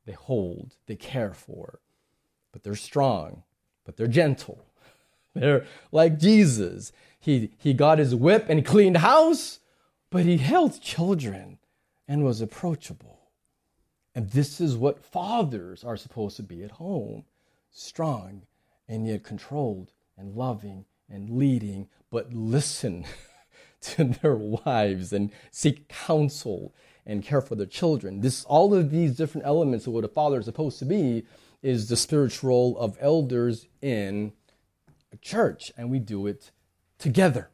they 0.07 0.13
hold, 0.13 0.77
they 0.87 0.97
care 0.97 1.33
for. 1.33 1.81
But 2.53 2.63
they're 2.63 2.75
strong, 2.75 3.43
but 3.85 3.97
they're 3.97 4.07
gentle. 4.07 4.65
They're 5.35 5.65
like 5.91 6.19
Jesus. 6.19 6.93
He, 7.19 7.53
he 7.57 7.73
got 7.73 7.99
his 7.99 8.15
whip 8.15 8.51
and 8.51 8.67
cleaned 8.67 8.99
house, 8.99 9.61
but 10.13 10.27
he 10.27 10.37
held 10.37 10.81
children 10.81 11.59
and 12.07 12.23
was 12.23 12.43
approachable. 12.43 13.31
And 14.15 14.31
this 14.31 14.61
is 14.61 14.77
what 14.77 15.03
fathers 15.03 15.83
are 15.83 15.97
supposed 15.97 16.37
to 16.37 16.43
be 16.43 16.63
at 16.63 16.73
home 16.73 17.25
strong 17.71 18.43
and 18.87 19.07
yet 19.07 19.25
controlled 19.25 19.91
and 20.19 20.37
loving 20.37 20.85
and 21.09 21.31
leading, 21.31 21.89
but 22.11 22.35
listen 22.35 23.07
to 23.81 24.05
their 24.05 24.37
wives 24.37 25.15
and 25.15 25.33
seek 25.51 25.89
counsel 25.89 26.75
and 27.07 27.25
care 27.25 27.41
for 27.41 27.55
their 27.55 27.67
children. 27.67 28.21
This 28.21 28.45
all 28.45 28.75
of 28.75 28.91
these 28.91 29.17
different 29.17 29.47
elements 29.47 29.87
of 29.87 29.95
what 29.95 30.05
a 30.05 30.09
father 30.09 30.41
is 30.41 30.45
supposed 30.45 30.79
to 30.81 30.85
be 30.85 31.25
is 31.63 31.89
the 31.89 31.97
spiritual 31.97 32.51
role 32.51 32.79
of 32.79 32.99
elders 33.01 33.67
in 33.81 34.33
a 35.11 35.17
church, 35.17 35.73
and 35.77 35.91
we 35.91 35.99
do 35.99 36.27
it 36.27 36.51
together. 36.99 37.49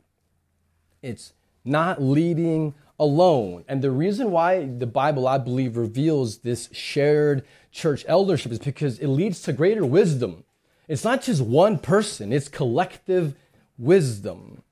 It's 1.03 1.35
not 1.65 2.03
leading 2.03 2.75
alone. 2.99 3.65
And 3.69 3.83
the 3.83 3.91
reason 3.91 4.31
why 4.31 4.67
the 4.67 4.87
Bible, 4.87 5.29
I 5.29 5.39
believe, 5.39 5.77
reveals 5.77 6.39
this 6.39 6.69
shared 6.73 7.45
church 7.71 8.05
eldership 8.09 8.53
is 8.53 8.59
because 8.59 8.99
it 8.99 9.09
leads 9.09 9.43
to 9.43 9.53
greater 9.53 9.85
wisdom. 9.85 10.45
It's 10.89 11.05
not 11.05 11.23
just 11.23 11.43
one 11.43 11.79
person, 11.79 12.33
it's 12.33 12.49
collective 12.49 13.35
wisdom. 13.77 14.63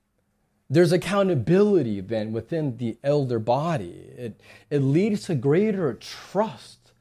There's 0.68 0.90
accountability 0.90 2.00
then 2.00 2.32
within 2.32 2.78
the 2.78 2.98
elder 3.04 3.38
body. 3.38 4.10
It, 4.16 4.40
it 4.70 4.80
leads 4.80 5.24
to 5.24 5.36
greater 5.36 5.94
trust 5.94 6.92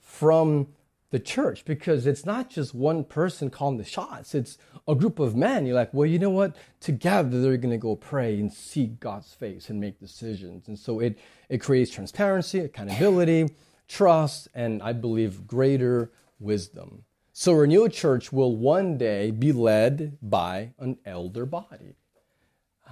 from 0.00 0.68
the 1.14 1.20
church 1.20 1.64
because 1.64 2.08
it's 2.08 2.26
not 2.26 2.50
just 2.50 2.74
one 2.74 3.04
person 3.04 3.48
calling 3.48 3.76
the 3.76 3.84
shots. 3.84 4.34
It's 4.34 4.58
a 4.88 4.96
group 4.96 5.20
of 5.20 5.36
men. 5.36 5.64
You're 5.64 5.76
like, 5.76 5.94
well, 5.94 6.06
you 6.06 6.18
know 6.18 6.28
what? 6.28 6.56
Together 6.80 7.40
they're 7.40 7.56
going 7.56 7.70
to 7.70 7.78
go 7.78 7.94
pray 7.94 8.40
and 8.40 8.52
seek 8.52 8.98
God's 8.98 9.32
face 9.32 9.70
and 9.70 9.80
make 9.80 10.00
decisions. 10.00 10.66
And 10.66 10.76
so 10.76 10.98
it, 10.98 11.16
it 11.48 11.58
creates 11.58 11.92
transparency, 11.92 12.58
accountability, 12.58 13.48
trust, 13.86 14.48
and 14.56 14.82
I 14.82 14.92
believe 14.92 15.46
greater 15.46 16.10
wisdom. 16.40 17.04
So 17.32 17.52
a 17.52 17.58
Renewal 17.58 17.90
Church 17.90 18.32
will 18.32 18.56
one 18.56 18.98
day 18.98 19.30
be 19.30 19.52
led 19.52 20.18
by 20.20 20.72
an 20.80 20.98
elder 21.06 21.46
body. 21.46 21.94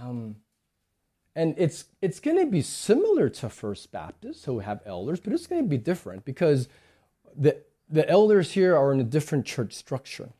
Um, 0.00 0.36
and 1.34 1.56
it's 1.58 1.86
it's 2.00 2.20
going 2.20 2.38
to 2.38 2.46
be 2.46 2.62
similar 2.62 3.28
to 3.30 3.48
First 3.48 3.90
Baptist, 3.90 4.44
who 4.44 4.60
have 4.60 4.80
elders, 4.86 5.18
but 5.18 5.32
it's 5.32 5.48
going 5.48 5.64
to 5.64 5.68
be 5.68 5.78
different 5.78 6.24
because 6.24 6.68
the 7.36 7.56
the 7.88 8.08
elders 8.08 8.52
here 8.52 8.76
are 8.76 8.92
in 8.92 9.00
a 9.00 9.04
different 9.04 9.46
church 9.46 9.72
structure. 9.72 10.30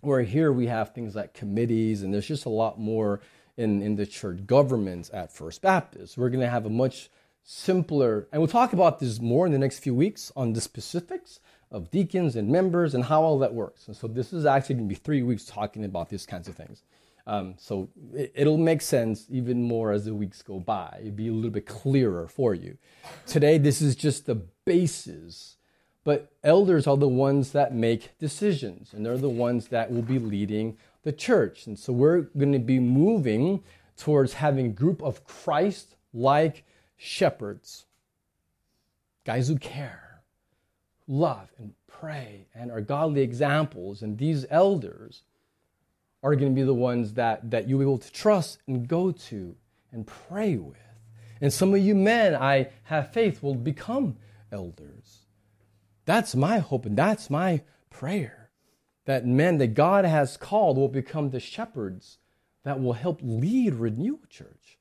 Where 0.00 0.22
here 0.22 0.52
we 0.52 0.66
have 0.66 0.94
things 0.94 1.16
like 1.16 1.34
committees, 1.34 2.02
and 2.02 2.14
there's 2.14 2.28
just 2.28 2.46
a 2.46 2.50
lot 2.50 2.78
more 2.78 3.20
in, 3.56 3.82
in 3.82 3.96
the 3.96 4.06
church 4.06 4.46
governments 4.46 5.10
at 5.12 5.32
First 5.32 5.60
Baptist. 5.60 6.16
We're 6.16 6.30
going 6.30 6.40
to 6.40 6.48
have 6.48 6.66
a 6.66 6.70
much 6.70 7.10
simpler, 7.42 8.28
and 8.30 8.40
we'll 8.40 8.48
talk 8.48 8.72
about 8.72 9.00
this 9.00 9.20
more 9.20 9.44
in 9.46 9.52
the 9.52 9.58
next 9.58 9.80
few 9.80 9.94
weeks 9.94 10.30
on 10.36 10.52
the 10.52 10.60
specifics 10.60 11.40
of 11.70 11.90
deacons 11.90 12.36
and 12.36 12.48
members 12.48 12.94
and 12.94 13.04
how 13.04 13.22
all 13.22 13.38
that 13.40 13.52
works. 13.52 13.88
And 13.88 13.96
so 13.96 14.06
this 14.06 14.32
is 14.32 14.46
actually 14.46 14.76
going 14.76 14.88
to 14.88 14.94
be 14.94 15.00
three 15.00 15.22
weeks 15.22 15.44
talking 15.44 15.84
about 15.84 16.08
these 16.08 16.24
kinds 16.24 16.48
of 16.48 16.56
things. 16.56 16.84
Um, 17.26 17.56
so 17.58 17.90
it, 18.14 18.46
will 18.46 18.56
make 18.56 18.80
sense 18.80 19.26
even 19.28 19.62
more 19.62 19.92
as 19.92 20.06
the 20.06 20.14
weeks 20.14 20.40
go 20.40 20.60
by. 20.60 20.96
It'll 21.00 21.12
be 21.12 21.28
a 21.28 21.32
little 21.32 21.50
bit 21.50 21.66
clearer 21.66 22.26
for 22.26 22.54
you. 22.54 22.78
Today, 23.26 23.58
this 23.58 23.82
is 23.82 23.94
just 23.94 24.24
the 24.24 24.36
basis 24.64 25.57
but 26.08 26.32
elders 26.42 26.86
are 26.86 26.96
the 26.96 27.06
ones 27.06 27.52
that 27.52 27.74
make 27.74 28.16
decisions, 28.16 28.94
and 28.94 29.04
they're 29.04 29.18
the 29.18 29.28
ones 29.28 29.68
that 29.68 29.92
will 29.92 30.00
be 30.00 30.18
leading 30.18 30.74
the 31.02 31.12
church. 31.12 31.66
And 31.66 31.78
so 31.78 31.92
we're 31.92 32.22
going 32.22 32.52
to 32.52 32.58
be 32.58 32.78
moving 32.78 33.62
towards 33.98 34.32
having 34.32 34.64
a 34.64 34.70
group 34.70 35.02
of 35.02 35.26
Christ 35.26 35.96
like 36.14 36.64
shepherds, 36.96 37.84
guys 39.26 39.48
who 39.48 39.58
care, 39.58 40.22
love, 41.06 41.50
and 41.58 41.74
pray, 41.86 42.46
and 42.54 42.70
are 42.70 42.80
godly 42.80 43.20
examples. 43.20 44.00
And 44.00 44.16
these 44.16 44.46
elders 44.48 45.24
are 46.22 46.34
going 46.34 46.54
to 46.54 46.58
be 46.58 46.64
the 46.64 46.72
ones 46.72 47.12
that, 47.12 47.50
that 47.50 47.68
you'll 47.68 47.80
be 47.80 47.84
able 47.84 47.98
to 47.98 48.12
trust 48.12 48.60
and 48.66 48.88
go 48.88 49.12
to 49.12 49.54
and 49.92 50.06
pray 50.06 50.56
with. 50.56 50.78
And 51.42 51.52
some 51.52 51.74
of 51.74 51.80
you 51.80 51.94
men, 51.94 52.34
I 52.34 52.70
have 52.84 53.12
faith, 53.12 53.42
will 53.42 53.54
become 53.54 54.16
elders. 54.50 55.17
That's 56.08 56.34
my 56.34 56.60
hope 56.60 56.86
and 56.86 56.96
that's 56.96 57.28
my 57.28 57.60
prayer. 57.90 58.48
That 59.04 59.26
men 59.26 59.58
that 59.58 59.74
God 59.74 60.06
has 60.06 60.38
called 60.38 60.78
will 60.78 60.88
become 60.88 61.28
the 61.28 61.38
shepherds 61.38 62.16
that 62.64 62.80
will 62.80 62.94
help 62.94 63.20
lead 63.22 63.74
Renewal 63.74 64.20
Church. 64.30 64.78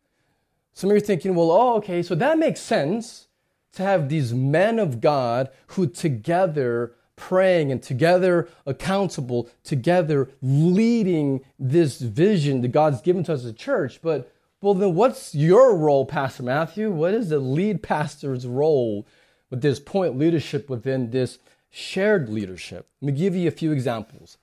Some 0.74 0.90
of 0.90 0.96
you 0.96 1.04
are 1.04 1.06
thinking, 1.06 1.36
well, 1.36 1.52
oh, 1.52 1.76
okay, 1.80 2.02
so 2.02 2.16
that 2.16 2.40
makes 2.40 2.62
sense 2.62 3.28
to 3.74 3.84
have 3.84 4.08
these 4.08 4.34
men 4.34 4.80
of 4.80 5.02
God 5.02 5.50
who 5.68 5.86
together 5.86 6.94
praying 7.18 7.74
and 7.74 7.84
together 7.84 8.48
accountable, 8.66 9.50
together 9.66 10.30
leading 10.42 11.44
this 11.60 12.00
vision 12.00 12.62
that 12.62 12.70
God's 12.70 13.02
given 13.02 13.26
to 13.26 13.34
us 13.34 13.40
as 13.40 13.48
a 13.48 13.54
church. 13.54 14.00
But, 14.02 14.32
well, 14.62 14.76
then 14.76 14.96
what's 14.96 15.36
your 15.36 15.76
role, 15.76 16.06
Pastor 16.06 16.44
Matthew? 16.44 16.90
What 16.90 17.14
is 17.14 17.28
the 17.28 17.40
lead 17.40 17.84
pastor's 17.84 18.48
role 18.48 19.06
with 19.50 19.62
this 19.62 19.80
point 19.80 20.18
leadership 20.18 20.70
within 20.70 21.12
this 21.12 21.40
shared 21.70 22.30
leadership. 22.30 22.88
Let 23.02 23.14
me 23.14 23.18
give 23.18 23.36
you 23.36 23.48
a 23.48 23.52
few 23.52 23.72
examples. 23.72 24.38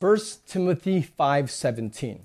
1 0.00 0.18
Timothy 0.46 1.02
5:17. 1.02 2.20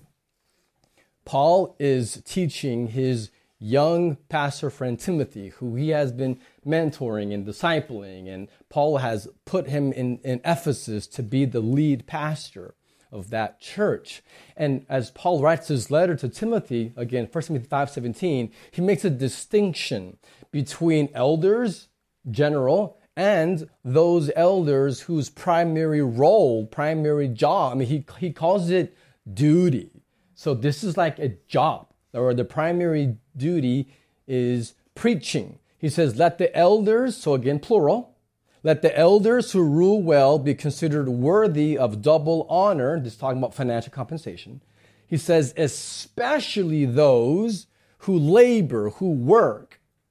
Paul 1.26 1.76
is 1.80 2.22
teaching 2.26 2.88
his 2.88 3.30
young 3.60 4.16
pastor 4.30 4.70
friend 4.70 5.00
Timothy, 5.00 5.50
who 5.50 5.76
he 5.76 5.90
has 5.90 6.12
been 6.12 6.40
mentoring 6.66 7.34
and 7.34 7.46
discipling, 7.46 8.28
and 8.28 8.48
Paul 8.70 8.98
has 8.98 9.28
put 9.46 9.68
him 9.68 9.92
in, 9.92 10.20
in 10.24 10.42
Ephesus 10.46 11.08
to 11.08 11.22
be 11.22 11.46
the 11.46 11.60
lead 11.60 12.08
pastor 12.08 12.74
of 13.12 13.30
that 13.32 13.60
church. 13.60 14.24
And 14.56 14.86
as 14.88 15.12
Paul 15.12 15.42
writes 15.42 15.68
his 15.68 15.92
letter 15.92 16.16
to 16.16 16.30
Timothy, 16.30 16.94
again, 16.96 17.28
1 17.32 17.44
Timothy 17.44 17.68
5:17, 17.68 18.52
he 18.72 18.82
makes 18.82 19.04
a 19.04 19.10
distinction 19.10 20.18
between 20.52 21.10
elders 21.14 21.90
general 22.30 22.98
and 23.20 23.70
those 23.84 24.32
elders 24.34 25.02
whose 25.02 25.30
primary 25.30 26.02
role, 26.02 26.66
primary 26.66 27.28
job, 27.28 27.74
I 27.74 27.76
mean, 27.76 27.88
he, 27.90 28.06
he 28.18 28.32
calls 28.32 28.70
it 28.70 28.96
duty. 29.34 29.92
So 30.36 30.54
this 30.54 30.86
is 30.86 30.96
like 30.96 31.20
a 31.20 31.36
job, 31.48 31.88
or 32.14 32.34
the 32.34 32.46
primary 32.46 33.18
duty 33.36 33.92
is 34.26 34.74
preaching. 34.96 35.60
He 35.78 35.90
says, 35.90 36.16
let 36.16 36.38
the 36.38 36.56
elders, 36.56 37.18
so 37.18 37.34
again, 37.34 37.60
plural, 37.60 38.16
let 38.64 38.82
the 38.82 38.98
elders 38.98 39.52
who 39.52 39.64
rule 39.64 40.02
well 40.02 40.40
be 40.40 40.56
considered 40.56 41.10
worthy 41.10 41.78
of 41.78 42.02
double 42.02 42.48
honor. 42.50 43.00
This 43.02 43.14
is 43.14 43.20
talking 43.20 43.40
about 43.40 43.54
financial 43.54 43.92
compensation. 43.92 44.62
He 45.08 45.18
says, 45.18 45.54
especially 45.58 46.86
those 46.86 47.68
who 48.00 48.18
labor, 48.18 48.92
who 48.92 49.12
work 49.12 49.69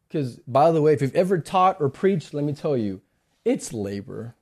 because, 0.09 0.39
by 0.47 0.73
the 0.73 0.81
way, 0.81 0.93
if 0.95 1.03
you've 1.03 1.15
ever 1.15 1.39
taught 1.39 1.81
or 1.81 1.89
preached, 1.89 2.33
let 2.33 2.45
me 2.45 2.55
tell 2.55 2.77
you, 2.77 3.03
it's 3.45 3.73
labor. 3.73 4.35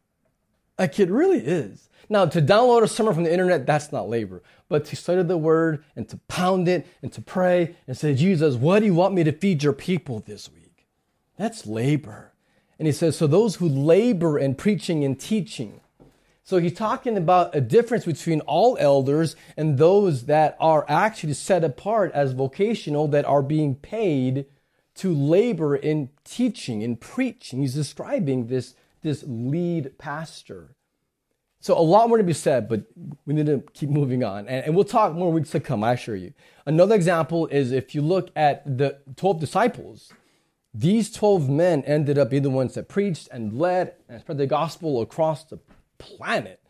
Like 0.78 1.00
it 1.00 1.10
really 1.10 1.38
is. 1.38 1.88
Now, 2.08 2.26
to 2.26 2.40
download 2.40 2.82
a 2.82 2.88
sermon 2.88 3.14
from 3.14 3.24
the 3.24 3.32
internet, 3.32 3.66
that's 3.66 3.90
not 3.90 4.08
labor. 4.08 4.42
But 4.68 4.84
to 4.86 4.96
study 4.96 5.22
the 5.22 5.38
word 5.38 5.84
and 5.96 6.08
to 6.08 6.18
pound 6.28 6.68
it 6.68 6.86
and 7.02 7.12
to 7.12 7.22
pray 7.22 7.76
and 7.86 7.96
say, 7.96 8.14
Jesus, 8.14 8.54
what 8.54 8.80
do 8.80 8.86
you 8.86 8.94
want 8.94 9.14
me 9.14 9.24
to 9.24 9.32
feed 9.32 9.62
your 9.62 9.72
people 9.72 10.20
this 10.20 10.50
week? 10.52 10.86
That's 11.36 11.66
labor. 11.66 12.32
And 12.78 12.86
he 12.86 12.92
says, 12.92 13.16
so 13.16 13.26
those 13.26 13.56
who 13.56 13.68
labor 13.68 14.38
in 14.38 14.54
preaching 14.54 15.02
and 15.02 15.18
teaching. 15.18 15.80
So 16.44 16.58
he's 16.58 16.74
talking 16.74 17.16
about 17.16 17.56
a 17.56 17.60
difference 17.60 18.04
between 18.04 18.40
all 18.42 18.76
elders 18.78 19.34
and 19.56 19.78
those 19.78 20.26
that 20.26 20.56
are 20.60 20.84
actually 20.88 21.32
set 21.32 21.64
apart 21.64 22.12
as 22.12 22.32
vocational, 22.32 23.08
that 23.08 23.24
are 23.24 23.42
being 23.42 23.74
paid 23.74 24.46
to 24.96 25.14
labor 25.14 25.76
in 25.76 26.10
teaching, 26.24 26.82
in 26.82 26.96
preaching. 26.96 27.60
He's 27.60 27.74
describing 27.74 28.46
this, 28.46 28.74
this 29.02 29.24
lead 29.26 29.98
pastor. 29.98 30.74
So 31.60 31.76
a 31.78 31.80
lot 31.80 32.08
more 32.08 32.18
to 32.18 32.24
be 32.24 32.32
said, 32.32 32.68
but 32.68 32.84
we 33.24 33.34
need 33.34 33.46
to 33.46 33.62
keep 33.72 33.90
moving 33.90 34.22
on. 34.22 34.46
And, 34.48 34.66
and 34.66 34.74
we'll 34.74 34.84
talk 34.84 35.14
more 35.14 35.32
weeks 35.32 35.50
to 35.50 35.60
come, 35.60 35.82
I 35.82 35.94
assure 35.94 36.16
you. 36.16 36.32
Another 36.64 36.94
example 36.94 37.46
is 37.48 37.72
if 37.72 37.94
you 37.94 38.02
look 38.02 38.30
at 38.36 38.78
the 38.78 38.98
12 39.16 39.40
disciples, 39.40 40.12
these 40.72 41.10
12 41.12 41.48
men 41.48 41.82
ended 41.84 42.18
up 42.18 42.30
being 42.30 42.42
the 42.42 42.50
ones 42.50 42.74
that 42.74 42.88
preached 42.88 43.28
and 43.32 43.58
led 43.58 43.94
and 44.08 44.20
spread 44.20 44.38
the 44.38 44.46
gospel 44.46 45.00
across 45.00 45.44
the 45.44 45.58
planet. 45.98 46.60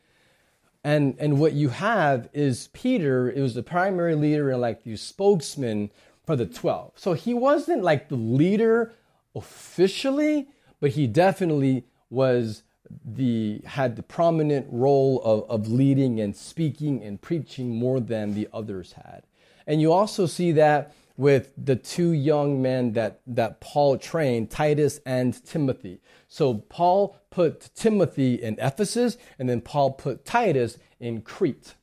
And, 0.84 1.16
and 1.18 1.40
what 1.40 1.52
you 1.52 1.70
have 1.70 2.28
is 2.32 2.68
Peter, 2.68 3.30
it 3.30 3.40
was 3.40 3.54
the 3.54 3.64
primary 3.64 4.14
leader 4.14 4.50
and 4.50 4.60
like 4.60 4.84
the 4.84 4.96
spokesman 4.96 5.90
for 6.26 6.36
the 6.36 6.46
12. 6.46 6.92
So 6.96 7.12
he 7.14 7.32
wasn't 7.32 7.82
like 7.82 8.08
the 8.08 8.16
leader 8.16 8.92
officially, 9.34 10.48
but 10.80 10.90
he 10.90 11.06
definitely 11.06 11.84
was 12.10 12.64
the 13.04 13.60
had 13.64 13.96
the 13.96 14.02
prominent 14.02 14.66
role 14.70 15.20
of, 15.24 15.48
of 15.50 15.68
leading 15.68 16.20
and 16.20 16.36
speaking 16.36 17.02
and 17.02 17.20
preaching 17.20 17.76
more 17.76 18.00
than 18.00 18.34
the 18.34 18.48
others 18.52 18.92
had. 18.92 19.22
And 19.66 19.80
you 19.80 19.92
also 19.92 20.26
see 20.26 20.52
that 20.52 20.94
with 21.16 21.52
the 21.56 21.76
two 21.76 22.10
young 22.10 22.60
men 22.60 22.92
that, 22.92 23.20
that 23.26 23.60
Paul 23.60 23.96
trained, 23.98 24.50
Titus 24.50 25.00
and 25.06 25.42
Timothy. 25.44 26.00
So 26.28 26.54
Paul 26.54 27.18
put 27.30 27.70
Timothy 27.74 28.34
in 28.34 28.58
Ephesus, 28.60 29.16
and 29.38 29.48
then 29.48 29.62
Paul 29.62 29.92
put 29.92 30.24
Titus 30.24 30.78
in 31.00 31.22
Crete 31.22 31.74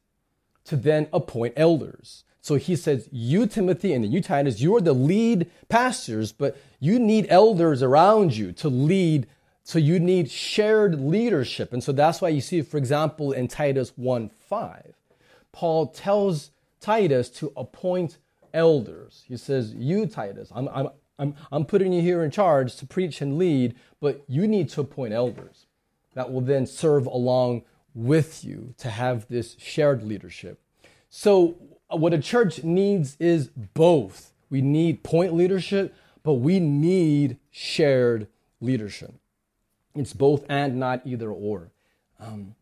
to 0.65 0.75
then 0.75 1.07
appoint 1.11 1.55
elders 1.57 2.23
So 2.43 2.55
he 2.55 2.75
says, 2.75 3.07
You, 3.09 3.47
Timothy, 3.47 3.93
and 3.93 4.05
you, 4.05 4.19
Titus, 4.19 4.59
you 4.59 4.75
are 4.75 4.81
the 4.81 4.91
lead 4.91 5.49
pastors, 5.69 6.33
but 6.33 6.57
you 6.77 6.99
need 6.99 7.25
elders 7.29 7.81
around 7.81 8.35
you 8.35 8.51
to 8.51 8.67
lead. 8.67 9.27
So 9.63 9.79
you 9.79 9.97
need 9.97 10.29
shared 10.29 10.99
leadership. 10.99 11.71
And 11.71 11.81
so 11.81 11.93
that's 11.93 12.21
why 12.21 12.27
you 12.27 12.41
see, 12.41 12.61
for 12.61 12.75
example, 12.75 13.31
in 13.31 13.47
Titus 13.47 13.93
1 13.95 14.27
5, 14.27 14.93
Paul 15.53 15.87
tells 15.87 16.51
Titus 16.81 17.29
to 17.29 17.53
appoint 17.55 18.17
elders. 18.53 19.23
He 19.25 19.37
says, 19.37 19.73
You, 19.73 20.05
Titus, 20.05 20.51
I'm, 20.53 20.67
I'm, 20.67 20.89
I'm, 21.17 21.35
I'm 21.49 21.63
putting 21.63 21.93
you 21.93 22.01
here 22.01 22.25
in 22.25 22.29
charge 22.29 22.75
to 22.75 22.85
preach 22.85 23.21
and 23.21 23.37
lead, 23.37 23.73
but 24.01 24.21
you 24.27 24.49
need 24.49 24.67
to 24.71 24.81
appoint 24.81 25.13
elders 25.13 25.65
that 26.13 26.29
will 26.29 26.41
then 26.41 26.65
serve 26.65 27.05
along 27.05 27.63
with 27.95 28.43
you 28.43 28.73
to 28.79 28.89
have 28.89 29.29
this 29.29 29.55
shared 29.59 30.03
leadership. 30.03 30.59
So, 31.09 31.55
what 31.99 32.13
a 32.13 32.19
church 32.19 32.63
needs 32.63 33.17
is 33.19 33.47
both. 33.47 34.33
We 34.49 34.61
need 34.61 35.03
point 35.03 35.33
leadership, 35.33 35.95
but 36.23 36.35
we 36.35 36.59
need 36.59 37.37
shared 37.51 38.27
leadership. 38.61 39.13
It's 39.95 40.13
both 40.13 40.45
and 40.49 40.79
not 40.79 41.01
either 41.05 41.29
or. 41.29 41.71
Um, 42.19 42.55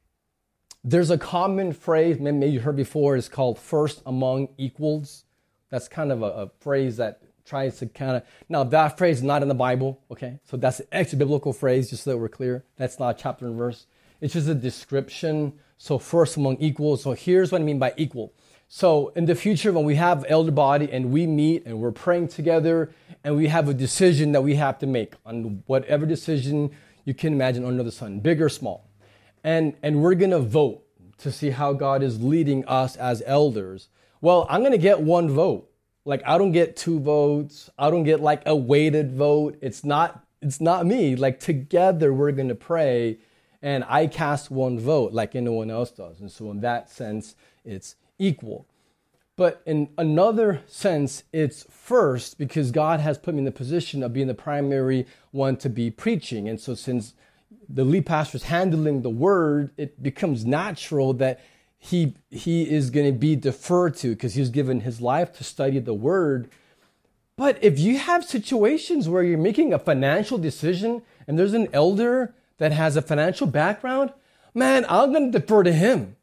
there's 0.83 1.11
a 1.11 1.17
common 1.17 1.73
phrase, 1.73 2.19
maybe 2.19 2.47
you 2.47 2.59
heard 2.59 2.75
before, 2.75 3.15
it's 3.15 3.29
called 3.29 3.59
first 3.59 4.01
among 4.05 4.49
equals. 4.57 5.25
That's 5.69 5.87
kind 5.87 6.11
of 6.11 6.23
a, 6.23 6.25
a 6.25 6.51
phrase 6.59 6.97
that 6.97 7.21
tries 7.45 7.77
to 7.79 7.85
kind 7.87 8.17
of, 8.17 8.23
now 8.49 8.63
that 8.63 8.97
phrase 8.97 9.17
is 9.17 9.23
not 9.23 9.41
in 9.41 9.47
the 9.47 9.53
Bible, 9.55 9.99
okay? 10.09 10.39
So 10.43 10.57
that's 10.57 10.79
an 10.79 10.87
extra 10.91 11.17
biblical 11.17 11.53
phrase, 11.53 11.89
just 11.89 12.03
so 12.03 12.11
that 12.11 12.17
we're 12.17 12.29
clear. 12.29 12.63
That's 12.77 12.99
not 12.99 13.17
chapter 13.17 13.45
and 13.45 13.57
verse. 13.57 13.85
It's 14.21 14.33
just 14.33 14.47
a 14.47 14.55
description. 14.55 15.53
So 15.77 15.97
first 15.97 16.37
among 16.37 16.57
equals. 16.57 17.03
So 17.03 17.13
here's 17.13 17.51
what 17.51 17.61
I 17.61 17.63
mean 17.63 17.79
by 17.79 17.93
equal. 17.97 18.33
So 18.73 19.09
in 19.17 19.25
the 19.25 19.35
future, 19.35 19.73
when 19.73 19.83
we 19.83 19.95
have 19.95 20.23
elder 20.29 20.49
body 20.49 20.89
and 20.89 21.11
we 21.11 21.27
meet 21.27 21.65
and 21.65 21.81
we're 21.81 21.91
praying 21.91 22.29
together 22.29 22.93
and 23.21 23.35
we 23.35 23.47
have 23.47 23.67
a 23.67 23.73
decision 23.73 24.31
that 24.31 24.43
we 24.43 24.55
have 24.55 24.79
to 24.79 24.87
make 24.87 25.13
on 25.25 25.61
whatever 25.65 26.05
decision 26.05 26.71
you 27.03 27.13
can 27.13 27.33
imagine 27.33 27.65
under 27.65 27.83
the 27.83 27.91
sun, 27.91 28.21
big 28.21 28.41
or 28.41 28.47
small, 28.47 28.89
and 29.43 29.75
and 29.83 30.01
we're 30.01 30.15
gonna 30.15 30.39
vote 30.39 30.85
to 31.17 31.33
see 31.33 31.49
how 31.49 31.73
God 31.73 32.01
is 32.01 32.23
leading 32.23 32.63
us 32.63 32.95
as 32.95 33.21
elders. 33.25 33.89
Well, 34.21 34.47
I'm 34.49 34.63
gonna 34.63 34.77
get 34.77 35.01
one 35.01 35.29
vote. 35.29 35.69
Like 36.05 36.23
I 36.25 36.37
don't 36.37 36.53
get 36.53 36.77
two 36.77 37.01
votes. 37.01 37.69
I 37.77 37.89
don't 37.89 38.03
get 38.03 38.21
like 38.21 38.41
a 38.45 38.55
weighted 38.55 39.11
vote. 39.11 39.57
It's 39.61 39.83
not 39.83 40.23
it's 40.41 40.61
not 40.61 40.85
me. 40.85 41.17
Like 41.17 41.41
together 41.41 42.13
we're 42.13 42.31
gonna 42.31 42.55
pray 42.55 43.17
and 43.61 43.83
I 43.89 44.07
cast 44.07 44.49
one 44.49 44.79
vote 44.79 45.11
like 45.11 45.35
anyone 45.35 45.69
else 45.69 45.91
does. 45.91 46.21
And 46.21 46.31
so 46.31 46.49
in 46.51 46.61
that 46.61 46.89
sense, 46.89 47.35
it's 47.65 47.95
equal. 48.21 48.65
But 49.35 49.61
in 49.65 49.89
another 49.97 50.61
sense, 50.67 51.23
it's 51.33 51.65
first 51.69 52.37
because 52.37 52.71
God 52.71 52.99
has 52.99 53.17
put 53.17 53.33
me 53.33 53.39
in 53.39 53.45
the 53.45 53.51
position 53.51 54.03
of 54.03 54.13
being 54.13 54.27
the 54.27 54.33
primary 54.33 55.07
one 55.31 55.57
to 55.57 55.69
be 55.69 55.89
preaching. 55.89 56.47
And 56.47 56.59
so, 56.59 56.75
since 56.75 57.13
the 57.67 57.83
lead 57.83 58.05
pastor 58.05 58.37
is 58.37 58.43
handling 58.43 59.01
the 59.01 59.09
word, 59.09 59.71
it 59.77 60.03
becomes 60.03 60.45
natural 60.45 61.13
that 61.13 61.39
he, 61.79 62.13
he 62.29 62.69
is 62.69 62.91
going 62.91 63.11
to 63.11 63.17
be 63.17 63.35
deferred 63.35 63.95
to 63.97 64.09
because 64.09 64.35
he's 64.35 64.49
given 64.49 64.81
his 64.81 65.01
life 65.01 65.33
to 65.33 65.43
study 65.43 65.79
the 65.79 65.93
word. 65.93 66.49
But 67.35 67.57
if 67.63 67.79
you 67.79 67.97
have 67.97 68.23
situations 68.23 69.09
where 69.09 69.23
you're 69.23 69.39
making 69.39 69.73
a 69.73 69.79
financial 69.79 70.37
decision 70.37 71.01
and 71.27 71.39
there's 71.39 71.55
an 71.55 71.69
elder 71.73 72.35
that 72.59 72.71
has 72.71 72.95
a 72.95 73.01
financial 73.01 73.47
background, 73.47 74.13
man, 74.53 74.85
I'm 74.87 75.11
going 75.11 75.31
to 75.31 75.39
defer 75.39 75.63
to 75.63 75.73
him 75.73 76.17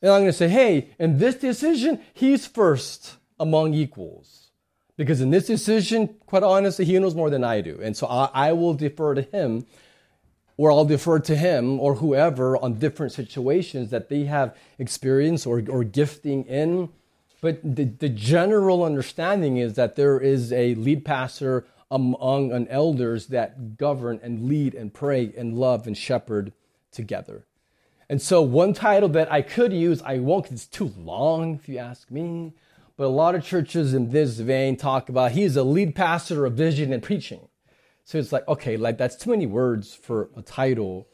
and 0.00 0.10
I'm 0.10 0.20
going 0.20 0.26
to 0.26 0.32
say, 0.32 0.48
hey, 0.48 0.90
in 0.98 1.18
this 1.18 1.34
decision, 1.36 2.00
he's 2.14 2.46
first 2.46 3.16
among 3.40 3.74
equals. 3.74 4.50
Because 4.96 5.20
in 5.20 5.30
this 5.30 5.46
decision, 5.46 6.16
quite 6.26 6.42
honestly, 6.42 6.84
he 6.84 6.98
knows 6.98 7.14
more 7.14 7.30
than 7.30 7.44
I 7.44 7.60
do. 7.60 7.78
And 7.82 7.96
so 7.96 8.06
I, 8.06 8.30
I 8.32 8.52
will 8.52 8.74
defer 8.74 9.14
to 9.14 9.22
him, 9.22 9.64
or 10.56 10.72
I'll 10.72 10.84
defer 10.84 11.20
to 11.20 11.36
him 11.36 11.78
or 11.78 11.94
whoever 11.94 12.56
on 12.56 12.74
different 12.74 13.12
situations 13.12 13.90
that 13.90 14.08
they 14.08 14.24
have 14.24 14.56
experience 14.78 15.46
or, 15.46 15.62
or 15.68 15.84
gifting 15.84 16.44
in. 16.44 16.88
But 17.40 17.60
the, 17.62 17.84
the 17.84 18.08
general 18.08 18.82
understanding 18.82 19.58
is 19.58 19.74
that 19.74 19.94
there 19.94 20.18
is 20.18 20.52
a 20.52 20.74
lead 20.74 21.04
pastor 21.04 21.64
among 21.90 22.52
an 22.52 22.68
elders 22.68 23.28
that 23.28 23.76
govern 23.76 24.20
and 24.22 24.48
lead 24.48 24.74
and 24.74 24.92
pray 24.92 25.32
and 25.36 25.54
love 25.54 25.86
and 25.86 25.96
shepherd 25.96 26.52
together. 26.90 27.46
And 28.10 28.22
so, 28.22 28.40
one 28.40 28.72
title 28.72 29.08
that 29.10 29.30
I 29.30 29.42
could 29.42 29.72
use, 29.72 30.00
I 30.02 30.18
won't 30.18 30.44
because 30.44 30.64
it's 30.64 30.66
too 30.66 30.92
long 30.96 31.54
if 31.54 31.68
you 31.68 31.78
ask 31.78 32.10
me. 32.10 32.54
But 32.96 33.04
a 33.04 33.08
lot 33.08 33.34
of 33.34 33.44
churches 33.44 33.94
in 33.94 34.10
this 34.10 34.40
vein 34.40 34.76
talk 34.76 35.08
about 35.08 35.32
he's 35.32 35.56
a 35.56 35.62
lead 35.62 35.94
pastor 35.94 36.46
of 36.46 36.54
vision 36.54 36.92
and 36.92 37.02
preaching. 37.02 37.48
So 38.04 38.18
it's 38.18 38.32
like, 38.32 38.48
okay, 38.48 38.76
like 38.76 38.98
that's 38.98 39.14
too 39.14 39.30
many 39.30 39.46
words 39.46 39.94
for 39.94 40.30
a 40.36 40.42
title. 40.42 41.06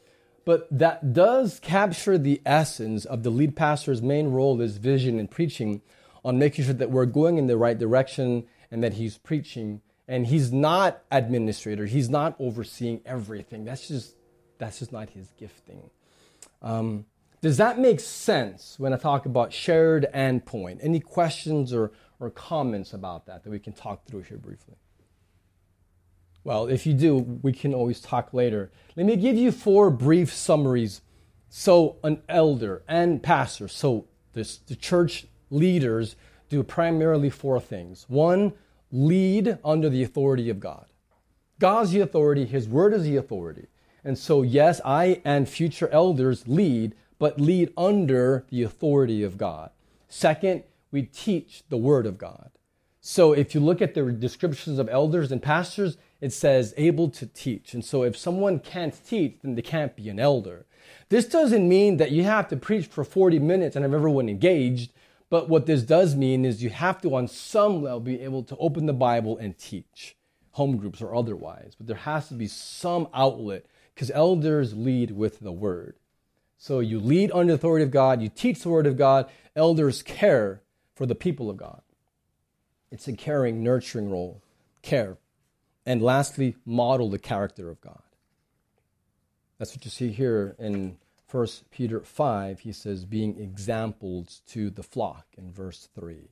But 0.45 0.67
that 0.71 1.13
does 1.13 1.59
capture 1.59 2.17
the 2.17 2.41
essence 2.45 3.03
of 3.05 3.23
the 3.23 3.29
lead 3.29 3.55
pastor's 3.55 4.01
main 4.01 4.29
role 4.29 4.61
is 4.61 4.77
vision 4.77 5.19
and 5.19 5.29
preaching 5.29 5.81
on 6.23 6.39
making 6.39 6.65
sure 6.65 6.73
that 6.73 6.89
we're 6.89 7.05
going 7.05 7.37
in 7.37 7.47
the 7.47 7.57
right 7.57 7.77
direction 7.77 8.45
and 8.71 8.83
that 8.83 8.93
he's 8.93 9.17
preaching. 9.17 9.81
And 10.07 10.27
he's 10.27 10.53
not 10.53 11.03
administrator. 11.11 11.85
He's 11.85 12.09
not 12.09 12.35
overseeing 12.39 13.01
everything. 13.05 13.65
That's 13.65 13.87
just 13.87 14.15
that's 14.57 14.79
just 14.79 14.91
not 14.91 15.09
his 15.09 15.31
gifting. 15.37 15.89
Um, 16.61 17.05
does 17.41 17.57
that 17.57 17.77
make 17.77 17.99
sense 17.99 18.79
when 18.79 18.93
I 18.93 18.97
talk 18.97 19.25
about 19.25 19.53
shared 19.53 20.07
endpoint? 20.13 20.79
Any 20.81 20.99
questions 20.99 21.73
or, 21.73 21.91
or 22.19 22.29
comments 22.31 22.93
about 22.93 23.27
that 23.27 23.43
that 23.43 23.49
we 23.49 23.59
can 23.59 23.73
talk 23.73 24.05
through 24.05 24.21
here 24.21 24.37
briefly? 24.37 24.75
Well, 26.43 26.67
if 26.67 26.85
you 26.85 26.93
do, 26.93 27.17
we 27.17 27.53
can 27.53 27.73
always 27.73 27.99
talk 27.99 28.33
later. 28.33 28.71
Let 28.95 29.05
me 29.05 29.15
give 29.15 29.35
you 29.35 29.51
four 29.51 29.89
brief 29.89 30.33
summaries. 30.33 31.01
So, 31.49 31.97
an 32.03 32.21
elder 32.27 32.83
and 32.87 33.21
pastor, 33.21 33.67
so 33.67 34.07
this, 34.33 34.57
the 34.57 34.75
church 34.75 35.25
leaders 35.49 36.15
do 36.49 36.63
primarily 36.63 37.29
four 37.29 37.59
things. 37.59 38.05
One, 38.07 38.53
lead 38.91 39.57
under 39.63 39.89
the 39.89 40.03
authority 40.03 40.49
of 40.49 40.59
God. 40.59 40.85
God's 41.59 41.91
the 41.91 42.01
authority, 42.01 42.45
His 42.45 42.67
word 42.67 42.93
is 42.93 43.03
the 43.03 43.17
authority. 43.17 43.67
And 44.05 44.17
so, 44.17 44.43
yes, 44.43 44.79
I 44.85 45.21
and 45.25 45.49
future 45.49 45.89
elders 45.89 46.47
lead, 46.47 46.93
but 47.17 47.41
lead 47.41 47.73
under 47.75 48.45
the 48.49 48.61
authority 48.61 49.23
of 49.23 49.37
God. 49.37 49.71
Second, 50.07 50.63
we 50.91 51.01
teach 51.01 51.63
the 51.69 51.77
word 51.77 52.05
of 52.05 52.19
God. 52.19 52.51
So, 53.01 53.33
if 53.33 53.55
you 53.55 53.61
look 53.61 53.81
at 53.81 53.95
the 53.95 54.11
descriptions 54.11 54.77
of 54.77 54.87
elders 54.89 55.31
and 55.31 55.41
pastors, 55.41 55.97
it 56.21 56.33
says 56.33 56.73
able 56.77 57.09
to 57.09 57.25
teach. 57.25 57.73
And 57.73 57.83
so, 57.83 58.03
if 58.03 58.15
someone 58.15 58.59
can't 58.59 58.93
teach, 59.05 59.37
then 59.41 59.55
they 59.55 59.63
can't 59.63 59.95
be 59.95 60.07
an 60.09 60.19
elder. 60.19 60.67
This 61.09 61.25
doesn't 61.25 61.67
mean 61.67 61.97
that 61.97 62.11
you 62.11 62.23
have 62.23 62.47
to 62.49 62.57
preach 62.57 62.85
for 62.85 63.03
40 63.03 63.39
minutes 63.39 63.75
and 63.75 63.83
have 63.83 63.93
everyone 63.93 64.29
engaged. 64.29 64.91
But 65.31 65.49
what 65.49 65.65
this 65.65 65.81
does 65.81 66.15
mean 66.15 66.45
is 66.45 66.61
you 66.61 66.69
have 66.69 67.01
to, 67.01 67.15
on 67.15 67.27
some 67.27 67.81
level, 67.81 67.99
be 67.99 68.21
able 68.21 68.43
to 68.43 68.55
open 68.57 68.85
the 68.85 68.93
Bible 68.93 69.37
and 69.37 69.57
teach, 69.57 70.15
home 70.51 70.77
groups 70.77 71.01
or 71.01 71.15
otherwise. 71.15 71.73
But 71.75 71.87
there 71.87 71.95
has 71.97 72.27
to 72.27 72.35
be 72.35 72.47
some 72.47 73.07
outlet 73.13 73.65
because 73.95 74.11
elders 74.11 74.75
lead 74.75 75.11
with 75.11 75.39
the 75.39 75.53
word. 75.53 75.95
So 76.57 76.79
you 76.79 76.99
lead 76.99 77.31
under 77.31 77.53
the 77.53 77.55
authority 77.55 77.83
of 77.83 77.91
God, 77.91 78.21
you 78.21 78.29
teach 78.29 78.61
the 78.61 78.69
word 78.69 78.85
of 78.85 78.97
God, 78.97 79.29
elders 79.55 80.03
care 80.03 80.61
for 80.93 81.05
the 81.05 81.15
people 81.15 81.49
of 81.49 81.57
God. 81.57 81.81
It's 82.91 83.07
a 83.07 83.13
caring, 83.13 83.63
nurturing 83.63 84.09
role, 84.09 84.41
care. 84.81 85.17
And 85.85 86.01
lastly, 86.01 86.55
model 86.65 87.09
the 87.09 87.19
character 87.19 87.69
of 87.69 87.81
God. 87.81 88.01
That's 89.57 89.75
what 89.75 89.85
you 89.85 89.91
see 89.91 90.11
here 90.11 90.55
in 90.59 90.97
1 91.31 91.47
Peter 91.71 92.01
5. 92.01 92.59
He 92.59 92.71
says, 92.71 93.05
being 93.05 93.39
examples 93.39 94.41
to 94.47 94.69
the 94.69 94.83
flock 94.83 95.25
in 95.37 95.51
verse 95.51 95.89
3. 95.95 96.29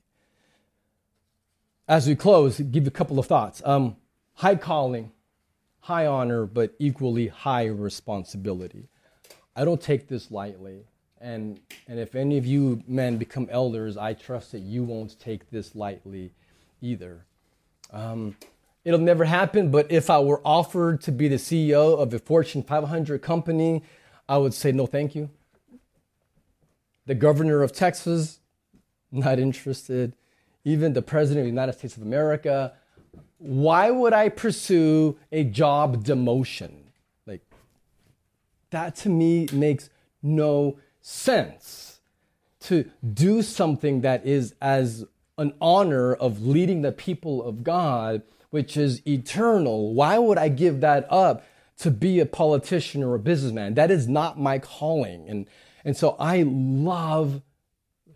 As 1.86 2.06
we 2.06 2.14
close, 2.14 2.58
give 2.58 2.84
you 2.84 2.88
a 2.88 2.90
couple 2.90 3.18
of 3.18 3.26
thoughts. 3.26 3.62
Um, 3.64 3.96
high 4.34 4.56
calling, 4.56 5.12
high 5.84 6.06
honor, 6.06 6.46
but 6.46 6.74
equally 6.78 7.28
high 7.28 7.66
responsibility. 7.66 8.88
I 9.54 9.66
don't 9.66 9.82
take 9.82 10.08
this 10.08 10.30
lightly. 10.30 10.86
And, 11.20 11.60
and 11.86 11.98
if 12.00 12.14
any 12.14 12.38
of 12.38 12.46
you 12.46 12.82
men 12.88 13.18
become 13.18 13.48
elders, 13.50 13.98
I 13.98 14.14
trust 14.14 14.52
that 14.52 14.60
you 14.60 14.82
won't 14.82 15.20
take 15.20 15.50
this 15.50 15.74
lightly 15.74 16.32
either. 16.80 17.26
Um, 17.92 18.34
it'll 18.82 18.98
never 18.98 19.26
happen, 19.26 19.70
but 19.70 19.92
if 19.92 20.08
I 20.08 20.20
were 20.20 20.40
offered 20.42 21.02
to 21.02 21.12
be 21.12 21.28
the 21.28 21.36
CEO 21.36 21.98
of 21.98 22.14
a 22.14 22.18
Fortune 22.18 22.62
500 22.62 23.20
company, 23.20 23.82
I 24.26 24.38
would 24.38 24.54
say 24.54 24.72
no, 24.72 24.86
thank 24.86 25.14
you. 25.14 25.28
The 27.04 27.14
governor 27.14 27.62
of 27.62 27.72
Texas, 27.72 28.40
not 29.12 29.38
interested. 29.38 30.14
Even 30.64 30.94
the 30.94 31.02
president 31.02 31.40
of 31.40 31.44
the 31.44 31.50
United 31.50 31.74
States 31.74 31.94
of 31.98 32.02
America, 32.02 32.72
why 33.38 33.90
would 33.90 34.12
I 34.12 34.30
pursue 34.30 35.18
a 35.30 35.44
job 35.44 36.04
demotion? 36.04 36.84
Like, 37.26 37.42
that 38.70 38.96
to 38.96 39.08
me 39.08 39.48
makes 39.52 39.90
no 40.22 40.78
sense. 41.00 42.00
To 42.60 42.90
do 43.12 43.42
something 43.42 44.00
that 44.00 44.24
is 44.24 44.54
as 44.62 45.04
an 45.36 45.52
honor 45.60 46.14
of 46.14 46.46
leading 46.46 46.80
the 46.80 46.92
people 46.92 47.42
of 47.44 47.62
God, 47.62 48.22
which 48.48 48.76
is 48.76 49.06
eternal. 49.06 49.92
Why 49.92 50.16
would 50.16 50.38
I 50.38 50.48
give 50.48 50.80
that 50.80 51.06
up 51.10 51.44
to 51.80 51.90
be 51.90 52.20
a 52.20 52.26
politician 52.26 53.02
or 53.02 53.14
a 53.14 53.18
businessman? 53.18 53.74
That 53.74 53.90
is 53.90 54.08
not 54.08 54.40
my 54.40 54.58
calling. 54.58 55.28
And, 55.28 55.46
and 55.84 55.96
so 55.96 56.16
I 56.18 56.44
love 56.46 57.42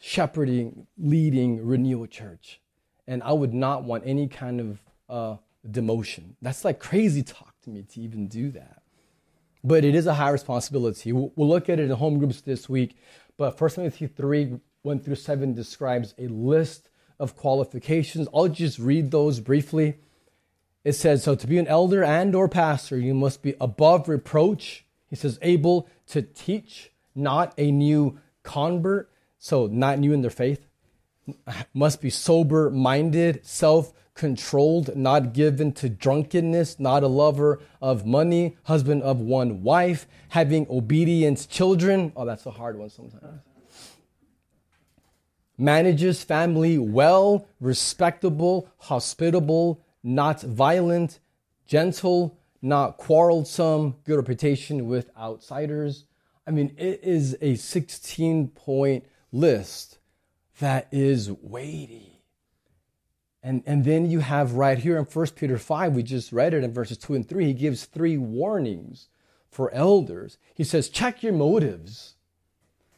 shepherding, 0.01 0.87
leading 0.97 1.67
Renewal 1.67 2.07
Church. 2.07 2.61
And 3.07 3.23
I 3.23 3.33
would 3.33 3.53
not 3.53 3.85
want 3.85 4.05
any 4.07 4.29
kind 4.29 4.61
of 4.61 4.81
uh, 5.09 5.37
demotion. 5.67 6.35
That's 6.43 6.65
like 6.65 6.79
crazy 6.79 7.23
talk 7.23 7.55
to 7.63 7.71
me 7.71 7.83
to 7.83 8.01
even 8.01 8.29
do 8.29 8.51
that. 8.53 8.83
But 9.65 9.85
it 9.85 9.95
is 9.95 10.07
a 10.07 10.15
high 10.15 10.31
responsibility. 10.31 11.13
We'll, 11.13 11.33
we'll 11.37 11.49
look 11.49 11.69
at 11.69 11.81
it 11.81 11.91
in 11.91 11.91
home 11.91 12.19
groups 12.19 12.41
this 12.41 12.69
week. 12.69 12.97
But 13.37 13.61
1 13.61 13.71
Timothy 13.71 14.07
3 14.07 14.61
1 14.83 15.01
through 15.01 15.17
7 15.17 15.55
describes 15.55 16.15
a 16.19 16.29
list 16.29 16.89
of 17.19 17.37
qualifications. 17.37 18.29
I'll 18.33 18.49
just 18.49 18.79
read 18.79 19.11
those 19.11 19.41
briefly. 19.41 19.99
It 20.85 20.93
says, 20.93 21.25
So 21.25 21.35
to 21.35 21.47
be 21.47 21.59
an 21.59 21.67
elder 21.67 22.05
and 22.05 22.35
or 22.35 22.49
pastor, 22.49 22.97
you 22.97 23.13
must 23.13 23.43
be 23.43 23.55
above 23.61 24.09
reproach. 24.09 24.85
He 25.09 25.17
says, 25.17 25.39
able 25.43 25.89
to 26.09 26.23
teach, 26.23 26.91
not 27.15 27.55
a 27.59 27.71
new 27.71 28.19
convert, 28.43 29.11
so 29.39 29.67
not 29.67 29.99
new 29.99 30.13
in 30.13 30.23
their 30.23 30.31
faith. 30.31 30.67
Must 31.75 32.01
be 32.01 32.11
sober 32.11 32.71
minded, 32.71 33.45
self 33.45 33.93
controlled, 34.19 34.95
not 34.97 35.33
given 35.33 35.73
to 35.73 35.89
drunkenness, 35.89 36.79
not 36.79 37.05
a 37.05 37.07
lover 37.07 37.61
of 37.81 38.05
money, 38.05 38.57
husband 38.65 39.01
of 39.03 39.21
one 39.21 39.63
wife, 39.63 40.07
having 40.31 40.67
obedience 40.69 41.47
children. 41.47 42.13
Oh, 42.17 42.27
that's 42.27 42.45
a 42.45 42.51
hard 42.51 42.77
one 42.77 42.91
sometimes. 42.91 43.41
Manages 45.57 46.23
family 46.23 46.79
well, 46.79 47.47
respectable, 47.61 48.69
hospitable, 48.79 49.85
not 50.03 50.43
violent, 50.43 51.21
gentle, 51.67 52.39
not 52.61 52.97
quarrelsome, 52.97 53.97
good 54.05 54.17
reputation 54.17 54.89
with 54.89 55.11
outsiders. 55.17 56.07
I 56.47 56.51
mean, 56.51 56.75
it 56.77 57.01
is 57.05 57.37
a 57.41 57.55
16 57.55 58.49
point 58.49 59.05
list 59.31 59.99
that 60.59 60.89
is 60.91 61.31
weighty. 61.31 62.08
And, 63.43 63.63
and 63.67 63.85
then 63.85 64.11
you 64.11 64.21
have 64.21 64.55
right 64.55 64.79
here 64.79 64.97
in 64.99 65.05
1 65.05 65.27
Peter 65.37 65.59
5, 65.59 65.95
we 65.95 66.03
just 66.03 66.33
read 66.33 66.55
it 66.55 66.65
in 66.65 66.73
verses 66.73 66.99
2 66.99 67.15
and 67.15 67.29
3, 67.29 67.47
he 67.47 67.53
gives 67.53 67.85
three 67.85 68.19
warnings 68.19 69.09
for 69.49 69.73
elders. 69.73 70.39
He 70.55 70.65
says, 70.65 70.89
check 70.89 71.23
your 71.23 71.33
motives. 71.33 72.15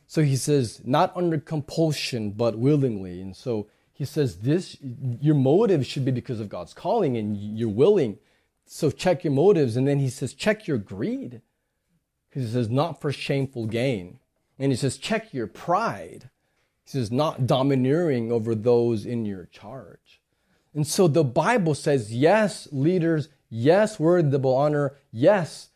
So 0.07 0.23
he 0.23 0.37
says, 0.37 0.81
not 0.85 1.17
under 1.17 1.39
compulsion, 1.39 2.33
but 2.33 2.59
willingly. 2.59 3.21
And 3.21 3.37
so 3.37 3.69
he 3.93 4.05
says, 4.05 4.39
this, 4.39 4.77
your 5.21 5.35
motive 5.35 5.87
should 5.87 6.05
be 6.05 6.11
because 6.11 6.41
of 6.41 6.49
God's 6.49 6.75
calling 6.75 7.17
and 7.17 7.37
you're 7.37 7.69
willing. 7.69 8.19
So 8.67 8.91
check 8.91 9.25
your 9.25 9.33
motives. 9.33 9.77
And 9.77 9.87
then 9.87 9.99
he 9.99 10.09
says, 10.09 10.33
check 10.33 10.67
your 10.67 10.79
greed. 10.79 11.43
He 12.31 12.47
says, 12.47 12.71
not 12.71 13.01
for 13.01 13.13
shameful 13.13 13.67
gain. 13.67 14.19
And 14.59 14.73
he 14.73 14.77
says, 14.77 14.97
check 14.97 15.35
your 15.35 15.47
pride. 15.47 16.31
He 16.85 16.91
says, 16.91 17.11
not 17.11 17.47
domineering 17.47 18.33
over 18.33 18.55
those 18.55 19.05
in 19.05 19.25
your 19.25 19.47
charge. 19.47 20.20
And 20.75 20.87
so 20.87 21.09
the 21.09 21.25
Bible 21.25 21.75
says, 21.75 22.15
yes, 22.15 22.69
leaders, 22.71 23.29
yes, 23.49 23.97
worthable 23.97 24.57
honor, 24.57 24.95
yes, 25.11 25.71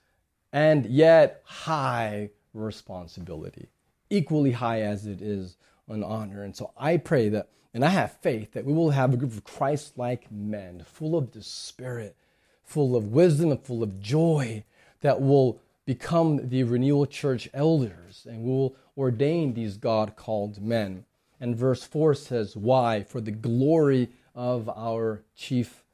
and 0.52 0.86
yet 0.86 1.42
high 1.44 2.30
responsibility, 2.52 3.68
equally 4.08 4.52
high 4.52 4.82
as 4.82 5.06
it 5.06 5.20
is 5.20 5.56
an 5.88 6.04
honor. 6.04 6.44
And 6.44 6.54
so 6.54 6.70
I 6.76 6.96
pray 6.96 7.28
that, 7.30 7.48
and 7.72 7.84
I 7.84 7.88
have 7.88 8.12
faith 8.18 8.52
that 8.52 8.64
we 8.64 8.72
will 8.72 8.90
have 8.90 9.12
a 9.12 9.16
group 9.16 9.32
of 9.32 9.42
Christ 9.42 9.98
like 9.98 10.30
men, 10.30 10.84
full 10.86 11.16
of 11.16 11.32
the 11.32 11.42
Spirit, 11.42 12.16
full 12.62 12.94
of 12.94 13.08
wisdom, 13.08 13.50
and 13.50 13.60
full 13.60 13.82
of 13.82 14.00
joy, 14.00 14.64
that 15.00 15.20
will 15.20 15.60
become 15.84 16.48
the 16.48 16.62
renewal 16.62 17.04
church 17.06 17.48
elders 17.52 18.26
and 18.28 18.42
we 18.42 18.50
will 18.50 18.76
ordain 18.96 19.52
these 19.52 19.76
God 19.76 20.16
called 20.16 20.62
men. 20.62 21.04
And 21.40 21.56
verse 21.56 21.84
4 21.84 22.14
says, 22.14 22.56
Why? 22.56 23.02
For 23.02 23.20
the 23.20 23.30
glory 23.30 24.08
of 24.34 24.68
our 24.68 25.22
chief 25.36 25.84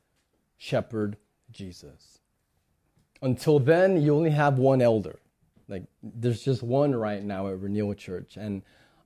shepherd, 0.57 1.17
Jesus. 1.51 2.19
Until 3.23 3.59
then, 3.59 4.01
you 4.01 4.15
only 4.15 4.31
have 4.31 4.59
one 4.59 4.81
elder. 4.81 5.19
Like, 5.69 5.85
there's 6.03 6.43
just 6.43 6.63
one 6.63 6.95
right 6.95 7.23
now 7.23 7.49
at 7.49 7.61
Renewal 7.61 7.95
Church. 7.95 8.37
And 8.37 8.63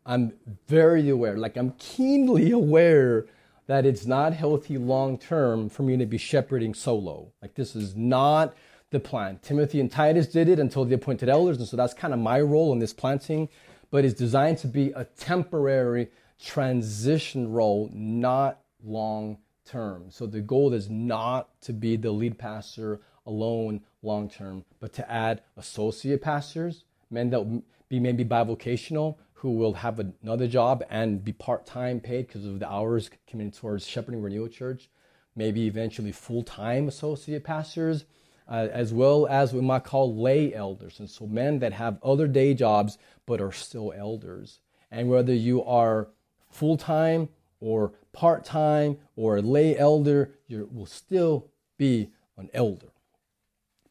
I'm 0.07 0.33
very 0.69 1.09
aware, 1.09 1.37
like, 1.37 1.57
I'm 1.57 1.73
keenly 1.79 2.51
aware 2.63 3.27
that 3.67 3.87
it's 3.87 4.07
not 4.07 4.33
healthy 4.35 4.77
long 4.77 5.19
term 5.19 5.69
for 5.69 5.83
me 5.83 5.97
to 5.97 6.07
be 6.07 6.19
shepherding 6.19 6.75
solo. 6.75 7.33
Like, 7.41 7.55
this 7.55 7.75
is 7.75 7.97
not 7.97 8.55
the 8.91 9.01
plan. 9.01 9.39
Timothy 9.43 9.81
and 9.81 9.91
Titus 9.91 10.27
did 10.27 10.49
it 10.49 10.59
until 10.59 10.85
the 10.85 10.95
appointed 10.95 11.29
elders. 11.29 11.59
And 11.59 11.67
so 11.67 11.77
that's 11.77 11.95
kind 11.95 12.15
of 12.15 12.21
my 12.21 12.41
role 12.41 12.73
in 12.73 12.79
this 12.79 12.93
planting. 12.93 13.49
But 13.91 14.05
it's 14.05 14.15
designed 14.15 14.59
to 14.59 14.69
be 14.69 14.91
a 14.93 15.05
temporary 15.05 16.09
transition 16.43 17.53
role, 17.53 17.91
not 17.93 18.61
long 18.85 19.39
term. 19.65 20.07
So 20.11 20.27
the 20.27 20.41
goal 20.41 20.73
is 20.73 20.91
not 20.91 21.61
to 21.63 21.73
be 21.73 21.97
the 21.97 22.11
lead 22.11 22.39
pastor 22.39 23.01
alone 23.27 23.81
long 24.03 24.29
term, 24.29 24.65
but 24.81 24.93
to 24.95 25.11
add 25.11 25.43
associate 25.57 26.23
pastors, 26.23 26.85
men 27.11 27.31
that 27.31 27.41
will 27.41 27.63
be 27.89 27.99
maybe 27.99 28.25
bivocational, 28.25 29.17
who 29.35 29.51
will 29.53 29.75
have 29.75 30.01
another 30.23 30.47
job 30.47 30.85
and 30.91 31.25
be 31.25 31.33
part 31.33 31.67
time 31.67 32.01
paid 32.01 32.27
because 32.27 32.45
of 32.45 32.59
the 32.59 32.71
hours 32.71 33.11
committed 33.27 33.55
towards 33.55 33.87
shepherding 33.87 34.23
Renewal 34.23 34.49
Church, 34.49 34.89
maybe 35.37 35.67
eventually 35.67 36.13
full 36.13 36.43
time 36.43 36.89
associate 36.89 37.45
pastors. 37.45 38.05
Uh, 38.47 38.69
as 38.73 38.93
well 38.93 39.27
as 39.29 39.55
we 39.55 39.61
might 39.63 39.85
call 39.85 40.15
lay 40.15 40.53
elders. 40.53 41.01
And 41.01 41.09
so 41.09 41.27
men 41.27 41.61
that 41.61 41.73
have 41.73 41.97
other 42.03 42.27
day 42.29 42.53
jobs 42.53 42.99
but 43.25 43.41
are 43.41 43.53
still 43.53 43.91
elders. 43.97 44.61
And 44.91 45.09
whether 45.09 45.33
you 45.33 45.65
are 45.65 46.09
full 46.51 46.77
time 46.77 47.31
or 47.61 47.95
part 48.15 48.45
time 48.45 48.97
or 49.17 49.37
a 49.37 49.43
lay 49.43 49.77
elder, 49.77 50.31
you 50.47 50.69
will 50.73 50.87
still 50.87 51.51
be 51.77 52.11
an 52.39 52.49
elder. 52.55 52.93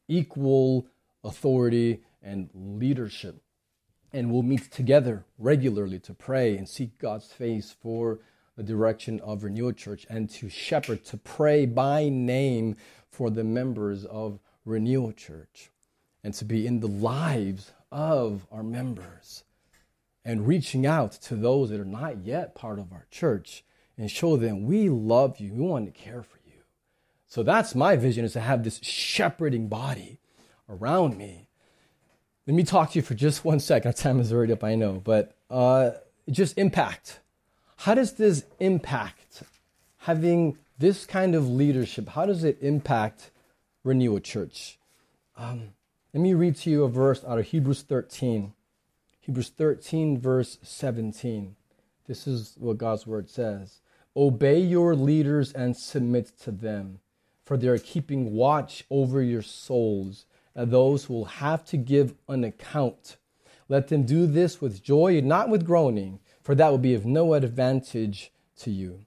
Equal 0.08 0.88
authority 1.24 2.02
and 2.22 2.50
leadership. 2.54 3.42
And 4.12 4.32
we'll 4.32 4.44
meet 4.44 4.72
together 4.72 5.26
regularly 5.38 6.00
to 6.00 6.14
pray 6.14 6.58
and 6.58 6.68
seek 6.68 6.98
God's 6.98 7.32
face 7.32 7.76
for 7.80 8.20
the 8.56 8.64
direction 8.64 9.20
of 9.22 9.44
Renewal 9.44 9.74
Church 9.74 10.06
and 10.10 10.30
to 10.32 10.50
shepherd, 10.50 11.04
to 11.06 11.18
pray 11.18 11.66
by 11.66 12.10
name 12.10 12.76
for 13.10 13.30
the 13.30 13.44
members 13.44 14.06
of 14.06 14.40
Renewal 14.66 15.12
Church 15.12 15.72
and 16.24 16.34
to 16.36 16.46
be 16.46 16.66
in 16.66 16.80
the 16.80 16.88
lives 16.88 17.72
of 17.92 18.46
our 18.52 18.64
members 18.64 19.44
and 20.26 20.48
reaching 20.48 20.86
out 20.86 21.12
to 21.12 21.36
those 21.36 21.70
that 21.70 21.80
are 21.80 21.86
not 21.86 22.26
yet 22.26 22.56
part 22.56 22.80
of 22.80 22.92
our 22.94 23.06
church 23.12 23.64
and 23.98 24.10
show 24.10 24.38
them 24.38 24.66
we 24.66 24.90
love 24.90 25.40
you, 25.40 25.54
we 25.54 25.62
want 25.62 25.86
to 25.86 25.92
care 25.92 26.24
for 26.24 26.38
you. 26.46 26.62
So 27.28 27.44
that's 27.44 27.76
my 27.76 27.96
vision 27.96 28.26
is 28.26 28.34
to 28.34 28.40
have 28.40 28.64
this 28.64 28.80
shepherding 28.84 29.68
body 29.68 30.20
around 30.70 31.18
me. 31.18 31.48
Let 32.46 32.56
me 32.56 32.64
talk 32.64 32.92
to 32.92 33.00
you 33.00 33.04
for 33.04 33.14
just 33.14 33.46
one 33.46 33.60
second. 33.60 33.88
Our 33.90 33.94
time 33.94 34.20
is 34.20 34.34
already 34.34 34.54
up, 34.54 34.64
I 34.64 34.76
know, 34.76 35.02
but 35.04 35.36
uh, 35.50 35.92
just 36.30 36.58
impact. 36.58 37.20
How 37.78 37.94
does 37.94 38.14
this 38.14 38.46
impact 38.60 39.44
having 40.00 40.58
this 40.78 41.06
kind 41.06 41.36
of 41.36 41.48
leadership? 41.48 42.10
How 42.10 42.26
does 42.26 42.44
it 42.44 42.58
impact 42.62 43.32
Renewal 43.84 44.20
Church? 44.20 44.78
Um, 45.38 45.70
let 46.14 46.22
me 46.22 46.34
read 46.34 46.56
to 46.58 46.70
you 46.70 46.84
a 46.84 46.90
verse 46.90 47.24
out 47.26 47.40
of 47.40 47.46
Hebrews 47.46 47.84
13. 47.84 48.54
Hebrews 49.22 49.50
13, 49.50 50.20
verse 50.20 50.58
17. 50.62 51.56
This 52.08 52.28
is 52.28 52.56
what 52.60 52.78
God's 52.78 53.08
word 53.08 53.30
says 53.30 53.80
Obey 54.16 54.60
your 54.60 54.96
leaders 54.96 55.52
and 55.52 55.76
submit 55.76 56.38
to 56.40 56.52
them, 56.52 57.00
for 57.46 57.58
they 57.58 57.68
are 57.68 57.80
keeping 57.80 58.34
watch 58.34 58.86
over 58.90 59.22
your 59.22 59.42
souls, 59.42 60.26
and 60.56 60.70
those 60.70 61.06
who 61.06 61.14
will 61.14 61.26
have 61.26 61.66
to 61.66 61.78
give 61.78 62.14
an 62.28 62.44
account. 62.44 63.18
Let 63.70 63.88
them 63.88 64.04
do 64.04 64.28
this 64.28 64.62
with 64.62 64.84
joy 64.84 65.18
and 65.18 65.28
not 65.28 65.50
with 65.50 65.66
groaning, 65.66 66.20
for 66.44 66.54
that 66.56 66.70
will 66.70 66.78
be 66.78 66.94
of 66.94 67.06
no 67.06 67.34
advantage 67.34 68.32
to 68.60 68.70
you. 68.70 69.06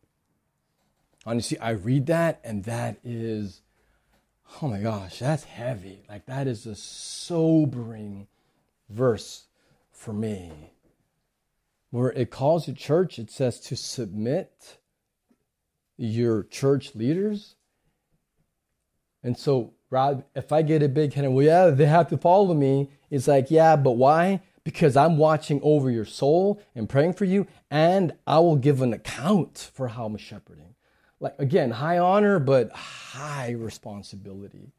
Honestly, 1.24 1.58
I 1.58 1.70
read 1.70 2.06
that, 2.06 2.40
and 2.42 2.64
that 2.64 2.98
is, 3.04 3.62
oh 4.60 4.68
my 4.68 4.80
gosh, 4.80 5.18
that's 5.18 5.44
heavy. 5.44 6.02
Like, 6.08 6.26
that 6.26 6.46
is 6.46 6.66
a 6.66 6.74
sobering 6.74 8.26
verse 8.88 9.46
for 9.92 10.12
me. 10.12 10.52
Where 11.90 12.12
it 12.12 12.30
calls 12.30 12.66
the 12.66 12.72
church, 12.72 13.18
it 13.18 13.30
says 13.30 13.60
to 13.60 13.76
submit 13.76 14.78
your 15.96 16.44
church 16.44 16.94
leaders. 16.94 17.56
And 19.22 19.36
so, 19.36 19.74
Rob, 19.90 20.24
if 20.34 20.52
I 20.52 20.62
get 20.62 20.82
a 20.82 20.88
big 20.88 21.14
head, 21.14 21.28
well, 21.28 21.44
yeah, 21.44 21.70
they 21.70 21.86
have 21.86 22.08
to 22.08 22.16
follow 22.16 22.54
me. 22.54 22.90
It's 23.10 23.28
like, 23.28 23.50
yeah, 23.50 23.76
but 23.76 23.92
why? 23.92 24.42
because 24.66 24.96
I'm 24.96 25.16
watching 25.16 25.60
over 25.62 25.92
your 25.92 26.04
soul 26.04 26.60
and 26.74 26.88
praying 26.88 27.12
for 27.12 27.24
you, 27.24 27.46
and 27.70 28.12
I 28.26 28.40
will 28.40 28.56
give 28.56 28.82
an 28.82 28.92
account 28.92 29.70
for 29.72 29.86
how 29.86 30.06
I'm 30.06 30.16
shepherding. 30.16 30.74
Like, 31.20 31.36
again, 31.38 31.70
high 31.70 31.98
honor, 31.98 32.40
but 32.40 32.72
high 32.72 33.52
responsibility. 33.52 34.72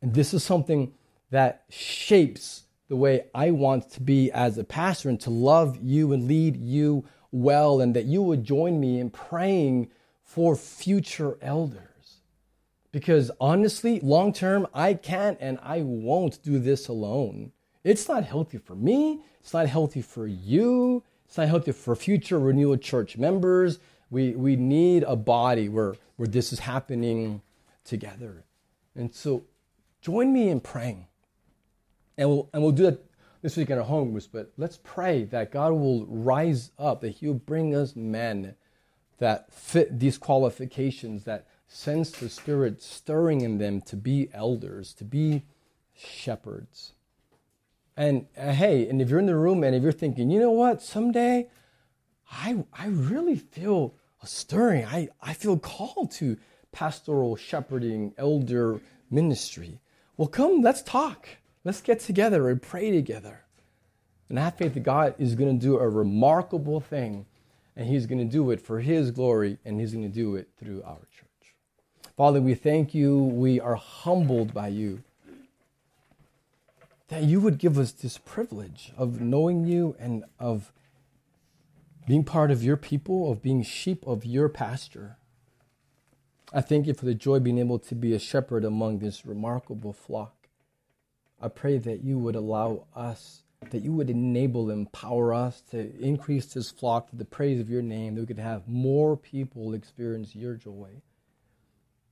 And 0.00 0.14
this 0.14 0.32
is 0.32 0.44
something 0.44 0.94
that 1.30 1.64
shapes 1.70 2.66
the 2.86 2.94
way 2.94 3.24
I 3.34 3.50
want 3.50 3.90
to 3.90 4.00
be 4.00 4.30
as 4.30 4.58
a 4.58 4.64
pastor 4.64 5.08
and 5.08 5.20
to 5.22 5.30
love 5.30 5.76
you 5.82 6.12
and 6.12 6.28
lead 6.28 6.56
you 6.56 7.04
well, 7.32 7.80
and 7.80 7.96
that 7.96 8.04
you 8.04 8.22
would 8.22 8.44
join 8.44 8.78
me 8.78 9.00
in 9.00 9.10
praying 9.10 9.90
for 10.32 10.56
future 10.56 11.36
elders. 11.42 12.20
Because 12.90 13.30
honestly, 13.38 14.00
long 14.00 14.32
term, 14.32 14.66
I 14.72 14.94
can't 14.94 15.36
and 15.42 15.58
I 15.62 15.82
won't 15.82 16.42
do 16.42 16.58
this 16.58 16.88
alone. 16.88 17.52
It's 17.84 18.08
not 18.08 18.24
healthy 18.24 18.56
for 18.56 18.74
me. 18.74 19.20
It's 19.40 19.52
not 19.52 19.66
healthy 19.66 20.00
for 20.00 20.26
you. 20.26 21.02
It's 21.26 21.36
not 21.36 21.48
healthy 21.48 21.72
for 21.72 21.94
future 21.94 22.38
renewal 22.38 22.78
church 22.78 23.18
members. 23.18 23.78
We, 24.08 24.30
we 24.30 24.56
need 24.56 25.02
a 25.02 25.16
body 25.16 25.68
where, 25.68 25.96
where 26.16 26.28
this 26.28 26.50
is 26.50 26.60
happening 26.60 27.42
together. 27.84 28.44
And 28.96 29.14
so 29.14 29.44
join 30.00 30.32
me 30.32 30.48
in 30.48 30.60
praying. 30.60 31.08
And 32.16 32.30
we'll, 32.30 32.48
and 32.54 32.62
we'll 32.62 32.72
do 32.72 32.84
that 32.84 33.04
this 33.42 33.58
week 33.58 33.68
in 33.68 33.76
our 33.76 33.84
homes, 33.84 34.28
but 34.28 34.50
let's 34.56 34.78
pray 34.82 35.24
that 35.24 35.52
God 35.52 35.72
will 35.72 36.06
rise 36.06 36.70
up, 36.78 37.02
that 37.02 37.10
He'll 37.10 37.34
bring 37.34 37.74
us 37.74 37.94
men 37.94 38.54
that 39.22 39.52
fit 39.52 40.00
these 40.00 40.18
qualifications, 40.18 41.22
that 41.22 41.46
sense 41.68 42.10
the 42.10 42.28
Spirit 42.28 42.82
stirring 42.82 43.42
in 43.42 43.58
them 43.58 43.80
to 43.82 43.94
be 43.94 44.28
elders, 44.34 44.92
to 44.94 45.04
be 45.04 45.44
shepherds. 45.94 46.94
And 47.96 48.26
uh, 48.36 48.50
hey, 48.50 48.88
and 48.88 49.00
if 49.00 49.08
you're 49.08 49.20
in 49.20 49.26
the 49.26 49.36
room 49.36 49.62
and 49.62 49.76
if 49.76 49.82
you're 49.84 49.92
thinking, 49.92 50.28
you 50.28 50.40
know 50.40 50.50
what, 50.50 50.82
someday 50.82 51.48
I, 52.32 52.64
I 52.72 52.88
really 52.88 53.36
feel 53.36 53.94
a 54.24 54.26
stirring, 54.26 54.86
I, 54.86 55.08
I 55.22 55.34
feel 55.34 55.56
called 55.56 56.10
to 56.14 56.36
pastoral 56.72 57.36
shepherding, 57.36 58.14
elder 58.18 58.80
ministry. 59.08 59.78
Well, 60.16 60.26
come, 60.26 60.62
let's 60.62 60.82
talk. 60.82 61.28
Let's 61.62 61.80
get 61.80 62.00
together 62.00 62.50
and 62.50 62.60
pray 62.60 62.90
together. 62.90 63.44
And 64.28 64.40
I 64.40 64.44
have 64.46 64.56
faith 64.56 64.74
that 64.74 64.82
God 64.82 65.14
is 65.16 65.36
going 65.36 65.56
to 65.56 65.64
do 65.64 65.78
a 65.78 65.88
remarkable 65.88 66.80
thing, 66.80 67.26
and 67.76 67.88
He's 67.88 68.06
going 68.06 68.18
to 68.18 68.24
do 68.24 68.50
it 68.50 68.60
for 68.60 68.80
His 68.80 69.10
glory, 69.10 69.58
and 69.64 69.80
He's 69.80 69.92
going 69.92 70.08
to 70.08 70.14
do 70.14 70.36
it 70.36 70.48
through 70.58 70.82
our 70.84 71.06
church. 71.10 71.54
Father, 72.16 72.40
we 72.40 72.54
thank 72.54 72.94
you. 72.94 73.18
We 73.18 73.60
are 73.60 73.76
humbled 73.76 74.52
by 74.52 74.68
you 74.68 75.02
that 77.08 77.24
you 77.24 77.40
would 77.40 77.58
give 77.58 77.78
us 77.78 77.92
this 77.92 78.16
privilege 78.16 78.90
of 78.96 79.20
knowing 79.20 79.66
you 79.66 79.94
and 79.98 80.24
of 80.38 80.72
being 82.06 82.24
part 82.24 82.50
of 82.50 82.64
your 82.64 82.78
people, 82.78 83.30
of 83.30 83.42
being 83.42 83.62
sheep 83.62 84.06
of 84.06 84.24
your 84.24 84.48
pasture. 84.48 85.18
I 86.54 86.62
thank 86.62 86.86
you 86.86 86.94
for 86.94 87.04
the 87.04 87.14
joy 87.14 87.36
of 87.36 87.44
being 87.44 87.58
able 87.58 87.78
to 87.80 87.94
be 87.94 88.14
a 88.14 88.18
shepherd 88.18 88.64
among 88.64 88.98
this 88.98 89.26
remarkable 89.26 89.92
flock. 89.92 90.48
I 91.40 91.48
pray 91.48 91.76
that 91.78 92.02
you 92.02 92.18
would 92.18 92.34
allow 92.34 92.86
us, 92.96 93.41
that 93.70 93.82
you 93.82 93.92
would 93.92 94.10
enable, 94.10 94.70
and 94.70 94.86
empower 94.86 95.32
us 95.32 95.62
to 95.70 95.98
increase 96.00 96.46
this 96.46 96.70
flock 96.70 97.10
to 97.10 97.16
the 97.16 97.24
praise 97.24 97.60
of 97.60 97.70
your 97.70 97.82
name, 97.82 98.14
that 98.14 98.20
we 98.22 98.26
could 98.26 98.38
have 98.38 98.68
more 98.68 99.16
people 99.16 99.74
experience 99.74 100.34
your 100.34 100.54
joy. 100.54 101.02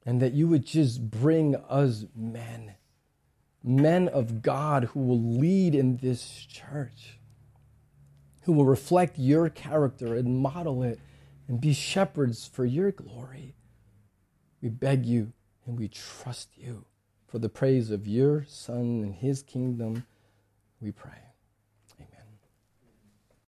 And 0.06 0.20
that 0.22 0.32
you 0.32 0.48
would 0.48 0.64
just 0.64 1.10
bring 1.10 1.56
us 1.56 2.06
men 2.16 2.74
men 3.62 4.08
of 4.08 4.42
God 4.42 4.84
who 4.84 5.00
will 5.00 5.20
lead 5.20 5.74
in 5.74 5.98
this 5.98 6.46
church, 6.46 7.18
who 8.42 8.52
will 8.52 8.64
reflect 8.64 9.18
your 9.18 9.48
character 9.48 10.14
and 10.14 10.38
model 10.38 10.82
it 10.82 10.98
and 11.48 11.60
be 11.60 11.72
shepherds 11.72 12.46
for 12.46 12.64
your 12.64 12.90
glory. 12.90 13.54
We 14.62 14.68
beg 14.68 15.04
you 15.04 15.32
and 15.66 15.78
we 15.78 15.88
trust 15.88 16.50
you 16.56 16.84
for 17.26 17.38
the 17.38 17.48
praise 17.48 17.90
of 17.90 18.06
your 18.06 18.44
Son 18.48 19.02
and 19.02 19.14
his 19.14 19.42
kingdom. 19.42 20.06
We 20.80 20.92
pray. 20.92 21.29